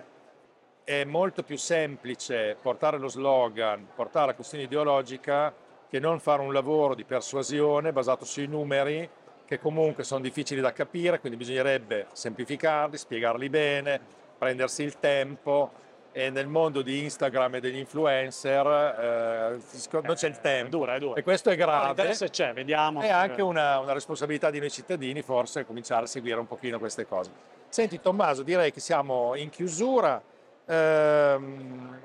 è 0.86 1.02
molto 1.02 1.42
più 1.42 1.58
semplice 1.58 2.56
portare 2.62 2.96
lo 2.96 3.08
slogan, 3.08 3.88
portare 3.92 4.26
la 4.26 4.34
questione 4.34 4.62
ideologica, 4.62 5.52
che 5.88 5.98
non 5.98 6.20
fare 6.20 6.42
un 6.42 6.52
lavoro 6.52 6.94
di 6.94 7.02
persuasione 7.02 7.90
basato 7.90 8.24
sui 8.24 8.46
numeri, 8.46 9.08
che 9.44 9.58
comunque 9.58 10.04
sono 10.04 10.20
difficili 10.20 10.60
da 10.60 10.72
capire, 10.72 11.18
quindi 11.18 11.38
bisognerebbe 11.38 12.06
semplificarli, 12.12 12.96
spiegarli 12.96 13.48
bene, 13.48 14.00
prendersi 14.38 14.84
il 14.84 15.00
tempo 15.00 15.72
e 16.12 16.30
nel 16.30 16.46
mondo 16.46 16.82
di 16.82 17.02
Instagram 17.02 17.56
e 17.56 17.60
degli 17.60 17.78
influencer 17.78 19.58
eh, 19.58 20.00
non 20.02 20.14
c'è 20.14 20.28
il 20.28 20.38
tempo. 20.38 20.66
È 20.66 20.70
dura, 20.70 20.94
è 20.94 20.98
dura. 21.00 21.18
E 21.18 21.24
questo 21.24 21.50
è 21.50 21.56
grave. 21.56 21.86
L'interesse 21.86 22.30
c'è, 22.30 22.52
vediamo. 22.52 23.00
È 23.00 23.08
anche 23.08 23.42
una, 23.42 23.80
una 23.80 23.92
responsabilità 23.92 24.50
di 24.50 24.60
noi 24.60 24.70
cittadini 24.70 25.20
forse 25.22 25.66
cominciare 25.66 26.04
a 26.04 26.06
seguire 26.06 26.38
un 26.38 26.46
pochino 26.46 26.78
queste 26.78 27.08
cose. 27.08 27.32
Senti 27.68 28.00
Tommaso, 28.00 28.44
direi 28.44 28.70
che 28.70 28.78
siamo 28.78 29.34
in 29.34 29.50
chiusura. 29.50 30.34
Ehm, 30.66 32.00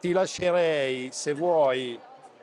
ti 0.00 0.12
lascerei, 0.12 1.10
se 1.12 1.32
vuoi, 1.32 1.98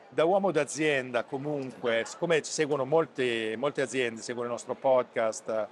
da 0.08 0.24
uomo 0.24 0.50
d'azienda 0.50 1.24
comunque, 1.24 2.04
siccome 2.06 2.40
ci 2.42 2.50
seguono 2.50 2.84
molte, 2.84 3.54
molte 3.56 3.82
aziende, 3.82 4.22
seguono 4.22 4.48
il 4.48 4.54
nostro 4.54 4.74
podcast, 4.74 5.68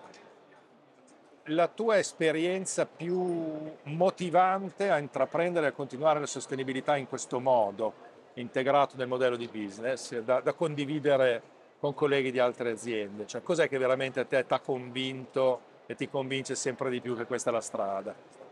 la 1.48 1.68
tua 1.68 1.98
esperienza 1.98 2.86
più 2.86 3.72
motivante 3.84 4.90
a 4.90 4.98
intraprendere 4.98 5.66
e 5.66 5.68
a 5.70 5.72
continuare 5.72 6.20
la 6.20 6.26
sostenibilità 6.26 6.96
in 6.96 7.08
questo 7.08 7.40
modo, 7.40 7.92
integrato 8.34 8.96
nel 8.96 9.08
modello 9.08 9.36
di 9.36 9.48
business, 9.48 10.18
da, 10.20 10.40
da 10.40 10.52
condividere 10.52 11.42
con 11.78 11.94
colleghi 11.94 12.30
di 12.30 12.38
altre 12.38 12.70
aziende? 12.70 13.26
Cioè, 13.26 13.42
cos'è 13.42 13.68
che 13.68 13.78
veramente 13.78 14.20
a 14.20 14.24
te 14.24 14.44
ti 14.46 14.52
ha 14.52 14.60
convinto 14.60 15.72
e 15.86 15.94
ti 15.94 16.08
convince 16.08 16.54
sempre 16.54 16.90
di 16.90 17.00
più 17.00 17.16
che 17.16 17.24
questa 17.26 17.50
è 17.50 17.52
la 17.52 17.60
strada? 17.60 18.43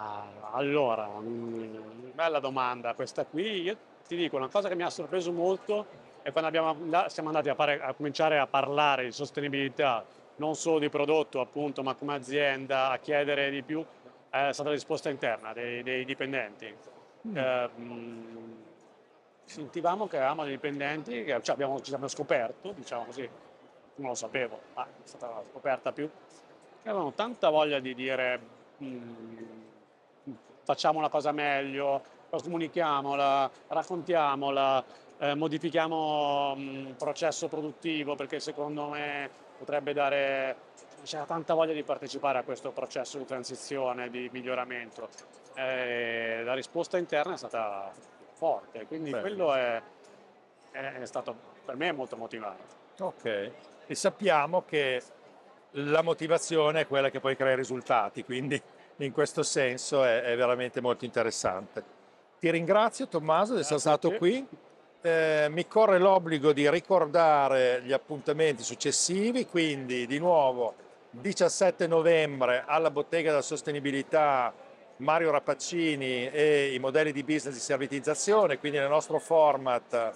Ah, 0.00 0.24
allora, 0.52 1.08
mm, 1.18 2.10
bella 2.14 2.38
domanda 2.38 2.94
questa 2.94 3.24
qui. 3.24 3.62
Io 3.62 3.76
ti 4.06 4.14
dico 4.16 4.36
una 4.36 4.48
cosa 4.48 4.68
che 4.68 4.76
mi 4.76 4.84
ha 4.84 4.90
sorpreso 4.90 5.32
molto 5.32 5.86
è 6.22 6.30
quando 6.30 6.48
abbiamo, 6.48 7.08
siamo 7.08 7.28
andati 7.28 7.48
a, 7.48 7.54
fare, 7.54 7.80
a 7.80 7.92
cominciare 7.94 8.38
a 8.38 8.46
parlare 8.46 9.04
di 9.04 9.12
sostenibilità, 9.12 10.04
non 10.36 10.54
solo 10.54 10.78
di 10.78 10.88
prodotto 10.88 11.40
appunto, 11.40 11.82
ma 11.82 11.94
come 11.94 12.14
azienda, 12.14 12.90
a 12.90 12.98
chiedere 12.98 13.50
di 13.50 13.62
più, 13.62 13.84
è 14.30 14.50
stata 14.52 14.68
la 14.68 14.74
risposta 14.74 15.10
interna 15.10 15.52
dei, 15.52 15.82
dei 15.82 16.04
dipendenti. 16.04 16.72
Mm. 17.26 17.36
Eh, 17.36 17.70
mm, 17.76 18.52
sentivamo 19.44 20.06
che 20.06 20.16
avevamo 20.18 20.44
dei 20.44 20.52
dipendenti 20.52 21.24
che 21.24 21.42
cioè 21.42 21.54
abbiamo, 21.54 21.80
ci 21.80 21.90
abbiamo 21.90 22.08
scoperto, 22.08 22.72
diciamo 22.72 23.04
così, 23.04 23.28
non 23.96 24.10
lo 24.10 24.14
sapevo, 24.14 24.60
ma 24.74 24.84
è 24.84 24.88
stata 25.02 25.26
la 25.26 25.42
scoperta 25.50 25.90
più, 25.90 26.08
che 26.82 26.88
avevano 26.88 27.12
tanta 27.14 27.48
voglia 27.48 27.80
di 27.80 27.94
dire 27.94 28.40
mm, 28.80 29.66
facciamo 30.68 30.98
una 30.98 31.08
cosa 31.08 31.32
meglio, 31.32 32.02
comunichiamola, 32.28 33.50
raccontiamola, 33.68 34.84
eh, 35.16 35.34
modifichiamo 35.34 36.52
il 36.58 36.94
processo 36.94 37.48
produttivo 37.48 38.14
perché 38.16 38.38
secondo 38.38 38.88
me 38.88 39.30
potrebbe 39.56 39.94
dare, 39.94 40.56
c'era 41.04 41.24
tanta 41.24 41.54
voglia 41.54 41.72
di 41.72 41.82
partecipare 41.82 42.36
a 42.36 42.42
questo 42.42 42.70
processo 42.72 43.16
di 43.16 43.24
transizione, 43.24 44.10
di 44.10 44.28
miglioramento. 44.30 45.08
Eh, 45.54 46.42
la 46.44 46.52
risposta 46.52 46.98
interna 46.98 47.32
è 47.32 47.38
stata 47.38 47.90
forte, 48.34 48.84
quindi 48.84 49.10
Beh. 49.10 49.20
quello 49.20 49.54
è, 49.54 49.80
è, 50.70 51.04
stato 51.06 51.34
per 51.64 51.76
me 51.76 51.92
molto 51.92 52.18
motivante. 52.18 52.76
Ok, 52.98 53.52
e 53.86 53.94
sappiamo 53.94 54.64
che 54.66 55.02
la 55.70 56.02
motivazione 56.02 56.82
è 56.82 56.86
quella 56.86 57.08
che 57.08 57.20
poi 57.20 57.36
crea 57.36 57.54
i 57.54 57.56
risultati, 57.56 58.22
quindi 58.22 58.62
in 58.98 59.12
questo 59.12 59.42
senso 59.42 60.04
è, 60.04 60.22
è 60.22 60.36
veramente 60.36 60.80
molto 60.80 61.04
interessante. 61.04 61.96
Ti 62.38 62.50
ringrazio 62.50 63.08
Tommaso 63.08 63.54
di 63.54 63.60
essere 63.60 63.80
stato 63.80 64.12
qui. 64.12 64.46
Eh, 65.00 65.46
mi 65.50 65.66
corre 65.66 65.98
l'obbligo 65.98 66.52
di 66.52 66.68
ricordare 66.68 67.82
gli 67.82 67.92
appuntamenti 67.92 68.62
successivi, 68.62 69.46
quindi 69.46 70.06
di 70.06 70.18
nuovo 70.18 70.74
17 71.10 71.86
novembre 71.86 72.64
alla 72.66 72.90
Bottega 72.90 73.30
della 73.30 73.42
Sostenibilità 73.42 74.52
Mario 74.98 75.30
Rappaccini 75.30 76.28
e 76.30 76.72
i 76.74 76.78
modelli 76.78 77.12
di 77.12 77.22
business 77.22 77.54
di 77.54 77.60
servitizzazione, 77.60 78.58
quindi 78.58 78.78
nel 78.78 78.88
nostro 78.88 79.18
format 79.18 80.12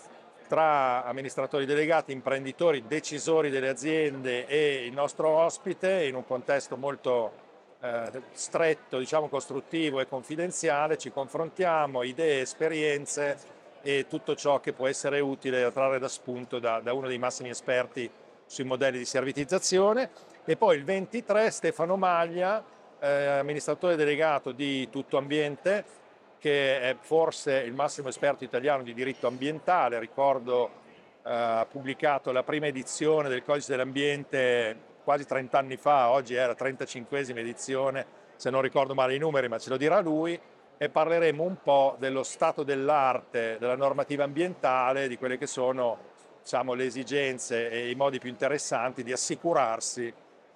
tra 0.49 1.05
amministratori 1.05 1.65
delegati, 1.65 2.13
imprenditori, 2.13 2.85
decisori 2.87 3.49
delle 3.49 3.69
aziende 3.69 4.47
e 4.47 4.85
il 4.85 4.93
nostro 4.93 5.29
ospite 5.29 6.05
in 6.05 6.15
un 6.15 6.27
contesto 6.27 6.77
molto 6.77 7.42
eh, 7.83 8.23
stretto, 8.31 8.99
diciamo 8.99 9.29
costruttivo 9.29 10.01
e 10.01 10.07
confidenziale, 10.07 10.97
ci 10.97 11.11
confrontiamo, 11.11 12.05
idee, 12.05 12.43
esperienze 12.43 13.37
e 13.83 14.07
tutto 14.09 14.37
ciò 14.37 14.61
che 14.61 14.73
può 14.73 14.87
essere 14.87 15.19
utile 15.19 15.61
da 15.61 15.73
trarre 15.73 15.99
da 15.99 16.07
spunto 16.07 16.61
da, 16.61 16.79
da 16.81 16.93
uno 16.93 17.09
dei 17.09 17.19
massimi 17.19 17.49
esperti 17.49 18.09
sui 18.47 18.65
modelli 18.65 18.99
di 18.99 19.05
servitizzazione. 19.05 20.11
E 20.45 20.57
poi 20.57 20.77
il 20.77 20.85
23 20.85 21.51
Stefano 21.51 21.97
Maglia, 21.97 22.65
eh, 23.01 23.09
amministratore 23.09 23.97
delegato 23.97 24.53
di 24.53 24.89
Tutto 24.89 25.17
Ambiente, 25.17 25.85
che 26.39 26.81
è 26.81 26.97
forse 27.01 27.55
il 27.59 27.73
massimo 27.73 28.09
esperto 28.09 28.45
italiano 28.45 28.83
di 28.83 28.95
diritto 28.95 29.27
ambientale, 29.27 29.99
ricordo 29.99 30.71
eh, 31.25 31.33
ha 31.33 31.67
pubblicato 31.69 32.31
la 32.31 32.43
prima 32.43 32.67
edizione 32.67 33.29
del 33.29 33.43
Codice 33.43 33.73
dell'Ambiente 33.73 34.91
quasi 35.03 35.27
30 35.27 35.59
anni 35.59 35.77
fa, 35.77 36.11
oggi 36.11 36.35
è 36.35 36.47
la 36.47 36.57
35esima 36.59 37.39
edizione, 37.39 38.07
se 38.37 38.51
non 38.51 38.63
ricordo 38.63 38.95
male 38.95 39.15
i 39.15 39.19
numeri, 39.19 39.49
ma 39.49 39.59
ce 39.59 39.71
lo 39.71 39.77
dirà 39.77 40.01
lui, 40.01 40.39
e 40.77 40.89
parleremo 40.89 41.43
un 41.43 41.57
po' 41.63 41.97
dello 41.99 42.23
stato 42.23 42.63
dell'arte, 42.63 43.57
della 43.59 43.77
normativa 43.77 44.25
ambientale, 44.25 45.07
di 45.07 45.17
quelle 45.17 45.39
che 45.39 45.47
sono 45.47 46.11
diciamo, 46.43 46.75
le 46.75 46.87
esigenze 46.87 47.71
e 47.71 47.91
i 47.91 47.95
modi 47.95 48.19
più 48.19 48.29
interessanti 48.29 49.03
di 49.03 49.13
assicurarsi 49.13 50.13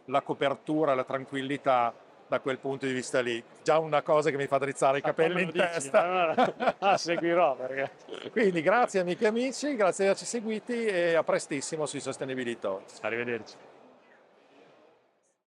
la 0.06 0.22
copertura, 0.22 0.94
la 0.94 1.04
tranquillità 1.04 1.94
da 2.28 2.40
quel 2.40 2.58
punto 2.58 2.86
di 2.86 2.92
vista 2.92 3.20
lì. 3.20 3.42
Già 3.62 3.78
una 3.78 4.02
cosa 4.02 4.30
che 4.30 4.36
mi 4.36 4.46
fa 4.46 4.58
drizzare 4.58 4.98
i 4.98 5.00
ah, 5.00 5.04
capelli 5.04 5.42
in 5.42 5.50
dici, 5.50 5.58
testa. 5.58 6.02
Allora, 6.02 6.74
ah, 6.78 6.96
seguirò 6.96 7.54
perché... 7.54 7.90
Quindi 8.30 8.62
grazie 8.62 9.00
amiche 9.00 9.24
e 9.24 9.28
amici, 9.28 9.76
grazie 9.76 10.04
di 10.04 10.10
averci 10.10 10.26
seguiti 10.26 10.86
e 10.86 11.14
a 11.14 11.22
prestissimo 11.22 11.86
sui 11.86 12.00
Talks. 12.00 12.98
Arrivederci. 13.02 13.54